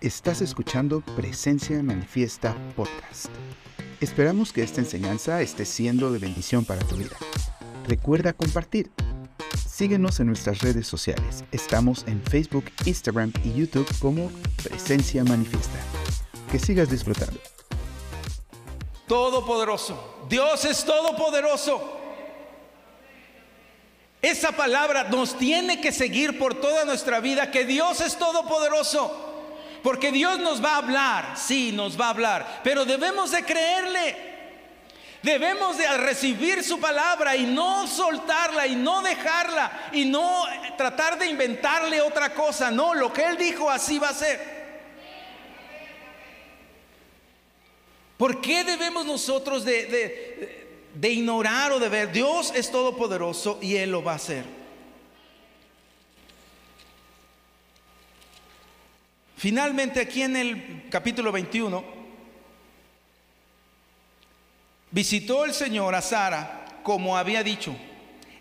Estás 0.00 0.40
escuchando 0.42 1.00
Presencia 1.16 1.82
Manifiesta 1.82 2.54
Podcast. 2.76 3.30
Esperamos 4.00 4.50
que 4.54 4.62
esta 4.62 4.80
enseñanza 4.80 5.42
esté 5.42 5.66
siendo 5.66 6.10
de 6.10 6.18
bendición 6.18 6.64
para 6.64 6.80
tu 6.86 6.96
vida. 6.96 7.16
Recuerda 7.86 8.32
compartir. 8.32 8.90
Síguenos 9.68 10.20
en 10.20 10.28
nuestras 10.28 10.60
redes 10.60 10.86
sociales. 10.86 11.44
Estamos 11.52 12.04
en 12.06 12.22
Facebook, 12.22 12.64
Instagram 12.86 13.30
y 13.44 13.52
YouTube 13.52 13.86
como 13.98 14.30
Presencia 14.62 15.22
Manifiesta. 15.22 15.78
Que 16.50 16.58
sigas 16.58 16.90
disfrutando. 16.90 17.38
Todopoderoso. 19.06 20.26
Dios 20.30 20.64
es 20.64 20.82
todopoderoso. 20.82 21.98
Esa 24.22 24.52
palabra 24.52 25.10
nos 25.10 25.36
tiene 25.36 25.78
que 25.82 25.92
seguir 25.92 26.38
por 26.38 26.54
toda 26.54 26.86
nuestra 26.86 27.20
vida, 27.20 27.50
que 27.50 27.66
Dios 27.66 28.00
es 28.00 28.16
todopoderoso. 28.18 29.29
Porque 29.82 30.12
Dios 30.12 30.38
nos 30.38 30.62
va 30.62 30.74
a 30.74 30.78
hablar, 30.78 31.34
sí, 31.36 31.72
nos 31.72 31.98
va 31.98 32.06
a 32.06 32.10
hablar, 32.10 32.60
pero 32.62 32.84
debemos 32.84 33.30
de 33.30 33.44
creerle. 33.44 34.30
Debemos 35.22 35.76
de 35.76 35.86
recibir 35.98 36.64
su 36.64 36.80
palabra 36.80 37.36
y 37.36 37.44
no 37.44 37.86
soltarla 37.86 38.66
y 38.66 38.74
no 38.74 39.02
dejarla 39.02 39.90
y 39.92 40.06
no 40.06 40.44
tratar 40.78 41.18
de 41.18 41.26
inventarle 41.26 42.00
otra 42.00 42.32
cosa. 42.32 42.70
No, 42.70 42.94
lo 42.94 43.12
que 43.12 43.24
Él 43.24 43.36
dijo 43.36 43.68
así 43.68 43.98
va 43.98 44.08
a 44.08 44.14
ser. 44.14 44.60
¿Por 48.16 48.40
qué 48.40 48.64
debemos 48.64 49.04
nosotros 49.04 49.62
de, 49.64 50.66
de 50.94 51.10
ignorar 51.10 51.72
o 51.72 51.78
de 51.78 51.90
ver? 51.90 52.12
Dios 52.12 52.52
es 52.54 52.70
todopoderoso 52.70 53.58
y 53.60 53.76
Él 53.76 53.90
lo 53.90 54.02
va 54.02 54.12
a 54.12 54.16
hacer. 54.16 54.59
Finalmente 59.40 60.00
aquí 60.00 60.20
en 60.20 60.36
el 60.36 60.82
capítulo 60.90 61.32
21, 61.32 61.82
visitó 64.90 65.46
el 65.46 65.54
Señor 65.54 65.94
a 65.94 66.02
Sara 66.02 66.66
como 66.82 67.16
había 67.16 67.42
dicho, 67.42 67.74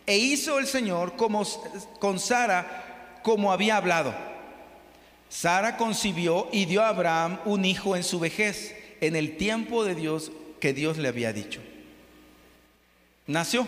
e 0.06 0.18
hizo 0.18 0.60
el 0.60 0.68
Señor 0.68 1.14
con 1.16 2.20
Sara 2.20 3.22
como 3.24 3.54
había 3.54 3.78
hablado. 3.78 4.14
Sara 5.30 5.78
concibió 5.78 6.50
y 6.52 6.66
dio 6.66 6.84
a 6.84 6.90
Abraham 6.90 7.40
un 7.46 7.64
hijo 7.64 7.96
en 7.96 8.04
su 8.04 8.20
vejez, 8.20 8.76
en 9.00 9.16
el 9.16 9.38
tiempo 9.38 9.86
de 9.86 9.96
Dios 9.96 10.34
que 10.60 10.74
Dios 10.74 10.98
le 10.98 11.08
había 11.08 11.32
dicho. 11.32 11.62
Nació. 13.26 13.66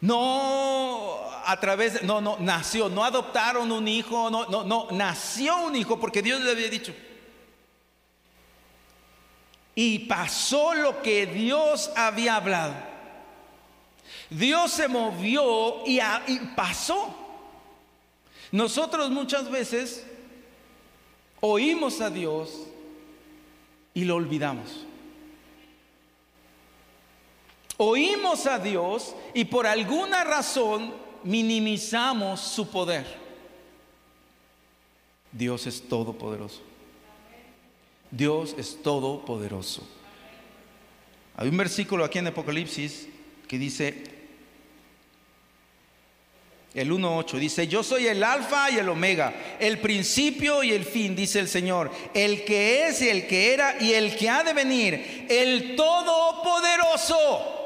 No 0.00 1.18
a 1.44 1.58
través 1.58 1.94
de, 1.94 2.02
no, 2.02 2.20
no, 2.20 2.36
nació, 2.38 2.88
no 2.88 3.04
adoptaron 3.04 3.72
un 3.72 3.88
hijo, 3.88 4.30
no, 4.30 4.46
no, 4.46 4.64
no, 4.64 4.88
nació 4.92 5.58
un 5.62 5.76
hijo 5.76 5.98
porque 5.98 6.22
Dios 6.22 6.40
le 6.40 6.50
había 6.50 6.68
dicho. 6.68 6.94
Y 9.74 10.00
pasó 10.00 10.74
lo 10.74 11.02
que 11.02 11.26
Dios 11.26 11.90
había 11.96 12.36
hablado. 12.36 12.74
Dios 14.30 14.72
se 14.72 14.88
movió 14.88 15.86
y, 15.86 16.00
y 16.26 16.38
pasó. 16.54 17.14
Nosotros 18.52 19.10
muchas 19.10 19.50
veces 19.50 20.04
oímos 21.40 22.00
a 22.00 22.10
Dios 22.10 22.50
y 23.94 24.04
lo 24.04 24.16
olvidamos. 24.16 24.87
Oímos 27.78 28.46
a 28.46 28.58
Dios 28.58 29.14
y 29.34 29.44
por 29.44 29.66
alguna 29.66 30.24
razón 30.24 30.92
minimizamos 31.22 32.40
su 32.40 32.68
poder. 32.68 33.06
Dios 35.30 35.66
es 35.66 35.88
todopoderoso. 35.88 36.60
Dios 38.10 38.56
es 38.58 38.82
todopoderoso. 38.82 39.86
Hay 41.36 41.48
un 41.48 41.56
versículo 41.56 42.04
aquí 42.04 42.18
en 42.18 42.26
Apocalipsis 42.26 43.06
que 43.46 43.58
dice, 43.58 44.02
el 46.74 46.90
1.8 46.90 47.38
dice, 47.38 47.68
yo 47.68 47.84
soy 47.84 48.08
el 48.08 48.24
alfa 48.24 48.72
y 48.72 48.78
el 48.78 48.88
omega, 48.88 49.56
el 49.60 49.78
principio 49.78 50.64
y 50.64 50.72
el 50.72 50.84
fin, 50.84 51.14
dice 51.14 51.38
el 51.38 51.48
Señor, 51.48 51.92
el 52.12 52.44
que 52.44 52.88
es 52.88 53.00
y 53.02 53.08
el 53.08 53.28
que 53.28 53.54
era 53.54 53.80
y 53.80 53.92
el 53.92 54.16
que 54.16 54.28
ha 54.28 54.42
de 54.42 54.52
venir, 54.52 55.26
el 55.28 55.76
todopoderoso. 55.76 57.57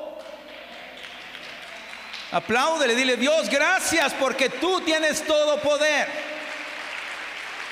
Apláudele, 2.32 2.96
dile, 2.96 3.18
Dios, 3.18 3.50
gracias 3.50 4.14
porque 4.14 4.48
tú 4.48 4.80
tienes 4.80 5.22
todo 5.26 5.60
poder. 5.60 6.08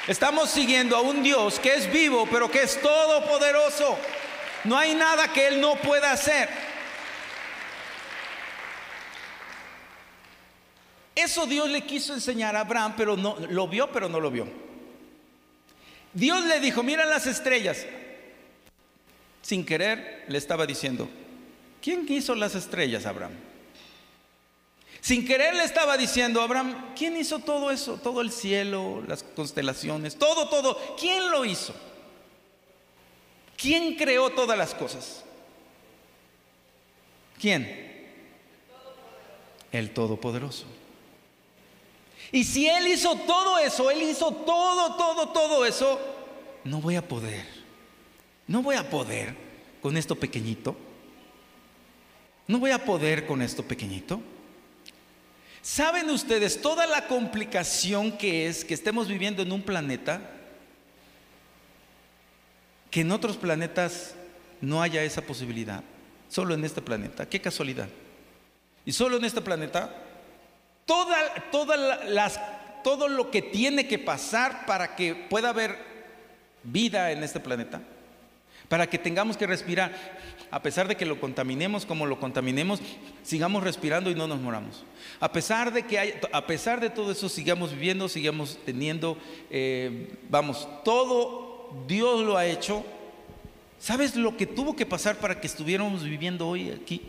Estamos 0.07 0.51
siguiendo 0.51 0.97
a 0.97 1.01
un 1.01 1.23
Dios 1.23 1.59
que 1.59 1.75
es 1.75 1.91
vivo, 1.91 2.29
pero 2.31 2.51
que 2.51 2.65
es 2.65 2.79
todopoderoso. 2.79 3.99
No 4.65 4.77
hay 4.77 4.95
nada 4.95 5.33
que 5.33 5.49
Él 5.49 5.63
no 5.63 5.77
pueda 5.77 6.13
hacer. 6.13 6.51
Eso 11.15 11.47
Dios 11.47 11.71
le 11.71 11.81
quiso 11.87 12.13
enseñar 12.13 12.55
a 12.55 12.61
Abraham, 12.61 12.95
pero 12.99 13.17
no 13.17 13.39
lo 13.49 13.67
vio, 13.67 13.91
pero 13.91 14.11
no 14.11 14.21
lo 14.21 14.31
vio. 14.31 14.47
Dios 16.13 16.45
le 16.45 16.61
dijo, 16.61 16.83
mira 16.83 17.07
las 17.07 17.27
estrellas. 17.27 17.87
Sin 19.41 19.65
querer 19.65 20.27
le 20.29 20.37
estaba 20.37 20.67
diciendo, 20.67 21.09
¿quién 21.81 22.05
hizo 22.11 22.35
las 22.35 22.55
estrellas, 22.55 23.07
Abraham? 23.07 23.50
Sin 25.01 25.27
querer 25.27 25.55
le 25.55 25.65
estaba 25.65 25.97
diciendo 25.97 26.43
Abraham, 26.43 26.93
¿quién 26.97 27.17
hizo 27.17 27.39
todo 27.39 27.71
eso? 27.71 27.95
Todo 27.95 28.21
el 28.21 28.31
cielo, 28.31 29.03
las 29.07 29.23
constelaciones, 29.23 30.17
todo, 30.17 30.49
todo. 30.49 30.79
¿Quién 30.99 31.31
lo 31.31 31.45
hizo? 31.45 31.75
¿Quién 33.57 33.97
creó 33.97 34.31
todas 34.31 34.57
las 34.59 34.75
cosas? 34.75 35.25
¿Quién? 37.41 37.89
El 39.73 39.93
Todopoderoso. 39.95 40.67
Y 42.33 42.45
si 42.45 42.69
Él 42.69 42.87
hizo 42.89 43.17
todo 43.17 43.59
eso, 43.59 43.91
Él 43.91 44.03
hizo 44.03 44.33
todo, 44.33 44.97
todo, 44.97 45.29
todo 45.31 45.65
eso, 45.65 45.99
no 46.65 46.81
voy 46.81 46.97
a 46.97 47.07
poder. 47.07 47.47
No 48.47 48.63
voy 48.63 48.77
a 48.77 48.89
poder 48.89 49.35
con 49.81 49.97
esto 49.97 50.15
pequeñito. 50.17 50.77
No 52.47 52.59
voy 52.59 52.73
a 52.73 52.85
poder 52.85 53.27
con 53.27 53.43
esto 53.43 53.63
pequeñito. 53.63 54.21
¿Saben 55.63 56.09
ustedes 56.09 56.63
toda 56.63 56.87
la 56.87 57.07
complicación 57.07 58.13
que 58.13 58.47
es 58.47 58.65
que 58.65 58.75
estemos 58.75 59.09
viviendo 59.09 59.43
en 59.43 59.53
un 59.53 59.63
planeta 59.63 60.21
que 62.91 63.03
en 63.03 63.13
otros 63.13 63.37
planetas 63.37 64.15
no 64.61 64.81
haya 64.83 65.03
esa 65.03 65.23
posibilidad? 65.23 65.83
Solo 66.29 66.55
en 66.55 66.65
este 66.65 66.81
planeta. 66.81 67.29
Qué 67.29 67.41
casualidad. 67.41 67.89
Y 68.87 68.93
solo 68.93 69.19
en 69.19 69.25
este 69.25 69.43
planeta, 69.43 69.95
toda, 70.87 71.97
las, 72.09 72.41
todo 72.83 73.09
lo 73.09 73.31
que 73.31 73.43
tiene 73.43 73.87
que 73.87 73.99
pasar 73.99 74.65
para 74.65 74.97
que 74.97 75.15
pueda 75.15 75.51
haber 75.51 75.77
vida 76.63 77.13
en 77.13 77.23
este 77.23 77.41
planeta, 77.41 77.83
para 78.71 78.89
que 78.89 78.99
tengamos 78.99 79.37
que 79.37 79.49
respirar, 79.49 79.91
a 80.49 80.63
pesar 80.63 80.87
de 80.87 80.97
que 80.97 81.05
lo 81.05 81.19
contaminemos 81.19 81.85
como 81.85 82.07
lo 82.07 82.21
contaminemos, 82.21 82.79
sigamos 83.25 83.65
respirando 83.65 84.13
y 84.13 84.15
no 84.15 84.29
nos 84.29 84.41
moramos. 84.41 84.85
A 85.19 85.33
pesar 85.33 85.73
de 85.73 85.83
que 85.83 85.99
hay, 85.99 86.15
a 86.33 86.47
pesar 86.47 86.81
de 86.81 86.89
todo 86.89 87.11
eso, 87.11 87.29
sigamos 87.29 87.73
viviendo, 87.73 88.09
sigamos 88.09 88.61
teniendo, 88.65 89.19
eh, 89.51 90.15
vamos, 90.29 90.69
todo 90.85 91.83
Dios 91.89 92.25
lo 92.25 92.37
ha 92.37 92.47
hecho. 92.47 92.85
¿Sabes 93.81 94.15
lo 94.15 94.37
que 94.37 94.47
tuvo 94.47 94.77
que 94.77 94.87
pasar 94.87 95.17
para 95.17 95.41
que 95.41 95.49
estuviéramos 95.49 96.05
viviendo 96.05 96.47
hoy 96.47 96.71
aquí? 96.71 97.03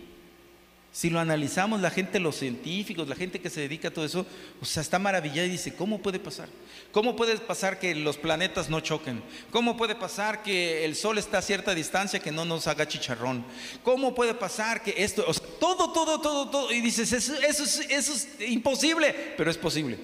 Si 0.93 1.09
lo 1.09 1.21
analizamos, 1.21 1.79
la 1.79 1.89
gente, 1.89 2.19
los 2.19 2.35
científicos, 2.35 3.07
la 3.07 3.15
gente 3.15 3.39
que 3.39 3.49
se 3.49 3.61
dedica 3.61 3.87
a 3.87 3.91
todo 3.91 4.03
eso, 4.03 4.25
o 4.61 4.65
sea, 4.65 4.81
está 4.81 4.99
maravillada 4.99 5.47
y 5.47 5.51
dice, 5.51 5.73
¿cómo 5.73 5.99
puede 5.99 6.19
pasar? 6.19 6.49
¿Cómo 6.91 7.15
puede 7.15 7.37
pasar 7.37 7.79
que 7.79 7.95
los 7.95 8.17
planetas 8.17 8.69
no 8.69 8.81
choquen? 8.81 9.23
¿Cómo 9.51 9.77
puede 9.77 9.95
pasar 9.95 10.43
que 10.43 10.83
el 10.83 10.97
Sol 10.97 11.17
está 11.17 11.37
a 11.37 11.41
cierta 11.41 11.73
distancia 11.73 12.19
que 12.19 12.33
no 12.33 12.43
nos 12.43 12.67
haga 12.67 12.89
chicharrón? 12.89 13.45
¿Cómo 13.83 14.13
puede 14.13 14.33
pasar 14.33 14.83
que 14.83 14.93
esto, 14.97 15.23
o 15.25 15.33
sea, 15.33 15.47
todo, 15.61 15.93
todo, 15.93 16.19
todo, 16.19 16.49
todo, 16.49 16.73
y 16.73 16.81
dices, 16.81 17.13
eso, 17.13 17.35
eso, 17.35 17.63
eso 17.63 18.13
es 18.13 18.27
imposible, 18.49 19.33
pero 19.37 19.49
es 19.49 19.57
posible. 19.57 19.97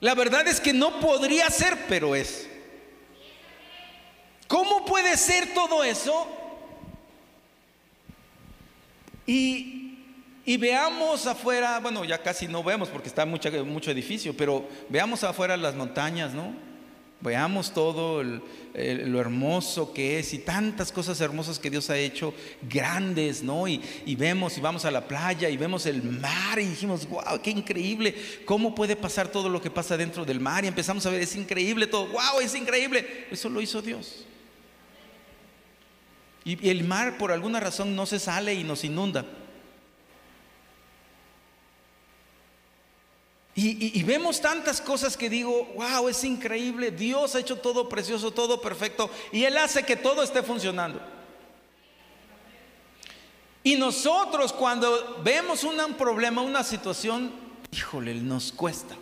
La 0.00 0.14
verdad 0.14 0.48
es 0.48 0.58
que 0.58 0.72
no 0.72 1.00
podría 1.00 1.50
ser, 1.50 1.86
pero 1.86 2.16
es. 2.16 2.48
¿Cómo 4.48 4.86
puede 4.86 5.18
ser 5.18 5.52
todo 5.52 5.84
eso? 5.84 6.41
Y, 9.26 10.58
veamos 10.58 11.26
afuera, 11.26 11.78
bueno, 11.80 12.04
ya 12.04 12.18
casi 12.18 12.48
no 12.48 12.62
vemos 12.62 12.88
porque 12.88 13.08
está 13.08 13.24
mucho, 13.24 13.50
mucho 13.64 13.90
edificio, 13.90 14.36
pero 14.36 14.68
veamos 14.88 15.22
afuera 15.24 15.56
las 15.56 15.74
montañas, 15.74 16.34
¿no? 16.34 16.54
Veamos 17.20 17.72
todo 17.72 18.24
lo 18.24 19.20
hermoso 19.20 19.92
que 19.92 20.18
es 20.18 20.34
y 20.34 20.40
tantas 20.40 20.90
cosas 20.90 21.20
hermosas 21.20 21.60
que 21.60 21.70
Dios 21.70 21.88
ha 21.88 21.96
hecho, 21.96 22.34
grandes, 22.68 23.44
¿no? 23.44 23.68
Y, 23.68 23.80
y, 24.04 24.16
vemos 24.16 24.58
y 24.58 24.60
vamos 24.60 24.84
a 24.84 24.90
la 24.90 25.06
playa 25.06 25.48
y 25.48 25.56
vemos 25.56 25.86
el 25.86 26.02
mar 26.02 26.58
y 26.58 26.66
dijimos, 26.66 27.08
wow, 27.08 27.40
qué 27.40 27.50
increíble, 27.50 28.16
¿cómo 28.44 28.74
puede 28.74 28.96
pasar 28.96 29.28
todo 29.28 29.48
lo 29.48 29.62
que 29.62 29.70
pasa 29.70 29.96
dentro 29.96 30.24
del 30.24 30.40
mar? 30.40 30.64
Y 30.64 30.68
empezamos 30.68 31.06
a 31.06 31.10
ver, 31.10 31.20
es 31.20 31.36
increíble 31.36 31.86
todo, 31.86 32.06
wow, 32.06 32.40
es 32.42 32.56
increíble. 32.56 33.28
Eso 33.30 33.48
lo 33.48 33.60
hizo 33.60 33.80
Dios. 33.80 34.24
Y 36.44 36.68
el 36.68 36.84
mar 36.84 37.18
por 37.18 37.30
alguna 37.30 37.60
razón 37.60 37.94
no 37.94 38.06
se 38.06 38.18
sale 38.18 38.54
y 38.54 38.64
nos 38.64 38.84
inunda. 38.84 39.24
Y, 43.54 44.02
vemos 44.04 44.40
tantas 44.40 44.80
cosas 44.80 45.14
que 45.14 45.28
digo, 45.28 45.74
wow, 45.76 46.08
es 46.08 46.24
increíble, 46.24 46.90
Dios 46.90 47.34
ha 47.34 47.40
hecho 47.40 47.58
todo 47.58 47.86
precioso, 47.86 48.30
todo 48.30 48.62
perfecto, 48.62 49.10
y 49.30 49.44
Él 49.44 49.58
hace 49.58 49.84
que 49.84 49.94
todo 49.94 50.22
esté 50.22 50.42
funcionando. 50.42 51.00
Y 53.62 53.76
nosotros 53.76 54.54
cuando 54.54 55.20
vemos 55.22 55.64
un 55.64 55.76
problema, 55.94 56.40
una 56.40 56.64
situación, 56.64 57.30
híjole, 57.70 58.14
nos 58.14 58.52
cuesta. 58.52 58.96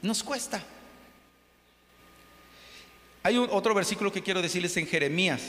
Nos 0.00 0.22
cuesta. 0.22 0.62
Hay 3.24 3.36
otro 3.36 3.74
versículo 3.74 4.12
que 4.12 4.22
quiero 4.22 4.40
decirles 4.40 4.76
en 4.76 4.86
Jeremías 4.86 5.42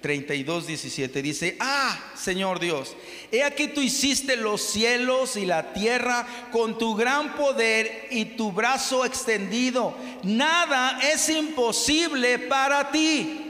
32, 0.00 0.66
17. 0.66 1.22
Dice, 1.22 1.56
ah, 1.60 1.98
Señor 2.14 2.58
Dios, 2.58 2.96
he 3.30 3.42
aquí 3.42 3.68
tú 3.68 3.80
hiciste 3.80 4.36
los 4.36 4.62
cielos 4.62 5.36
y 5.36 5.46
la 5.46 5.72
tierra 5.72 6.26
con 6.52 6.78
tu 6.78 6.94
gran 6.94 7.34
poder 7.36 8.08
y 8.10 8.24
tu 8.24 8.52
brazo 8.52 9.04
extendido. 9.04 9.94
Nada 10.22 10.98
es 11.12 11.28
imposible 11.28 12.38
para 12.38 12.90
ti. 12.90 13.46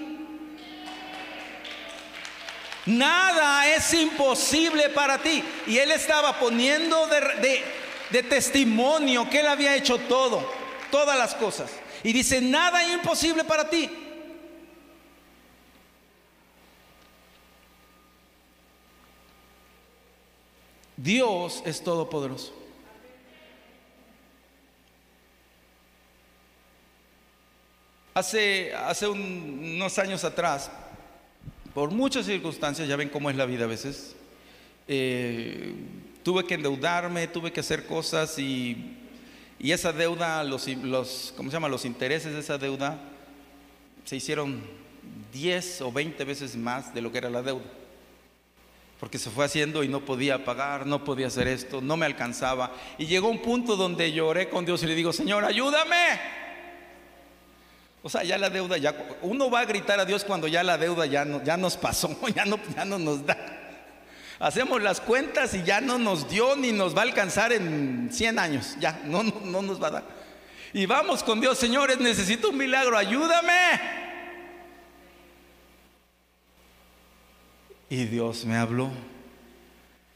Nada 2.86 3.68
es 3.68 3.92
imposible 3.94 4.88
para 4.90 5.18
ti. 5.18 5.42
Y 5.66 5.78
él 5.78 5.90
estaba 5.92 6.38
poniendo 6.38 7.06
de, 7.06 8.22
testimonio 8.22 9.28
que 9.28 9.40
él 9.40 9.46
había 9.46 9.76
hecho 9.76 9.98
todo, 9.98 10.50
todas 10.90 11.16
las 11.16 11.34
cosas. 11.34 11.70
Y 12.02 12.12
dice, 12.12 12.40
nada 12.40 12.82
es 12.82 12.94
imposible 12.94 13.44
para 13.44 13.68
ti. 13.68 13.88
Dios 21.02 21.62
es 21.64 21.82
todopoderoso. 21.82 22.54
Hace, 28.14 28.74
hace 28.74 29.06
unos 29.08 29.98
años 29.98 30.24
atrás, 30.24 30.70
por 31.72 31.90
muchas 31.90 32.26
circunstancias, 32.26 32.88
ya 32.88 32.96
ven 32.96 33.08
cómo 33.08 33.30
es 33.30 33.36
la 33.36 33.46
vida 33.46 33.64
a 33.64 33.68
veces, 33.68 34.16
eh, 34.88 35.74
tuve 36.22 36.44
que 36.44 36.54
endeudarme, 36.54 37.28
tuve 37.28 37.52
que 37.52 37.60
hacer 37.60 37.86
cosas 37.86 38.38
y 38.38 38.96
y 39.62 39.72
esa 39.72 39.92
deuda, 39.92 40.42
los, 40.42 40.66
los, 40.68 41.34
¿cómo 41.36 41.50
se 41.50 41.56
llama? 41.56 41.68
Los 41.68 41.84
intereses 41.84 42.32
de 42.32 42.40
esa 42.40 42.56
deuda 42.56 42.98
se 44.06 44.16
hicieron 44.16 44.62
10 45.34 45.82
o 45.82 45.92
20 45.92 46.24
veces 46.24 46.56
más 46.56 46.94
de 46.94 47.02
lo 47.02 47.12
que 47.12 47.18
era 47.18 47.28
la 47.28 47.42
deuda. 47.42 47.66
Porque 49.00 49.18
se 49.18 49.30
fue 49.30 49.46
haciendo 49.46 49.82
y 49.82 49.88
no 49.88 50.04
podía 50.04 50.44
pagar, 50.44 50.86
no 50.86 51.02
podía 51.02 51.28
hacer 51.28 51.48
esto, 51.48 51.80
no 51.80 51.96
me 51.96 52.04
alcanzaba. 52.04 52.70
Y 52.98 53.06
llegó 53.06 53.28
un 53.28 53.40
punto 53.40 53.74
donde 53.74 54.12
lloré 54.12 54.50
con 54.50 54.66
Dios 54.66 54.82
y 54.82 54.86
le 54.86 54.94
digo, 54.94 55.10
Señor, 55.14 55.42
ayúdame. 55.42 56.20
O 58.02 58.10
sea, 58.10 58.22
ya 58.24 58.36
la 58.36 58.50
deuda, 58.50 58.76
ya, 58.76 58.94
uno 59.22 59.50
va 59.50 59.60
a 59.60 59.64
gritar 59.64 59.98
a 60.00 60.04
Dios 60.04 60.24
cuando 60.24 60.48
ya 60.48 60.62
la 60.62 60.76
deuda 60.76 61.06
ya, 61.06 61.24
no, 61.24 61.42
ya 61.42 61.56
nos 61.56 61.78
pasó, 61.78 62.14
ya 62.34 62.44
no, 62.44 62.60
ya 62.76 62.84
no 62.84 62.98
nos 62.98 63.24
da. 63.24 63.38
Hacemos 64.38 64.82
las 64.82 65.00
cuentas 65.00 65.54
y 65.54 65.62
ya 65.62 65.80
no 65.80 65.98
nos 65.98 66.28
dio 66.28 66.56
ni 66.56 66.72
nos 66.72 66.94
va 66.94 67.00
a 67.00 67.04
alcanzar 67.04 67.52
en 67.52 68.10
100 68.12 68.38
años. 68.38 68.76
Ya, 68.80 69.00
no, 69.04 69.22
no, 69.22 69.62
nos 69.62 69.82
va 69.82 69.88
a 69.88 69.90
dar. 69.90 70.04
Y 70.72 70.84
vamos 70.84 71.22
con 71.22 71.40
Dios, 71.40 71.58
señores, 71.58 71.98
necesito 72.00 72.50
un 72.50 72.56
milagro, 72.58 72.96
ayúdame. 72.96 74.09
Y 77.90 78.04
Dios 78.04 78.44
me 78.44 78.56
habló 78.56 78.88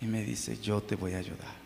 y 0.01 0.07
me 0.07 0.23
dice, 0.23 0.57
yo 0.63 0.81
te 0.81 0.95
voy 0.95 1.15
a 1.15 1.19
ayudar. 1.19 1.65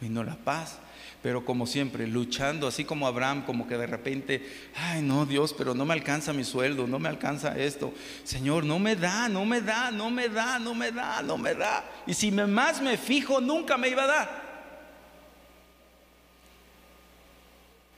Vino 0.00 0.24
la 0.24 0.34
paz, 0.34 0.78
pero 1.22 1.44
como 1.44 1.66
siempre, 1.66 2.06
luchando, 2.06 2.66
así 2.66 2.86
como 2.86 3.06
Abraham, 3.06 3.44
como 3.44 3.68
que 3.68 3.76
de 3.76 3.86
repente, 3.86 4.70
ay 4.74 5.02
no, 5.02 5.26
Dios, 5.26 5.52
pero 5.52 5.74
no 5.74 5.84
me 5.84 5.92
alcanza 5.92 6.32
mi 6.32 6.42
sueldo, 6.42 6.86
no 6.86 6.98
me 6.98 7.10
alcanza 7.10 7.58
esto. 7.58 7.92
Señor, 8.24 8.64
no 8.64 8.78
me 8.78 8.96
da, 8.96 9.28
no 9.28 9.44
me 9.44 9.60
da, 9.60 9.90
no 9.90 10.10
me 10.10 10.30
da, 10.30 10.58
no 10.58 10.74
me 10.74 10.90
da, 10.90 11.20
no 11.20 11.36
me 11.36 11.54
da. 11.54 11.84
Y 12.06 12.14
si 12.14 12.30
más 12.30 12.80
me 12.80 12.96
fijo, 12.96 13.42
nunca 13.42 13.76
me 13.76 13.90
iba 13.90 14.04
a 14.04 14.06
dar. 14.06 14.46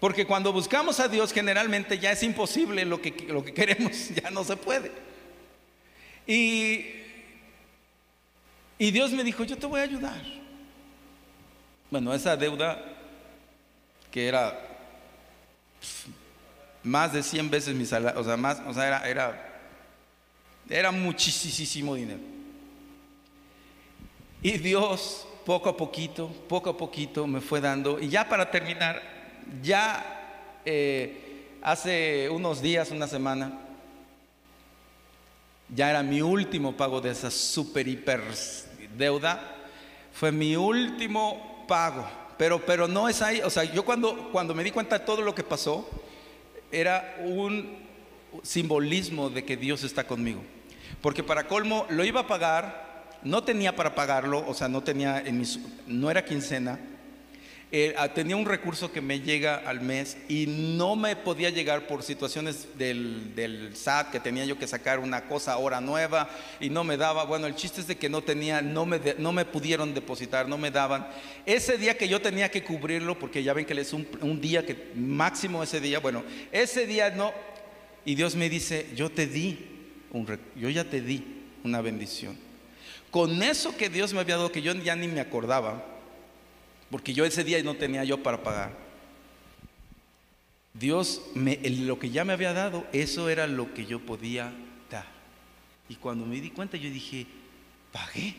Porque 0.01 0.27
cuando 0.27 0.53
buscamos 0.53 0.99
a 0.99 1.07
Dios, 1.07 1.33
generalmente 1.33 2.01
ya 2.01 2.11
es 2.11 2.23
imposible 2.25 2.85
lo 2.85 3.01
que, 3.01 3.27
lo 3.29 3.45
que 3.45 3.55
queremos, 3.55 4.09
ya 4.23 4.29
no 4.33 4.43
se 4.43 4.57
puede. 4.57 5.08
Y, 6.29 6.85
y 8.79 8.91
Dios 8.91 9.11
me 9.12 9.25
dijo, 9.25 9.45
yo 9.45 9.57
te 9.57 9.67
voy 9.67 9.81
a 9.81 9.85
ayudar. 9.85 10.23
Bueno, 11.91 12.12
esa 12.12 12.37
deuda 12.37 12.79
que 14.11 14.29
era 14.29 14.59
más 16.83 17.14
de 17.14 17.23
100 17.23 17.51
veces 17.51 17.75
mi 17.75 17.87
salario, 17.87 18.21
o 18.21 18.25
sea, 18.25 18.37
más, 18.37 18.61
o 18.67 18.75
sea, 18.75 18.87
era, 18.87 19.09
era, 19.09 19.61
era 20.69 20.93
muchísimo 20.93 21.95
dinero. 21.95 22.21
Y 24.43 24.59
Dios, 24.59 25.27
poco 25.47 25.71
a 25.71 25.77
poquito, 25.77 26.29
poco 26.47 26.71
a 26.71 26.77
poquito 26.77 27.27
me 27.27 27.41
fue 27.41 27.62
dando, 27.62 27.99
y 27.99 28.09
ya 28.09 28.29
para 28.29 28.51
terminar, 28.51 29.03
ya 29.62 30.61
eh, 30.67 31.57
hace 31.62 32.29
unos 32.31 32.61
días, 32.61 32.91
una 32.91 33.07
semana, 33.07 33.67
ya 35.74 35.90
era 35.90 36.02
mi 36.02 36.22
último 36.22 36.76
pago 36.76 37.00
de 37.00 37.11
esa 37.11 37.31
super 37.31 37.87
hiper 37.87 38.22
deuda, 38.96 39.57
fue 40.12 40.33
mi 40.33 40.57
último 40.57 41.64
pago. 41.68 42.09
Pero, 42.37 42.64
pero 42.64 42.87
no 42.87 43.09
es 43.09 43.20
ahí, 43.20 43.40
o 43.40 43.50
sea, 43.50 43.64
yo 43.64 43.85
cuando, 43.85 44.31
cuando 44.31 44.54
me 44.54 44.62
di 44.62 44.70
cuenta 44.70 44.98
de 44.98 45.04
todo 45.04 45.22
lo 45.22 45.35
que 45.35 45.42
pasó, 45.42 45.88
era 46.70 47.16
un 47.24 47.76
simbolismo 48.42 49.31
de 49.31 49.44
que 49.44 49.57
Dios 49.57 49.83
está 49.83 50.07
conmigo. 50.07 50.40
Porque 51.00 51.24
para 51.24 51.48
colmo 51.48 51.87
lo 51.90 52.04
iba 52.04 52.20
a 52.20 52.26
pagar, 52.26 53.18
no 53.22 53.42
tenía 53.42 53.74
para 53.74 53.94
pagarlo, 53.94 54.44
o 54.46 54.54
sea, 54.54 54.68
no 54.68 54.83
tenía 54.83 55.20
en 55.20 55.38
mis, 55.38 55.59
no 55.87 56.11
era 56.11 56.24
quincena, 56.24 56.78
eh, 57.70 57.94
tenía 58.14 58.35
un 58.35 58.46
recurso 58.46 58.90
que 58.90 59.02
me 59.02 59.20
llega 59.20 59.57
al 59.57 59.83
mes 59.83 60.16
y 60.26 60.46
no 60.46 60.96
me 60.96 61.16
podía 61.16 61.50
llegar 61.50 61.87
por 61.87 62.02
situaciones 62.02 62.66
del, 62.78 63.35
del, 63.35 63.76
SAT, 63.76 64.11
que 64.11 64.20
tenía 64.20 64.46
yo 64.46 64.59
que 64.59 64.66
sacar 64.66 64.98
una 64.98 65.28
cosa 65.28 65.52
ahora 65.52 65.78
nueva 65.78 66.31
y 66.61 66.70
no 66.70 66.83
me 66.83 66.96
daba. 66.96 67.24
Bueno, 67.24 67.46
el 67.46 67.54
chiste 67.54 67.83
es 67.83 67.87
de 67.87 67.98
que 67.98 68.09
no 68.09 68.22
tenía, 68.22 68.62
no 68.62 68.87
me, 68.87 68.98
no 69.18 69.33
me 69.33 69.44
pudieron 69.44 69.92
depositar, 69.92 70.48
no 70.48 70.57
me 70.57 70.70
daban. 70.70 71.09
Ese 71.44 71.76
día 71.76 71.98
que 71.98 72.09
yo 72.09 72.22
tenía 72.22 72.50
que 72.50 72.64
cubrirlo, 72.64 73.18
porque 73.18 73.42
ya 73.42 73.52
ven 73.52 73.66
que 73.66 73.78
es 73.78 73.92
un, 73.92 74.09
un 74.22 74.40
día 74.40 74.64
que 74.64 74.90
máximo 74.94 75.62
ese 75.62 75.78
día, 75.78 75.98
bueno, 75.98 76.24
ese 76.50 76.87
día 76.87 77.11
no. 77.11 77.35
Y 78.07 78.14
Dios 78.14 78.35
me 78.35 78.48
dice, 78.48 78.87
yo 78.96 79.11
te 79.11 79.26
di, 79.26 79.59
un, 80.12 80.26
yo 80.57 80.70
ya 80.70 80.85
te 80.85 81.02
di 81.02 81.22
una 81.64 81.83
bendición. 81.83 82.35
Con 83.11 83.42
eso 83.42 83.76
que 83.76 83.90
Dios 83.90 84.14
me 84.14 84.20
había 84.20 84.37
dado, 84.37 84.52
que 84.52 84.62
yo 84.62 84.72
ya 84.72 84.96
ni 84.96 85.09
me 85.09 85.20
acordaba, 85.20 85.98
porque 86.90 87.12
yo 87.12 87.24
ese 87.24 87.44
día 87.44 87.62
no 87.62 87.74
tenía 87.74 88.05
yo 88.05 88.22
para 88.22 88.42
pagar. 88.42 88.77
Dios, 90.74 91.22
me, 91.35 91.57
lo 91.70 91.98
que 91.98 92.11
ya 92.11 92.24
me 92.24 92.33
había 92.33 92.53
dado, 92.53 92.87
eso 92.92 93.29
era 93.29 93.46
lo 93.46 93.74
que 93.74 93.85
yo 93.85 94.01
podía 94.01 94.53
dar. 94.90 95.07
Y 95.88 95.96
cuando 95.96 96.24
me 96.24 96.40
di 96.40 96.51
cuenta, 96.51 96.77
yo 96.77 96.90
dije, 96.90 97.27
pagué, 97.92 98.35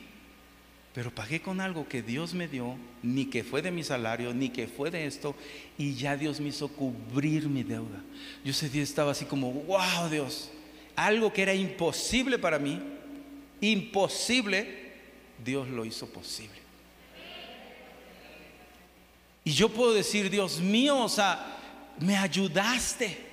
pero 0.93 1.13
pagué 1.13 1.41
con 1.41 1.61
algo 1.61 1.87
que 1.87 2.01
Dios 2.01 2.33
me 2.33 2.47
dio, 2.47 2.77
ni 3.03 3.25
que 3.25 3.43
fue 3.43 3.61
de 3.61 3.71
mi 3.71 3.83
salario, 3.83 4.33
ni 4.33 4.49
que 4.49 4.67
fue 4.67 4.89
de 4.89 5.05
esto, 5.05 5.35
y 5.77 5.95
ya 5.95 6.15
Dios 6.15 6.39
me 6.39 6.49
hizo 6.49 6.67
cubrir 6.69 7.47
mi 7.47 7.63
deuda. 7.63 8.01
Yo 8.43 8.51
ese 8.51 8.69
día 8.69 8.83
estaba 8.83 9.11
así 9.11 9.25
como, 9.25 9.51
wow 9.51 10.09
Dios, 10.09 10.49
algo 10.95 11.31
que 11.31 11.41
era 11.41 11.53
imposible 11.53 12.39
para 12.39 12.57
mí, 12.57 12.81
imposible, 13.61 14.93
Dios 15.43 15.67
lo 15.67 15.85
hizo 15.85 16.07
posible. 16.07 16.68
Y 19.43 19.51
yo 19.51 19.69
puedo 19.69 19.93
decir, 19.93 20.29
Dios 20.29 20.59
mío, 20.59 20.97
o 20.97 21.09
sea, 21.09 21.57
me 21.99 22.17
ayudaste. 22.17 23.27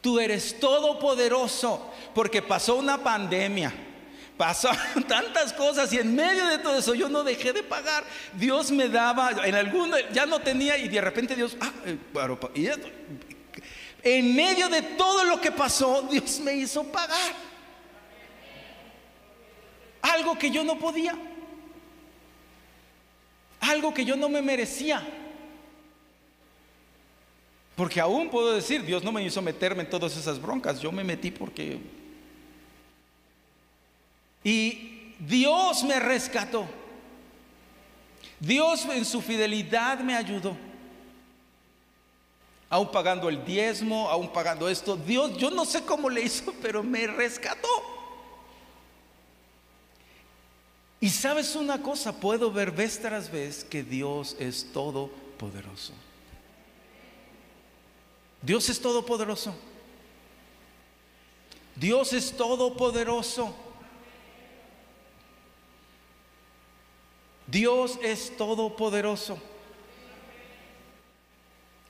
Tú 0.00 0.20
eres 0.20 0.58
todopoderoso 0.60 1.90
porque 2.14 2.42
pasó 2.42 2.76
una 2.76 3.02
pandemia. 3.02 3.72
Pasaron 4.36 5.04
tantas 5.08 5.52
cosas 5.52 5.92
y 5.92 5.98
en 5.98 6.14
medio 6.14 6.46
de 6.46 6.58
todo 6.58 6.78
eso 6.78 6.94
yo 6.94 7.08
no 7.08 7.22
dejé 7.22 7.52
de 7.52 7.62
pagar. 7.62 8.04
Dios 8.34 8.70
me 8.70 8.88
daba, 8.88 9.30
en 9.44 9.54
alguno 9.54 9.96
ya 10.12 10.26
no 10.26 10.40
tenía 10.40 10.76
y 10.76 10.88
de 10.88 11.00
repente 11.00 11.34
Dios, 11.34 11.56
ah, 11.60 11.72
eh, 11.86 11.98
y 12.54 12.68
en 14.04 14.36
medio 14.36 14.68
de 14.68 14.82
todo 14.82 15.24
lo 15.24 15.40
que 15.40 15.50
pasó, 15.50 16.02
Dios 16.10 16.38
me 16.40 16.54
hizo 16.54 16.84
pagar. 16.84 17.32
Algo 20.02 20.38
que 20.38 20.50
yo 20.50 20.62
no 20.62 20.78
podía 20.78 21.16
algo 23.64 23.92
que 23.92 24.04
yo 24.04 24.16
no 24.16 24.28
me 24.28 24.42
merecía. 24.42 25.02
Porque 27.76 28.00
aún 28.00 28.30
puedo 28.30 28.54
decir, 28.54 28.84
Dios 28.84 29.02
no 29.02 29.10
me 29.10 29.24
hizo 29.24 29.42
meterme 29.42 29.82
en 29.82 29.90
todas 29.90 30.16
esas 30.16 30.40
broncas, 30.40 30.80
yo 30.80 30.92
me 30.92 31.02
metí 31.02 31.30
porque... 31.30 31.78
Y 34.44 35.14
Dios 35.18 35.82
me 35.84 35.98
rescató. 35.98 36.66
Dios 38.38 38.84
en 38.86 39.04
su 39.04 39.20
fidelidad 39.20 39.98
me 40.00 40.14
ayudó. 40.14 40.56
Aún 42.68 42.90
pagando 42.90 43.28
el 43.28 43.44
diezmo, 43.44 44.08
aún 44.08 44.32
pagando 44.32 44.68
esto. 44.68 44.96
Dios, 44.96 45.36
yo 45.38 45.50
no 45.50 45.64
sé 45.64 45.84
cómo 45.84 46.10
le 46.10 46.22
hizo, 46.22 46.52
pero 46.60 46.82
me 46.82 47.06
rescató. 47.06 47.93
Y 51.00 51.10
sabes 51.10 51.54
una 51.54 51.82
cosa, 51.82 52.18
puedo 52.18 52.50
ver 52.50 52.70
vez 52.70 53.00
tras 53.00 53.30
vez 53.30 53.64
que 53.64 53.82
Dios 53.82 54.36
es 54.38 54.72
todopoderoso. 54.72 55.92
Dios 58.40 58.68
es 58.68 58.80
todopoderoso. 58.80 59.54
Dios 61.76 62.12
es 62.12 62.36
todopoderoso. 62.36 63.54
Dios 67.46 67.98
es 68.02 68.36
todopoderoso. 68.36 69.38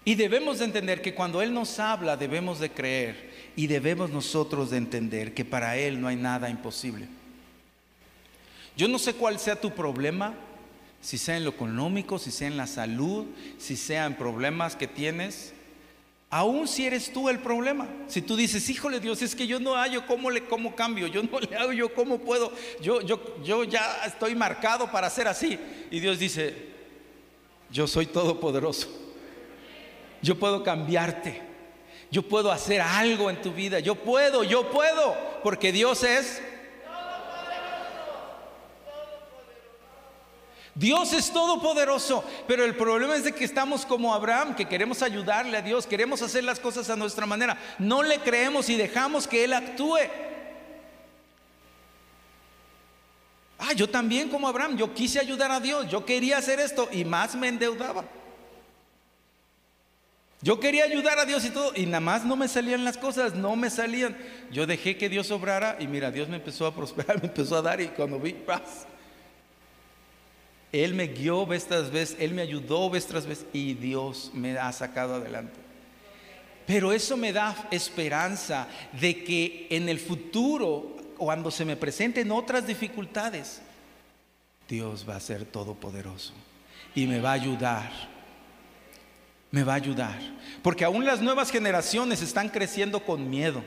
Y 0.05 0.15
debemos 0.17 0.59
de 0.59 0.67
entender 0.67 1.01
que 1.01 1.15
cuando 1.15 1.41
Él 1.41 1.55
nos 1.55 1.79
habla 1.79 2.17
debemos 2.17 2.59
de 2.59 2.71
creer 2.71 3.53
y 3.57 3.67
debemos 3.67 4.11
nosotros 4.11 4.71
de 4.71 4.77
entender 4.77 5.33
que 5.33 5.45
para 5.45 5.77
Él 5.79 6.01
no 6.01 6.09
hay 6.09 6.17
nada 6.17 6.51
imposible. 6.51 7.09
Yo 8.77 8.89
no 8.89 8.99
sé 8.99 9.15
cuál 9.15 9.39
sea 9.39 9.61
tu 9.61 9.71
problema, 9.71 10.35
si 11.01 11.19
sea 11.19 11.37
en 11.37 11.45
lo 11.45 11.51
económico, 11.51 12.19
si 12.19 12.31
sea 12.31 12.49
en 12.49 12.57
la 12.57 12.67
salud, 12.67 13.27
si 13.59 13.77
sea 13.77 14.07
en 14.07 14.17
problemas 14.17 14.75
que 14.75 14.87
tienes. 14.87 15.53
Aún 16.31 16.67
si 16.67 16.87
eres 16.87 17.13
tú 17.13 17.29
el 17.29 17.39
problema, 17.39 17.87
si 18.09 18.21
tú 18.21 18.35
dices, 18.35 18.69
híjole 18.69 18.99
Dios, 18.99 19.23
es 19.23 19.37
que 19.37 19.47
yo 19.47 19.61
no 19.61 19.75
hallo 19.75 20.05
cómo 20.07 20.31
le 20.31 20.45
cómo 20.47 20.75
cambio, 20.75 21.07
yo 21.07 21.23
no 21.23 21.39
le 21.51 21.57
hago 21.57 21.73
yo 21.73 21.95
cómo 21.95 22.19
puedo, 22.19 22.53
yo, 22.81 23.03
yo, 23.03 23.21
yo 23.45 23.63
ya 23.63 24.05
estoy 24.05 24.35
marcado 24.35 24.91
para 24.91 25.09
ser 25.11 25.29
así. 25.29 25.59
Y 25.93 26.01
Dios 26.01 26.19
dice, 26.19 26.71
yo 27.71 27.87
soy 27.87 28.07
todopoderoso, 28.07 28.89
yo 30.23 30.37
puedo 30.37 30.65
cambiarte, 30.65 31.41
yo 32.11 32.23
puedo 32.23 32.51
hacer 32.51 32.81
algo 32.81 33.31
en 33.31 33.41
tu 33.41 33.53
vida, 33.53 33.79
yo 33.79 33.95
puedo, 33.95 34.43
yo 34.43 34.71
puedo, 34.71 35.15
porque 35.45 35.71
Dios 35.71 36.03
es 36.03 36.43
Dios 40.75 41.13
es 41.13 41.33
todopoderoso, 41.33 42.25
pero 42.49 42.65
el 42.65 42.77
problema 42.77 43.15
es 43.15 43.25
de 43.25 43.33
que 43.33 43.45
estamos 43.45 43.87
como 43.87 44.13
Abraham, 44.13 44.57
que 44.57 44.67
queremos 44.67 45.03
ayudarle 45.03 45.57
a 45.59 45.63
Dios, 45.63 45.87
queremos 45.87 46.21
hacer 46.21 46.43
las 46.43 46.59
cosas 46.59 46.91
a 46.91 46.97
nuestra 46.97 47.27
manera. 47.27 47.57
No 47.79 48.03
le 48.03 48.19
creemos 48.19 48.69
y 48.69 48.77
dejamos 48.77 49.29
que 49.29 49.45
Él 49.45 49.53
actúe. 49.53 49.99
Ah, 53.59 53.73
yo 53.73 53.89
también 53.89 54.29
como 54.29 54.49
Abraham, 54.49 54.77
yo 54.77 54.93
quise 54.93 55.21
ayudar 55.21 55.53
a 55.53 55.61
Dios, 55.61 55.89
yo 55.89 56.05
quería 56.05 56.39
hacer 56.39 56.59
esto 56.59 56.89
y 56.91 57.05
más 57.05 57.37
me 57.37 57.49
endeudaba. 57.49 58.05
Yo 60.43 60.61
quería 60.61 60.85
ayudar 60.85 61.19
a 61.19 61.25
Dios 61.25 61.43
y 61.47 61.51
todo, 61.51 61.73
y 61.75 61.87
nada 61.87 62.01
más 62.01 62.25
no 62.25 62.37
me 62.37 62.49
salían 62.49 62.85
las 62.85 62.99
cosas, 62.99 63.35
no 63.35 63.57
me 63.57 63.71
salían. 63.71 64.15
Yo 64.51 64.67
dejé 64.67 64.99
que 64.99 65.09
Dios 65.09 65.31
obrara 65.31 65.77
y 65.81 65.87
mira, 65.87 66.11
Dios 66.11 66.29
me 66.29 66.37
empezó 66.37 66.67
a 66.67 66.75
prosperar, 66.75 67.19
me 67.23 67.29
empezó 67.29 67.57
a 67.57 67.63
dar 67.63 67.81
y 67.81 67.89
cuando 67.89 68.19
vi 68.19 68.33
paz, 68.33 68.87
él 70.83 70.93
me 70.95 71.07
guió 71.07 71.47
vez 71.47 71.67
tras 71.67 71.93
vez, 71.93 72.17
Él 72.19 72.35
me 72.35 72.43
ayudó 72.43 72.91
vez 72.91 73.07
tras 73.07 73.27
vez 73.27 73.47
y 73.53 73.75
Dios 73.75 74.33
me 74.35 74.59
ha 74.59 74.73
sacado 74.73 75.15
adelante. 75.15 75.61
Pero 76.67 76.91
eso 76.91 77.17
me 77.17 77.33
da 77.33 77.69
esperanza 77.71 78.67
de 79.01 79.23
que 79.23 79.69
en 79.71 79.89
el 79.89 80.01
futuro, 80.01 80.97
cuando 81.17 81.53
se 81.53 81.65
me 81.65 81.77
presenten 81.77 82.33
otras 82.33 82.67
dificultades, 82.67 83.61
Dios 84.69 85.07
va 85.09 85.15
a 85.15 85.21
ser 85.21 85.45
todopoderoso 85.45 86.33
y 86.93 87.07
me 87.07 87.21
va 87.21 87.31
a 87.31 87.35
ayudar. 87.35 87.93
Me 89.53 89.63
va 89.63 89.75
a 89.75 89.77
ayudar. 89.77 90.19
Porque 90.61 90.85
aún 90.85 91.05
las 91.05 91.21
nuevas 91.21 91.53
generaciones 91.53 92.21
están 92.21 92.49
creciendo 92.49 93.05
con 93.05 93.31
miedo. 93.31 93.63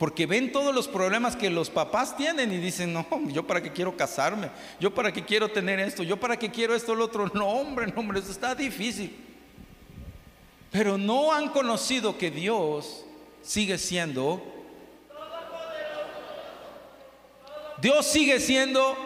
Porque 0.00 0.24
ven 0.24 0.50
todos 0.50 0.74
los 0.74 0.88
problemas 0.88 1.36
que 1.36 1.50
los 1.50 1.68
papás 1.68 2.16
tienen 2.16 2.50
y 2.50 2.56
dicen, 2.56 2.90
no, 2.90 3.06
yo 3.28 3.46
para 3.46 3.62
qué 3.62 3.70
quiero 3.70 3.98
casarme, 3.98 4.48
yo 4.80 4.94
para 4.94 5.12
qué 5.12 5.26
quiero 5.26 5.50
tener 5.50 5.78
esto, 5.78 6.02
yo 6.02 6.18
para 6.18 6.38
qué 6.38 6.50
quiero 6.50 6.74
esto, 6.74 6.94
lo 6.94 7.04
otro. 7.04 7.30
No, 7.34 7.46
hombre, 7.46 7.86
no, 7.86 8.00
hombre, 8.00 8.20
eso 8.20 8.32
está 8.32 8.54
difícil. 8.54 9.14
Pero 10.70 10.96
no 10.96 11.34
han 11.34 11.50
conocido 11.50 12.16
que 12.16 12.30
Dios 12.30 13.04
sigue 13.42 13.76
siendo... 13.76 14.42
Dios 17.82 18.06
sigue 18.06 18.40
siendo... 18.40 18.96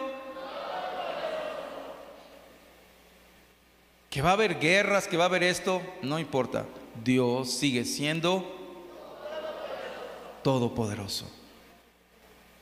Que 4.09 4.21
va 4.21 4.29
a 4.29 4.33
haber 4.33 4.61
guerras, 4.61 5.09
que 5.09 5.17
va 5.17 5.25
a 5.25 5.27
haber 5.27 5.43
esto, 5.43 5.81
no 6.01 6.19
importa. 6.19 6.65
Dios 7.03 7.51
sigue 7.51 7.83
siendo 7.83 8.64
todopoderoso. 10.45 11.25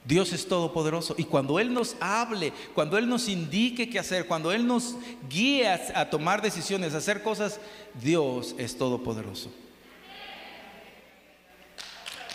Dios 0.05 0.31
es 0.31 0.47
todopoderoso. 0.47 1.15
Y 1.17 1.25
cuando 1.25 1.59
Él 1.59 1.73
nos 1.73 1.97
hable, 1.99 2.53
cuando 2.73 2.97
Él 2.97 3.09
nos 3.09 3.27
indique 3.27 3.89
qué 3.89 3.99
hacer, 3.99 4.25
cuando 4.25 4.53
Él 4.53 4.65
nos 4.65 4.95
guíe 5.29 5.67
a, 5.67 6.09
tomar 6.09 6.41
decisiones, 6.41 6.93
a 6.93 6.99
hacer 6.99 7.21
cosas, 7.21 7.59
Dios 8.01 8.55
es 8.57 8.77
todopoderoso. 8.77 9.51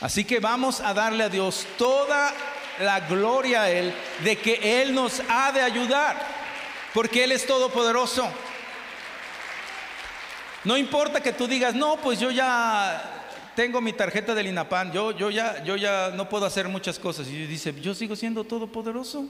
Así 0.02 0.22
que 0.22 0.38
vamos 0.38 0.80
a 0.80 0.92
darle 0.92 1.24
a 1.24 1.30
Dios 1.30 1.66
toda 1.78 2.34
la 2.80 3.00
gloria 3.00 3.62
a 3.62 3.70
Él 3.70 3.94
de 4.22 4.36
que 4.36 4.82
Él 4.82 4.94
nos 4.94 5.22
ha 5.30 5.50
de 5.50 5.62
ayudar, 5.62 6.26
porque 6.92 7.24
Él 7.24 7.32
es 7.32 7.46
todopoderoso. 7.46 8.28
No 10.64 10.76
importa 10.76 11.22
que 11.22 11.32
tú 11.32 11.46
digas, 11.46 11.74
no, 11.74 11.96
pues 11.96 12.20
yo 12.20 12.30
ya 12.30 13.17
tengo 13.58 13.80
mi 13.80 13.92
tarjeta 13.92 14.36
del 14.36 14.46
INAPAN, 14.46 14.92
yo, 14.92 15.10
yo, 15.10 15.32
ya, 15.32 15.64
yo 15.64 15.74
ya 15.74 16.12
no 16.14 16.28
puedo 16.28 16.46
hacer 16.46 16.68
muchas 16.68 16.96
cosas. 16.96 17.26
Y 17.26 17.44
dice, 17.44 17.74
yo 17.80 17.92
sigo 17.92 18.14
siendo 18.14 18.44
todopoderoso. 18.44 19.26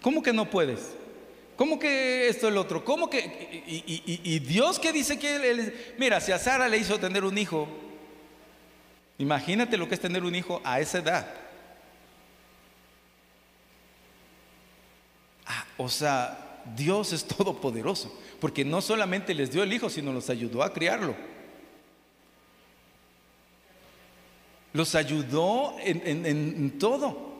¿Cómo 0.00 0.20
que 0.20 0.32
no 0.32 0.50
puedes? 0.50 0.94
¿Cómo 1.54 1.78
que 1.78 2.26
esto 2.26 2.48
el 2.48 2.56
otro? 2.56 2.84
¿Cómo 2.84 3.08
que? 3.08 3.62
Y, 3.68 4.38
Dios 4.40 4.80
que 4.80 4.92
dice 4.92 5.16
que 5.16 5.94
mira, 5.96 6.20
si 6.20 6.32
a 6.32 6.40
Sara 6.40 6.66
le 6.66 6.76
hizo 6.76 6.98
tener 6.98 7.22
un 7.22 7.38
hijo, 7.38 7.68
imagínate 9.18 9.76
lo 9.76 9.88
que 9.88 9.94
es 9.94 10.00
tener 10.00 10.24
un 10.24 10.34
hijo 10.34 10.60
a 10.64 10.80
esa 10.80 10.98
edad. 10.98 11.32
Ah, 15.46 15.64
o 15.76 15.88
sea, 15.88 16.62
Dios 16.74 17.12
es 17.12 17.24
todopoderoso, 17.36 18.12
porque 18.40 18.64
no 18.64 18.82
solamente 18.82 19.34
les 19.34 19.52
dio 19.52 19.62
el 19.62 19.72
hijo, 19.72 19.88
sino 19.88 20.12
los 20.12 20.28
ayudó 20.30 20.64
a 20.64 20.72
criarlo. 20.72 21.14
Los 24.72 24.94
ayudó 24.94 25.76
en, 25.80 26.78
todo. 26.78 27.32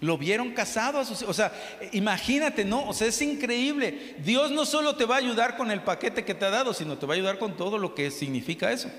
Lo 0.00 0.16
vieron 0.16 0.52
casado 0.52 0.98
a 0.98 1.04
sus 1.04 1.20
O 1.22 1.34
sea, 1.34 1.52
imagínate, 1.92 2.64
¿no? 2.64 2.88
O 2.88 2.94
sea, 2.94 3.08
es 3.08 3.20
increíble. 3.20 4.16
Dios 4.24 4.50
no 4.50 4.64
solo 4.64 4.96
te 4.96 5.04
va 5.04 5.16
a 5.16 5.18
ayudar 5.18 5.56
con 5.56 5.70
el 5.70 5.82
paquete 5.82 6.24
que 6.24 6.34
te 6.34 6.46
ha 6.46 6.50
dado, 6.50 6.72
sino 6.72 6.96
te 6.96 7.06
va 7.06 7.14
a 7.14 7.16
ayudar 7.16 7.38
con 7.38 7.56
todo 7.56 7.76
lo 7.76 7.94
que 7.94 8.10
significa 8.10 8.72
eso. 8.72 8.90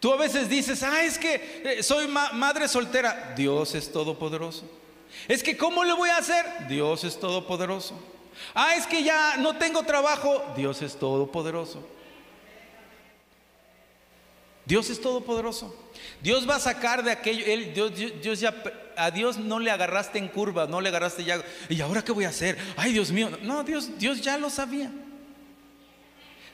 Tú 0.00 0.12
a 0.12 0.16
veces 0.16 0.50
dices, 0.50 0.82
ah, 0.82 1.02
es 1.02 1.18
que 1.18 1.62
eh, 1.64 1.82
soy 1.82 2.08
madre 2.08 2.68
soltera. 2.68 3.32
Dios 3.36 3.74
es 3.74 3.90
todopoderoso. 3.90 4.68
Es 5.28 5.42
que, 5.42 5.56
¿cómo 5.56 5.84
le 5.84 5.94
voy 5.94 6.10
a 6.10 6.18
hacer? 6.18 6.44
Dios 6.68 7.04
es 7.04 7.18
todopoderoso. 7.18 7.94
Ah, 8.54 8.74
es 8.76 8.86
que 8.86 9.02
ya 9.02 9.36
no 9.38 9.56
tengo 9.56 9.82
trabajo. 9.84 10.42
Dios 10.56 10.82
es 10.82 10.96
todopoderoso. 10.96 11.86
Dios 14.66 14.88
es 14.90 15.00
todopoderoso. 15.00 15.74
Dios 16.22 16.48
va 16.48 16.56
a 16.56 16.60
sacar 16.60 17.04
de 17.04 17.10
aquello. 17.10 17.44
Él, 17.46 17.74
Dios, 17.74 18.40
ya, 18.40 18.54
a 18.96 19.10
Dios 19.10 19.36
no 19.36 19.58
le 19.58 19.70
agarraste 19.70 20.18
en 20.18 20.28
curva, 20.28 20.66
no 20.66 20.80
le 20.80 20.88
agarraste 20.88 21.24
ya. 21.24 21.42
¿Y 21.68 21.80
ahora 21.80 22.02
qué 22.02 22.12
voy 22.12 22.24
a 22.24 22.30
hacer? 22.30 22.56
Ay, 22.76 22.92
Dios 22.92 23.10
mío. 23.10 23.30
No, 23.42 23.62
Dios, 23.62 23.98
Dios 23.98 24.22
ya 24.22 24.38
lo 24.38 24.48
sabía. 24.48 24.90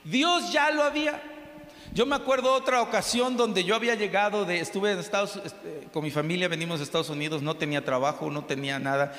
Dios 0.03 0.53
ya 0.53 0.71
lo 0.71 0.83
había. 0.83 1.23
Yo 1.93 2.07
me 2.07 2.15
acuerdo 2.15 2.55
otra 2.55 2.83
ocasión 2.83 3.37
donde 3.37 3.65
yo 3.65 3.75
había 3.75 3.97
llegado, 3.97 4.45
de, 4.45 4.61
estuve 4.61 4.93
en 4.93 5.01
Estados 5.01 5.41
este, 5.45 5.89
con 5.93 6.05
mi 6.05 6.13
familia, 6.13 6.47
venimos 6.47 6.79
de 6.79 6.85
Estados 6.85 7.11
Unidos, 7.11 7.43
no 7.43 7.57
tenía 7.57 7.85
trabajo, 7.85 8.31
no 8.31 8.45
tenía 8.45 8.79
nada. 8.79 9.13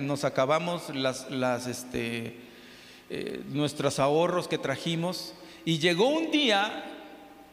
nos 0.00 0.24
acabamos 0.24 0.92
las, 0.92 1.30
las, 1.30 1.68
este, 1.68 2.36
eh, 3.10 3.42
nuestros 3.48 4.00
ahorros 4.00 4.48
que 4.48 4.58
trajimos 4.58 5.34
y 5.64 5.78
llegó 5.78 6.08
un 6.08 6.32
día 6.32 6.91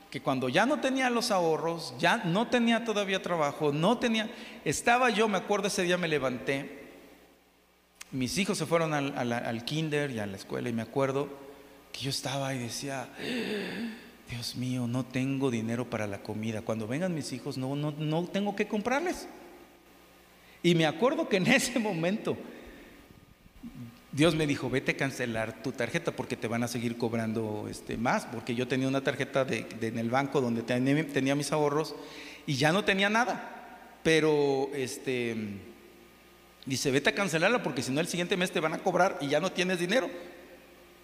que 0.10 0.22
cuando 0.22 0.50
ya 0.50 0.66
no 0.66 0.80
tenía 0.80 1.10
los 1.10 1.30
ahorros, 1.32 1.94
ya 2.00 2.18
no 2.18 2.48
tenía 2.48 2.84
todavía 2.84 3.22
trabajo, 3.22 3.72
no 3.72 4.00
tenía, 4.00 4.30
estaba 4.66 5.10
yo, 5.10 5.28
me 5.28 5.38
acuerdo 5.38 5.68
ese 5.68 5.84
día 5.84 5.98
me 5.98 6.08
levanté, 6.08 6.80
mis 8.12 8.38
hijos 8.40 8.58
se 8.58 8.66
fueron 8.66 8.94
al, 8.94 9.66
kinder 9.66 10.10
y 10.10 10.20
a 10.20 10.26
la 10.26 10.38
escuela 10.38 10.68
y 10.70 10.74
me 10.74 10.82
acuerdo 10.82 11.30
que 11.92 12.02
yo 12.02 12.10
estaba 12.10 12.56
y 12.56 12.58
decía, 12.58 13.08
Dios 14.30 14.56
mío, 14.56 14.88
no 14.88 15.06
tengo 15.06 15.52
dinero 15.52 15.90
para 15.90 16.08
la 16.08 16.24
comida, 16.24 16.64
cuando 16.64 16.88
vengan 16.88 17.14
mis 17.14 17.32
hijos 17.32 17.58
no, 17.58 17.76
no, 17.76 17.92
no 17.92 18.24
tengo 18.26 18.56
que 18.56 18.68
comprarles. 18.68 19.28
Y 20.64 20.76
me 20.76 20.88
acuerdo 20.88 21.30
que 21.30 21.38
en 21.38 21.48
ese 21.48 21.78
momento 21.80 22.36
Dios 24.12 24.34
me 24.34 24.48
dijo, 24.48 24.70
vete 24.70 24.92
a 24.92 24.98
cancelar 24.98 25.62
tu 25.62 25.72
tarjeta 25.72 26.12
porque 26.12 26.36
te 26.36 26.48
van 26.48 26.64
a 26.64 26.68
seguir 26.68 26.98
cobrando 26.98 27.68
este, 27.70 27.96
más, 27.96 28.26
porque 28.26 28.56
yo 28.56 28.68
tenía 28.68 28.88
una 28.88 29.02
tarjeta 29.02 29.46
de, 29.46 29.68
en 29.82 30.00
el 30.00 30.10
banco 30.10 30.42
donde 30.42 30.64
tenía, 30.64 31.36
mis 31.36 31.52
ahorros 31.52 31.96
y 32.48 32.56
ya 32.56 32.72
no 32.72 32.84
tenía 32.84 33.10
nada. 33.10 34.00
pero 34.02 34.70
este 34.74 35.36
dice, 36.66 36.90
vete 36.92 37.10
a 37.10 37.16
cancelarla 37.16 37.62
porque 37.62 37.84
si 37.84 37.92
no 37.92 38.00
el 38.00 38.08
siguiente 38.08 38.36
mes 38.36 38.52
te 38.52 38.60
van 38.60 38.74
a 38.74 38.80
cobrar 38.80 39.18
y 39.22 39.28
ya 39.28 39.40
no 39.40 39.52
tienes 39.52 39.80
dinero. 39.80 40.10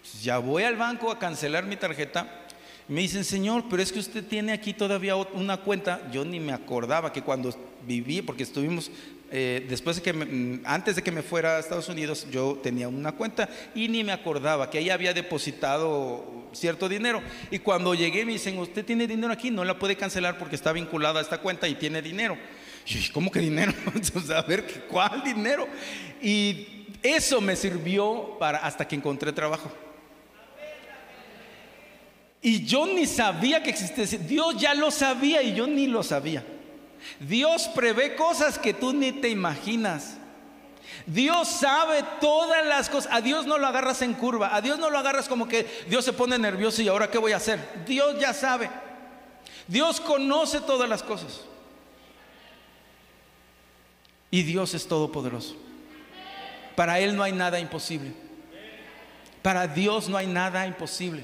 Pues 0.01 0.23
ya 0.23 0.39
voy 0.39 0.63
al 0.63 0.75
banco 0.75 1.11
a 1.11 1.19
cancelar 1.19 1.65
mi 1.65 1.75
tarjeta. 1.75 2.45
Me 2.87 3.01
dicen, 3.01 3.23
Señor, 3.23 3.65
pero 3.69 3.81
es 3.81 3.91
que 3.91 3.99
usted 3.99 4.23
tiene 4.23 4.51
aquí 4.51 4.73
todavía 4.73 5.15
una 5.15 5.57
cuenta. 5.57 6.07
Yo 6.11 6.23
ni 6.23 6.39
me 6.39 6.53
acordaba 6.53 7.11
que 7.11 7.23
cuando 7.23 7.51
viví, 7.87 8.21
porque 8.21 8.43
estuvimos, 8.43 8.91
eh, 9.32 9.65
después 9.67 9.97
de 9.97 10.01
que, 10.01 10.13
mm, 10.13 10.61
antes 10.65 10.95
de 10.95 11.03
que 11.03 11.11
me 11.11 11.21
fuera 11.21 11.57
a 11.57 11.59
Estados 11.59 11.89
Unidos, 11.89 12.28
yo 12.32 12.59
tenía 12.61 12.88
una 12.88 13.13
cuenta 13.13 13.49
y 13.73 13.88
ni 13.88 14.03
me 14.03 14.11
acordaba 14.11 14.69
que 14.69 14.78
ahí 14.78 14.89
había 14.89 15.13
depositado 15.13 16.47
cierto 16.53 16.88
dinero. 16.88 17.21
Y 17.51 17.59
cuando 17.59 17.93
llegué 17.93 18.26
me 18.26 18.34
dicen, 18.34 18.57
usted 18.57 18.86
tiene 18.86 19.07
dinero 19.07 19.34
aquí, 19.34 19.51
no 19.51 19.65
la 19.65 19.80
puede 19.80 19.95
cancelar 19.95 20.38
porque 20.38 20.55
está 20.55 20.71
vinculada 20.71 21.19
a 21.19 21.23
esta 21.23 21.39
cuenta 21.39 21.67
y 21.67 21.76
tiene 21.76 22.01
dinero. 22.01 22.38
¿cómo 23.13 23.32
que 23.32 23.39
dinero? 23.39 23.73
A 24.36 24.41
ver, 24.43 24.86
¿cuál 24.88 25.23
dinero? 25.23 25.67
Y 26.21 26.88
eso 27.01 27.41
me 27.41 27.55
sirvió 27.55 28.38
para 28.39 28.59
hasta 28.59 28.88
que 28.88 28.95
encontré 28.95 29.34
trabajo. 29.34 29.71
Y 32.41 32.63
yo 32.63 32.86
ni 32.86 33.07
sabía 33.07 33.63
que 33.63 33.71
existía. 33.71 34.19
Dios 34.19 34.57
ya 34.59 34.76
lo 34.76 34.91
sabía 34.91 35.41
y 35.41 35.55
yo 35.55 35.65
ni 35.65 35.88
lo 35.88 36.03
sabía. 36.03 36.45
Dios 37.19 37.69
prevé 37.69 38.15
cosas 38.15 38.59
que 38.59 38.73
tú 38.73 38.93
ni 38.93 39.11
te 39.11 39.29
imaginas. 39.29 40.17
Dios 41.05 41.47
sabe 41.47 42.03
todas 42.19 42.65
las 42.65 42.89
cosas. 42.89 43.11
A 43.13 43.21
Dios 43.21 43.45
no 43.45 43.57
lo 43.57 43.67
agarras 43.67 44.01
en 44.01 44.13
curva. 44.13 44.55
A 44.55 44.61
Dios 44.61 44.79
no 44.79 44.89
lo 44.89 44.97
agarras 44.97 45.27
como 45.27 45.47
que 45.47 45.67
Dios 45.87 46.05
se 46.05 46.13
pone 46.13 46.37
nervioso 46.37 46.81
y 46.81 46.87
ahora 46.87 47.09
qué 47.09 47.17
voy 47.17 47.31
a 47.31 47.37
hacer. 47.37 47.83
Dios 47.85 48.19
ya 48.19 48.33
sabe. 48.33 48.69
Dios 49.67 49.99
conoce 49.99 50.61
todas 50.61 50.89
las 50.89 51.03
cosas. 51.03 51.41
Y 54.31 54.43
Dios 54.43 54.73
es 54.73 54.87
todopoderoso. 54.87 55.55
Para 56.75 56.99
Él 56.99 57.15
no 57.15 57.23
hay 57.23 57.31
nada 57.31 57.59
imposible. 57.59 58.13
Para 59.41 59.67
Dios 59.67 60.09
no 60.09 60.17
hay 60.17 60.27
nada 60.27 60.65
imposible. 60.67 61.23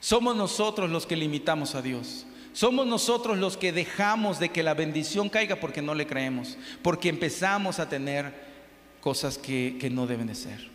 Somos 0.00 0.36
nosotros 0.36 0.90
los 0.90 1.06
que 1.06 1.16
limitamos 1.16 1.74
a 1.74 1.82
Dios. 1.82 2.26
Somos 2.58 2.88
nosotros 2.88 3.38
los 3.38 3.56
que 3.56 3.70
dejamos 3.70 4.40
de 4.40 4.48
que 4.48 4.64
la 4.64 4.74
bendición 4.74 5.28
caiga 5.28 5.60
porque 5.60 5.80
no 5.80 5.94
le 5.94 6.08
creemos, 6.08 6.58
porque 6.82 7.08
empezamos 7.08 7.78
a 7.78 7.88
tener 7.88 8.34
cosas 9.00 9.38
que, 9.38 9.88
no 9.92 10.08
deben 10.08 10.26
de 10.26 10.34
ser. 10.34 10.68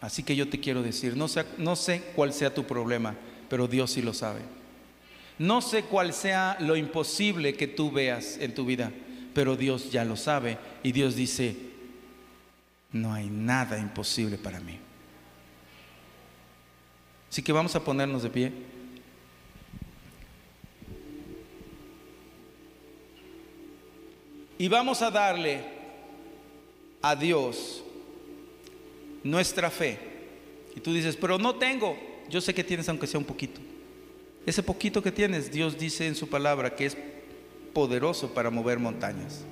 Así 0.00 0.22
que 0.22 0.34
yo 0.34 0.48
te 0.48 0.60
quiero 0.60 0.82
decir, 0.82 1.14
no 1.14 1.28
sé, 1.28 1.44
no 1.58 1.76
sé 1.76 2.04
cuál 2.16 2.32
sea 2.32 2.54
tu 2.54 2.64
problema, 2.64 3.16
pero 3.50 3.68
Dios 3.68 3.90
sí 3.90 4.00
lo 4.00 4.14
sabe. 4.14 4.40
No 5.38 5.60
sé 5.60 5.82
cuál 5.82 6.14
sea 6.14 6.56
lo 6.60 6.74
imposible 6.74 7.52
que 7.52 7.66
tú 7.66 7.90
veas 7.90 8.38
en 8.38 8.54
tu 8.54 8.64
vida, 8.64 8.92
pero 9.34 9.56
Dios 9.56 9.92
ya 9.92 10.06
lo 10.06 10.16
sabe 10.16 10.56
y 10.82 10.92
Dios 10.92 11.16
dice, 11.16 11.54
no 12.92 13.12
hay 13.12 13.28
nada 13.28 13.78
imposible 13.78 14.38
para 14.38 14.58
mí. 14.60 14.78
Así 17.30 17.42
que 17.42 17.52
vamos 17.52 17.76
a 17.76 17.84
ponernos 17.84 18.22
de 18.22 18.30
pie. 18.30 18.73
Y 24.58 24.68
vamos 24.68 25.02
a 25.02 25.10
darle 25.10 25.62
a 27.02 27.16
Dios 27.16 27.82
nuestra 29.22 29.70
fe. 29.70 29.98
Y 30.76 30.80
tú 30.80 30.92
dices, 30.92 31.16
pero 31.16 31.38
no 31.38 31.56
tengo. 31.56 31.96
Yo 32.28 32.40
sé 32.40 32.54
que 32.54 32.64
tienes 32.64 32.88
aunque 32.88 33.06
sea 33.06 33.18
un 33.18 33.26
poquito. 33.26 33.60
Ese 34.46 34.62
poquito 34.62 35.02
que 35.02 35.12
tienes, 35.12 35.50
Dios 35.50 35.78
dice 35.78 36.06
en 36.06 36.14
su 36.14 36.28
palabra 36.28 36.74
que 36.74 36.86
es 36.86 36.96
poderoso 37.72 38.32
para 38.32 38.50
mover 38.50 38.78
montañas. 38.78 39.44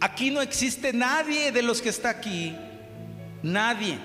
Aquí 0.00 0.30
no 0.30 0.42
existe 0.42 0.92
nadie 0.92 1.50
de 1.50 1.62
los 1.62 1.80
que 1.80 1.88
está 1.88 2.10
aquí, 2.10 2.54
nadie 3.42 3.98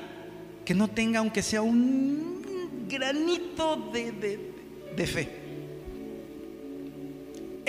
que 0.63 0.73
no 0.73 0.87
tenga 0.87 1.19
aunque 1.19 1.41
sea 1.41 1.61
un 1.61 2.87
granito 2.87 3.89
de, 3.91 5.07
fe. 5.07 5.38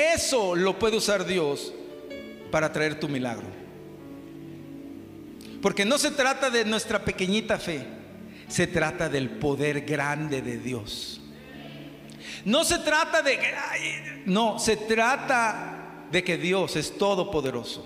Eso 0.01 0.57
lo 0.57 0.78
puede 0.78 0.96
usar 0.96 1.26
Dios 1.26 1.74
para 2.51 2.72
traer 2.72 2.98
tu 2.98 3.09
milagro. 3.09 3.46
Porque 5.61 5.84
no 5.84 5.98
se 5.98 6.11
trata 6.11 6.48
de 6.48 6.64
nuestra 6.64 7.05
pequeñita 7.05 7.59
fe, 7.59 7.84
se 8.48 8.66
trata 8.66 9.11
del 9.11 9.28
poder 9.28 9.82
grande 9.82 10.40
de 10.40 10.57
Dios. 10.57 11.20
No 12.46 12.64
se 12.64 12.78
trata 12.78 13.20
de... 13.20 13.38
No, 14.24 14.59
se 14.59 14.76
trata 14.76 16.07
de 16.11 16.24
que 16.24 16.38
Dios 16.38 16.76
es 16.76 16.96
todopoderoso. 16.96 17.84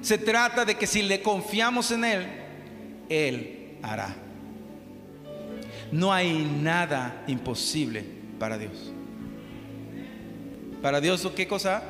Se 0.00 0.18
trata 0.18 0.64
de 0.64 0.76
que 0.76 0.86
si 0.86 1.02
le 1.02 1.22
confiamos 1.22 1.90
en 1.90 2.04
Él, 2.04 2.26
él 3.08 3.78
hará. 3.82 4.14
No 5.90 6.12
hay 6.12 6.32
nada 6.62 7.24
imposible 7.26 8.04
para 8.38 8.58
Dios. 8.58 8.91
Para 10.82 11.00
Dios, 11.00 11.26
¿qué 11.36 11.46
cosa? 11.46 11.80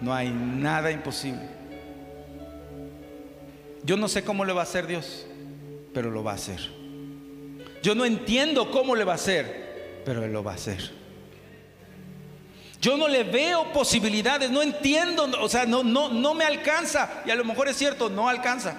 No 0.00 0.14
hay 0.14 0.30
nada 0.30 0.90
imposible. 0.90 1.46
Yo 3.84 3.96
no 3.96 4.08
sé 4.08 4.24
cómo 4.24 4.44
le 4.44 4.54
va 4.54 4.60
a 4.60 4.64
hacer 4.64 4.86
Dios, 4.86 5.26
pero 5.92 6.10
lo 6.10 6.24
va 6.24 6.32
a 6.32 6.36
hacer. 6.36 6.60
Yo 7.82 7.94
no 7.94 8.04
entiendo 8.04 8.70
cómo 8.70 8.96
le 8.96 9.04
va 9.04 9.12
a 9.12 9.16
hacer, 9.16 10.00
pero 10.04 10.24
Él 10.24 10.32
lo 10.32 10.42
va 10.42 10.52
a 10.52 10.54
hacer. 10.54 10.90
Yo 12.80 12.96
no 12.96 13.06
le 13.06 13.22
veo 13.22 13.72
posibilidades, 13.72 14.50
no 14.50 14.62
entiendo, 14.62 15.28
o 15.40 15.48
sea, 15.48 15.66
no, 15.66 15.84
no, 15.84 16.08
no 16.08 16.34
me 16.34 16.44
alcanza. 16.44 17.22
Y 17.26 17.30
a 17.30 17.36
lo 17.36 17.44
mejor 17.44 17.68
es 17.68 17.76
cierto, 17.76 18.08
no 18.08 18.28
alcanza. 18.28 18.74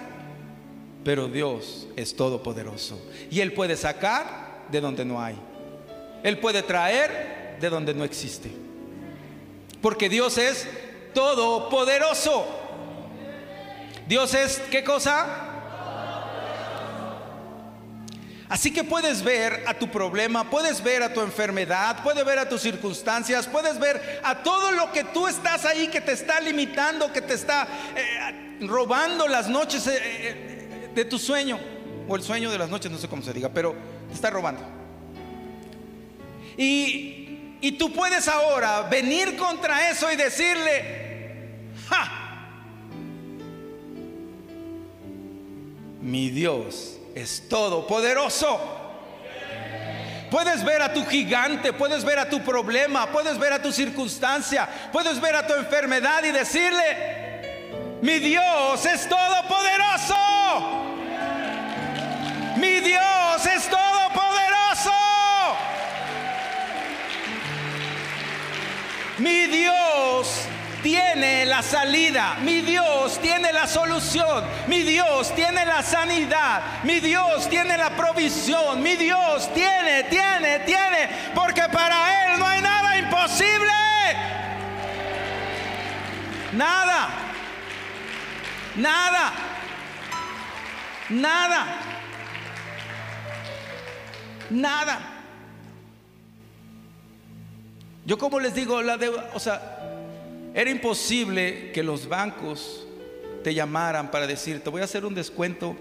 Pero 1.03 1.27
Dios 1.27 1.87
es 1.95 2.15
todopoderoso. 2.15 2.99
Y 3.29 3.39
Él 3.41 3.53
puede 3.53 3.77
sacar 3.77 4.65
de 4.71 4.81
donde 4.81 5.05
no 5.05 5.21
hay. 5.21 5.35
Él 6.23 6.39
puede 6.39 6.63
traer 6.63 7.57
de 7.59 7.69
donde 7.69 7.93
no 7.93 8.03
existe. 8.03 8.62
Porque 9.83 10.09
Dios 10.09 10.39
es 10.39 10.67
todopoderoso. 11.13 12.47
Dios 14.07 14.33
es, 14.33 14.59
¿qué 14.71 14.83
cosa? 14.83 15.51
Así 18.49 18.71
que 18.71 18.83
puedes 18.83 19.23
ver 19.23 19.63
a 19.67 19.75
tu 19.75 19.91
problema, 19.91 20.49
puedes 20.49 20.81
ver 20.81 21.03
a 21.03 21.13
tu 21.13 21.21
enfermedad, 21.21 22.01
puedes 22.01 22.23
ver 22.25 22.39
a 22.39 22.49
tus 22.49 22.61
circunstancias, 22.61 23.45
puedes 23.45 23.77
ver 23.77 24.21
a 24.23 24.41
todo 24.41 24.71
lo 24.71 24.91
que 24.91 25.03
tú 25.03 25.27
estás 25.27 25.65
ahí 25.65 25.87
que 25.87 26.01
te 26.01 26.13
está 26.13 26.39
limitando, 26.39 27.13
que 27.13 27.21
te 27.21 27.33
está 27.33 27.67
eh, 27.95 28.57
robando 28.61 29.27
las 29.27 29.47
noches. 29.47 29.85
Eh, 29.85 29.99
eh, 30.01 30.89
de 30.95 31.05
tu 31.05 31.19
sueño, 31.19 31.59
o 32.07 32.15
el 32.15 32.21
sueño 32.21 32.51
de 32.51 32.57
las 32.57 32.69
noches, 32.69 32.91
no 32.91 32.97
sé 32.97 33.07
cómo 33.07 33.21
se 33.21 33.33
diga, 33.33 33.49
pero 33.49 33.75
te 34.07 34.13
está 34.13 34.29
robando. 34.29 34.61
Y, 36.57 37.22
y 37.63 37.71
tú 37.71 37.93
puedes 37.93 38.27
ahora 38.27 38.81
venir 38.81 39.37
contra 39.37 39.89
eso 39.89 40.11
y 40.11 40.17
decirle, 40.17 41.61
¡ja! 41.87 42.11
Mi 46.01 46.29
Dios 46.29 46.97
es 47.15 47.47
todopoderoso. 47.47 48.59
Puedes 50.29 50.61
ver 50.65 50.81
a 50.81 50.91
tu 50.91 51.05
gigante, 51.05 51.71
puedes 51.71 52.03
ver 52.03 52.19
a 52.19 52.29
tu 52.29 52.41
problema, 52.41 53.09
puedes 53.13 53.37
ver 53.39 53.53
a 53.53 53.61
tu 53.61 53.71
circunstancia, 53.71 54.67
puedes 54.91 55.21
ver 55.21 55.37
a 55.37 55.47
tu 55.47 55.53
enfermedad 55.53 56.21
y 56.25 56.31
decirle, 56.31 57.61
mi 58.01 58.19
Dios 58.19 58.85
es 58.85 59.07
todopoderoso. 59.07 60.17
Mi 62.57 62.81
Dios 62.81 63.45
es 63.45 63.69
todopoderoso. 63.69 64.62
Mi 69.23 69.47
Dios 69.47 70.35
tiene 70.81 71.45
la 71.45 71.61
salida, 71.61 72.35
mi 72.41 72.59
Dios 72.59 73.21
tiene 73.21 73.53
la 73.53 73.67
solución, 73.67 74.43
mi 74.67 74.83
Dios 74.83 75.33
tiene 75.33 75.65
la 75.65 75.81
sanidad, 75.81 76.83
mi 76.83 76.99
Dios 76.99 77.49
tiene 77.49 77.77
la 77.77 77.91
provisión, 77.91 78.83
mi 78.83 78.97
Dios 78.97 79.49
tiene, 79.53 80.03
tiene, 80.09 80.59
tiene, 80.65 81.09
porque 81.33 81.61
para 81.71 82.33
Él 82.33 82.39
no 82.39 82.45
hay 82.45 82.61
nada 82.61 82.97
imposible. 82.97 83.71
Nada, 86.51 87.07
nada, 88.75 89.33
nada. 91.09 91.79
Nada. 94.49 95.12
Yo 98.05 98.17
como 98.17 98.39
les 98.39 98.53
digo, 98.53 98.81
la 98.81 98.97
deuda, 98.97 99.31
o 99.33 99.39
sea, 99.39 99.99
era 100.53 100.69
imposible 100.69 101.71
que 101.71 101.83
los 101.83 102.07
bancos 102.07 102.85
te 103.43 103.53
llamaran 103.53 104.11
para 104.11 104.27
decir, 104.27 104.61
te 104.61 104.69
voy 104.69 104.81
a 104.81 104.85
hacer 104.85 105.05
un 105.05 105.15
descuento 105.15 105.75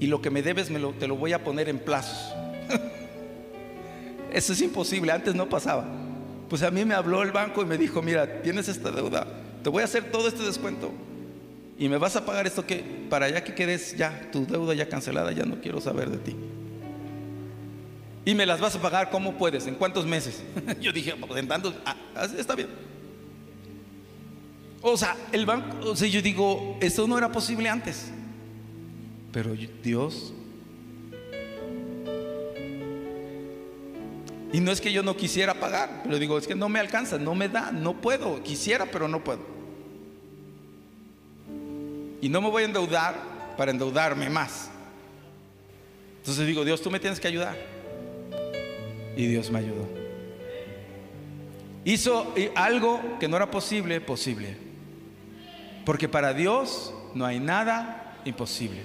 y 0.00 0.06
lo 0.06 0.20
que 0.22 0.30
me 0.30 0.42
debes 0.42 0.70
me 0.70 0.78
lo, 0.78 0.92
te 0.92 1.06
lo 1.06 1.16
voy 1.16 1.32
a 1.32 1.44
poner 1.44 1.68
en 1.68 1.78
plazos. 1.78 2.34
eso 4.32 4.52
es 4.52 4.60
imposible, 4.62 5.12
antes 5.12 5.34
no 5.34 5.48
pasaba. 5.48 5.84
Pues 6.48 6.62
a 6.62 6.70
mí 6.70 6.84
me 6.84 6.94
habló 6.94 7.22
el 7.22 7.32
banco 7.32 7.62
y 7.62 7.66
me 7.66 7.78
dijo, 7.78 8.02
mira, 8.02 8.42
tienes 8.42 8.68
esta 8.68 8.90
deuda, 8.90 9.26
te 9.62 9.68
voy 9.70 9.82
a 9.82 9.84
hacer 9.84 10.10
todo 10.10 10.28
este 10.28 10.42
descuento 10.42 10.90
y 11.78 11.88
me 11.88 11.98
vas 11.98 12.16
a 12.16 12.24
pagar 12.24 12.46
esto 12.46 12.66
que 12.66 12.84
para 13.08 13.28
ya 13.28 13.42
que 13.44 13.54
quedes 13.54 13.96
ya 13.96 14.28
tu 14.30 14.46
deuda 14.46 14.74
ya 14.74 14.88
cancelada, 14.88 15.32
ya 15.32 15.44
no 15.44 15.60
quiero 15.60 15.80
saber 15.80 16.10
de 16.10 16.18
ti. 16.18 16.36
Y 18.24 18.34
me 18.34 18.46
las 18.46 18.60
vas 18.60 18.76
a 18.76 18.80
pagar 18.80 19.10
¿cómo 19.10 19.36
puedes? 19.36 19.66
¿En 19.66 19.74
cuántos 19.74 20.06
meses? 20.06 20.42
Yo 20.80 20.92
dije, 20.92 21.14
pues 21.14 21.40
en 21.40 21.48
tantos, 21.48 21.74
ah, 21.84 21.96
está 22.38 22.54
bien. 22.54 22.68
O 24.80 24.96
sea, 24.96 25.16
el 25.32 25.46
banco, 25.46 25.90
o 25.90 25.96
sea, 25.96 26.08
yo 26.08 26.20
digo, 26.20 26.76
esto 26.80 27.06
no 27.06 27.16
era 27.16 27.30
posible 27.30 27.68
antes. 27.68 28.10
Pero 29.30 29.54
Dios 29.80 30.32
Y 34.52 34.60
no 34.60 34.70
es 34.70 34.82
que 34.82 34.92
yo 34.92 35.02
no 35.02 35.16
quisiera 35.16 35.54
pagar, 35.54 36.02
pero 36.04 36.18
digo, 36.18 36.36
es 36.36 36.46
que 36.46 36.54
no 36.54 36.68
me 36.68 36.78
alcanza, 36.78 37.16
no 37.16 37.34
me 37.34 37.48
da, 37.48 37.72
no 37.72 37.94
puedo, 37.94 38.42
quisiera, 38.42 38.84
pero 38.84 39.08
no 39.08 39.24
puedo. 39.24 39.40
Y 42.20 42.28
no 42.28 42.42
me 42.42 42.50
voy 42.50 42.62
a 42.62 42.66
endeudar 42.66 43.14
para 43.56 43.70
endeudarme 43.70 44.28
más. 44.28 44.68
Entonces 46.18 46.46
digo, 46.46 46.64
Dios, 46.66 46.82
tú 46.82 46.90
me 46.90 47.00
tienes 47.00 47.18
que 47.18 47.28
ayudar. 47.28 47.56
Y 49.16 49.26
Dios 49.26 49.50
me 49.50 49.58
ayudó. 49.58 49.88
Hizo 51.84 52.34
algo 52.54 53.00
que 53.18 53.28
no 53.28 53.36
era 53.36 53.50
posible, 53.50 54.00
posible. 54.00 54.56
Porque 55.84 56.08
para 56.08 56.32
Dios 56.32 56.94
no 57.14 57.24
hay 57.26 57.40
nada 57.40 58.20
imposible. 58.24 58.80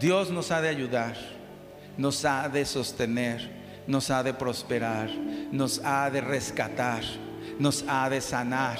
Dios 0.00 0.30
nos 0.30 0.50
ha 0.50 0.60
de 0.60 0.68
ayudar 0.68 1.16
nos 1.96 2.24
ha 2.24 2.48
de 2.48 2.64
sostener, 2.64 3.50
nos 3.86 4.10
ha 4.10 4.22
de 4.22 4.34
prosperar, 4.34 5.10
nos 5.50 5.80
ha 5.84 6.10
de 6.10 6.20
rescatar, 6.20 7.02
nos 7.58 7.84
ha 7.88 8.08
de 8.08 8.20
sanar, 8.20 8.78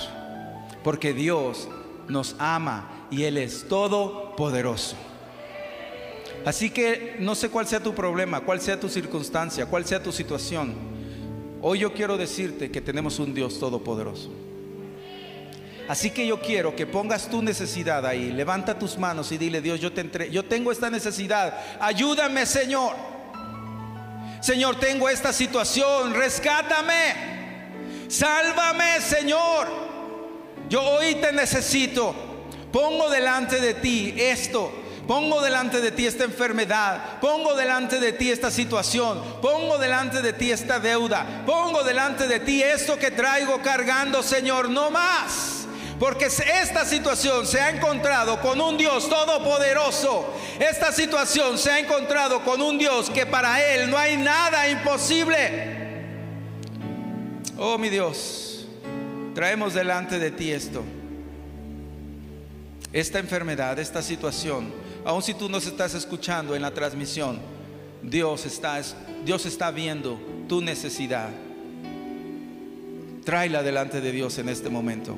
porque 0.82 1.12
Dios 1.12 1.68
nos 2.08 2.34
ama 2.38 3.06
y 3.10 3.24
Él 3.24 3.38
es 3.38 3.68
todopoderoso. 3.68 4.96
Así 6.44 6.70
que 6.70 7.16
no 7.20 7.34
sé 7.34 7.48
cuál 7.50 7.66
sea 7.66 7.80
tu 7.80 7.94
problema, 7.94 8.40
cuál 8.40 8.60
sea 8.60 8.78
tu 8.78 8.88
circunstancia, 8.88 9.66
cuál 9.66 9.84
sea 9.84 10.02
tu 10.02 10.12
situación. 10.12 10.74
Hoy 11.60 11.80
yo 11.80 11.92
quiero 11.92 12.16
decirte 12.16 12.70
que 12.70 12.80
tenemos 12.80 13.20
un 13.20 13.32
Dios 13.32 13.60
todopoderoso. 13.60 14.30
Así 15.88 16.10
que 16.10 16.26
yo 16.26 16.40
quiero 16.40 16.74
que 16.74 16.86
pongas 16.86 17.28
tu 17.28 17.42
necesidad 17.42 18.04
ahí, 18.06 18.32
levanta 18.32 18.78
tus 18.78 18.98
manos 18.98 19.30
y 19.30 19.38
dile, 19.38 19.60
Dios, 19.60 19.80
yo, 19.80 19.90
yo 20.30 20.44
tengo 20.44 20.72
esta 20.72 20.90
necesidad, 20.90 21.56
ayúdame 21.80 22.46
Señor. 22.46 22.94
Señor, 24.40 24.80
tengo 24.80 25.08
esta 25.08 25.32
situación, 25.32 26.14
rescátame, 26.14 28.06
sálvame 28.08 29.00
Señor. 29.00 29.68
Yo 30.68 30.82
hoy 30.82 31.16
te 31.16 31.32
necesito, 31.32 32.14
pongo 32.72 33.08
delante 33.10 33.60
de 33.60 33.74
ti 33.74 34.14
esto. 34.16 34.81
Pongo 35.06 35.42
delante 35.42 35.80
de 35.80 35.90
ti 35.90 36.06
esta 36.06 36.24
enfermedad, 36.24 37.18
pongo 37.20 37.54
delante 37.54 37.98
de 37.98 38.12
ti 38.12 38.30
esta 38.30 38.50
situación, 38.50 39.20
pongo 39.42 39.76
delante 39.76 40.22
de 40.22 40.32
ti 40.32 40.52
esta 40.52 40.78
deuda, 40.78 41.42
pongo 41.44 41.82
delante 41.82 42.28
de 42.28 42.38
ti 42.38 42.62
esto 42.62 42.96
que 42.96 43.10
traigo 43.10 43.60
cargando, 43.62 44.22
Señor, 44.22 44.70
no 44.70 44.90
más. 44.90 45.66
Porque 45.98 46.26
esta 46.26 46.84
situación 46.84 47.46
se 47.46 47.60
ha 47.60 47.70
encontrado 47.70 48.40
con 48.40 48.60
un 48.60 48.76
Dios 48.76 49.08
todopoderoso. 49.08 50.34
Esta 50.58 50.92
situación 50.92 51.58
se 51.58 51.70
ha 51.70 51.78
encontrado 51.78 52.42
con 52.44 52.60
un 52.60 52.78
Dios 52.78 53.10
que 53.10 53.26
para 53.26 53.62
Él 53.74 53.90
no 53.90 53.98
hay 53.98 54.16
nada 54.16 54.68
imposible. 54.68 55.92
Oh 57.56 57.78
mi 57.78 57.88
Dios, 57.88 58.66
traemos 59.34 59.74
delante 59.74 60.18
de 60.18 60.30
ti 60.30 60.50
esto. 60.50 60.82
Esta 62.92 63.20
enfermedad, 63.20 63.78
esta 63.78 64.02
situación, 64.02 64.81
aun 65.04 65.22
si 65.22 65.34
tú 65.34 65.48
nos 65.48 65.66
estás 65.66 65.94
escuchando 65.94 66.54
en 66.54 66.62
la 66.62 66.72
transmisión, 66.72 67.38
Dios 68.02 68.46
está, 68.46 68.80
Dios 69.24 69.46
está 69.46 69.70
viendo 69.70 70.18
tu 70.48 70.60
necesidad. 70.60 71.30
Tráela 73.24 73.62
delante 73.62 74.00
de 74.00 74.12
Dios 74.12 74.38
en 74.38 74.48
este 74.48 74.68
momento. 74.68 75.16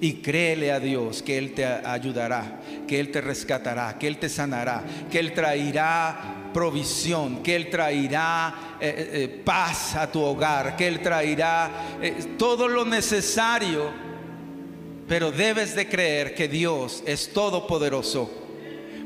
Y 0.00 0.14
créele 0.14 0.72
a 0.72 0.80
Dios 0.80 1.22
que 1.22 1.36
Él 1.36 1.52
te 1.52 1.64
ayudará, 1.64 2.60
que 2.88 2.98
Él 2.98 3.10
te 3.10 3.20
rescatará, 3.20 3.98
que 3.98 4.08
Él 4.08 4.18
te 4.18 4.28
sanará, 4.28 4.82
que 5.10 5.18
Él 5.18 5.34
traerá 5.34 6.50
provisión, 6.54 7.42
que 7.42 7.54
Él 7.54 7.70
traerá 7.70 8.78
eh, 8.80 8.88
eh, 8.88 9.10
eh, 9.12 9.42
paz 9.44 9.94
a 9.96 10.10
tu 10.10 10.20
hogar, 10.20 10.74
que 10.74 10.88
Él 10.88 11.00
traerá 11.00 11.70
todo 12.38 12.66
lo 12.66 12.84
necesario. 12.84 13.90
Pero 15.06 15.30
debes 15.30 15.74
de 15.74 15.88
creer 15.88 16.34
que 16.34 16.48
Dios 16.48 17.02
es 17.04 17.32
todopoderoso. 17.32 18.39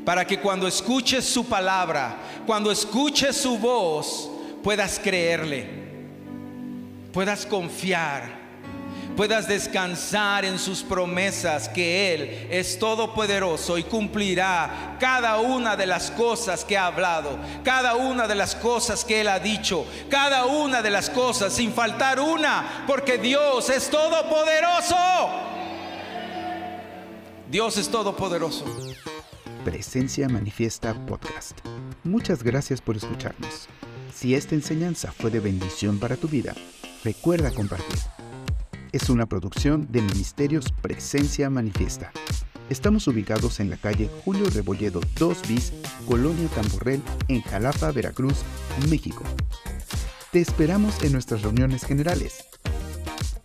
Para 0.05 0.25
que 0.25 0.39
cuando 0.39 0.67
escuches 0.67 1.25
su 1.25 1.45
palabra, 1.45 2.15
cuando 2.45 2.71
escuches 2.71 3.35
su 3.35 3.57
voz, 3.57 4.29
puedas 4.63 4.99
creerle, 4.99 5.67
puedas 7.11 7.45
confiar 7.45 8.45
puedas 9.15 9.47
descansar 9.47 10.45
en 10.45 10.59
sus 10.59 10.83
promesas, 10.83 11.69
que 11.69 12.13
Él 12.13 12.47
es 12.51 12.77
todopoderoso 12.77 13.77
y 13.77 13.83
cumplirá 13.83 14.97
cada 14.99 15.39
una 15.39 15.75
de 15.75 15.85
las 15.85 16.11
cosas 16.11 16.65
que 16.65 16.77
ha 16.77 16.87
hablado, 16.87 17.37
cada 17.63 17.95
una 17.95 18.27
de 18.27 18.35
las 18.35 18.55
cosas 18.55 19.03
que 19.05 19.21
Él 19.21 19.27
ha 19.27 19.39
dicho, 19.39 19.85
cada 20.09 20.45
una 20.45 20.81
de 20.81 20.89
las 20.89 21.09
cosas 21.09 21.53
sin 21.53 21.73
faltar 21.73 22.19
una, 22.19 22.83
porque 22.87 23.17
Dios 23.17 23.69
es 23.69 23.89
todopoderoso. 23.89 24.95
Dios 27.49 27.77
es 27.77 27.89
todopoderoso. 27.89 28.65
Presencia 29.65 30.29
Manifiesta 30.29 30.93
Podcast. 31.05 31.59
Muchas 32.05 32.43
gracias 32.43 32.79
por 32.79 32.95
escucharnos. 32.95 33.67
Si 34.13 34.33
esta 34.33 34.55
enseñanza 34.55 35.11
fue 35.11 35.29
de 35.29 35.41
bendición 35.41 35.99
para 35.99 36.15
tu 36.15 36.29
vida, 36.29 36.55
recuerda 37.03 37.51
compartir 37.51 37.99
es 38.95 39.09
una 39.09 39.25
producción 39.25 39.87
de 39.91 40.01
Ministerios 40.01 40.71
Presencia 40.81 41.49
Manifiesta. 41.49 42.13
Estamos 42.69 43.09
ubicados 43.09 43.59
en 43.59 43.69
la 43.69 43.75
calle 43.75 44.09
Julio 44.23 44.49
Rebolledo 44.49 45.01
2 45.19 45.47
bis, 45.49 45.73
Colonia 46.07 46.47
Tamborrel, 46.55 47.01
en 47.27 47.41
Jalapa, 47.41 47.91
Veracruz, 47.91 48.37
México. 48.89 49.25
Te 50.31 50.39
esperamos 50.39 51.03
en 51.03 51.11
nuestras 51.11 51.41
reuniones 51.41 51.83
generales. 51.83 52.45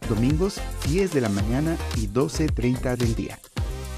Domingos 0.08 0.60
10 0.86 1.14
de 1.14 1.20
la 1.20 1.28
mañana 1.30 1.76
y 1.96 2.06
12.30 2.06 2.96
del 2.96 3.16
día. 3.16 3.40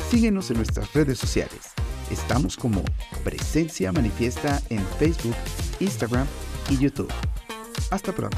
Síguenos 0.08 0.50
en 0.50 0.56
nuestras 0.56 0.90
redes 0.94 1.18
sociales. 1.18 1.71
Estamos 2.12 2.58
como 2.58 2.84
Presencia 3.24 3.90
Manifiesta 3.90 4.60
en 4.68 4.84
Facebook, 4.98 5.34
Instagram 5.80 6.26
y 6.68 6.76
YouTube. 6.76 7.10
Hasta 7.90 8.12
pronto. 8.12 8.36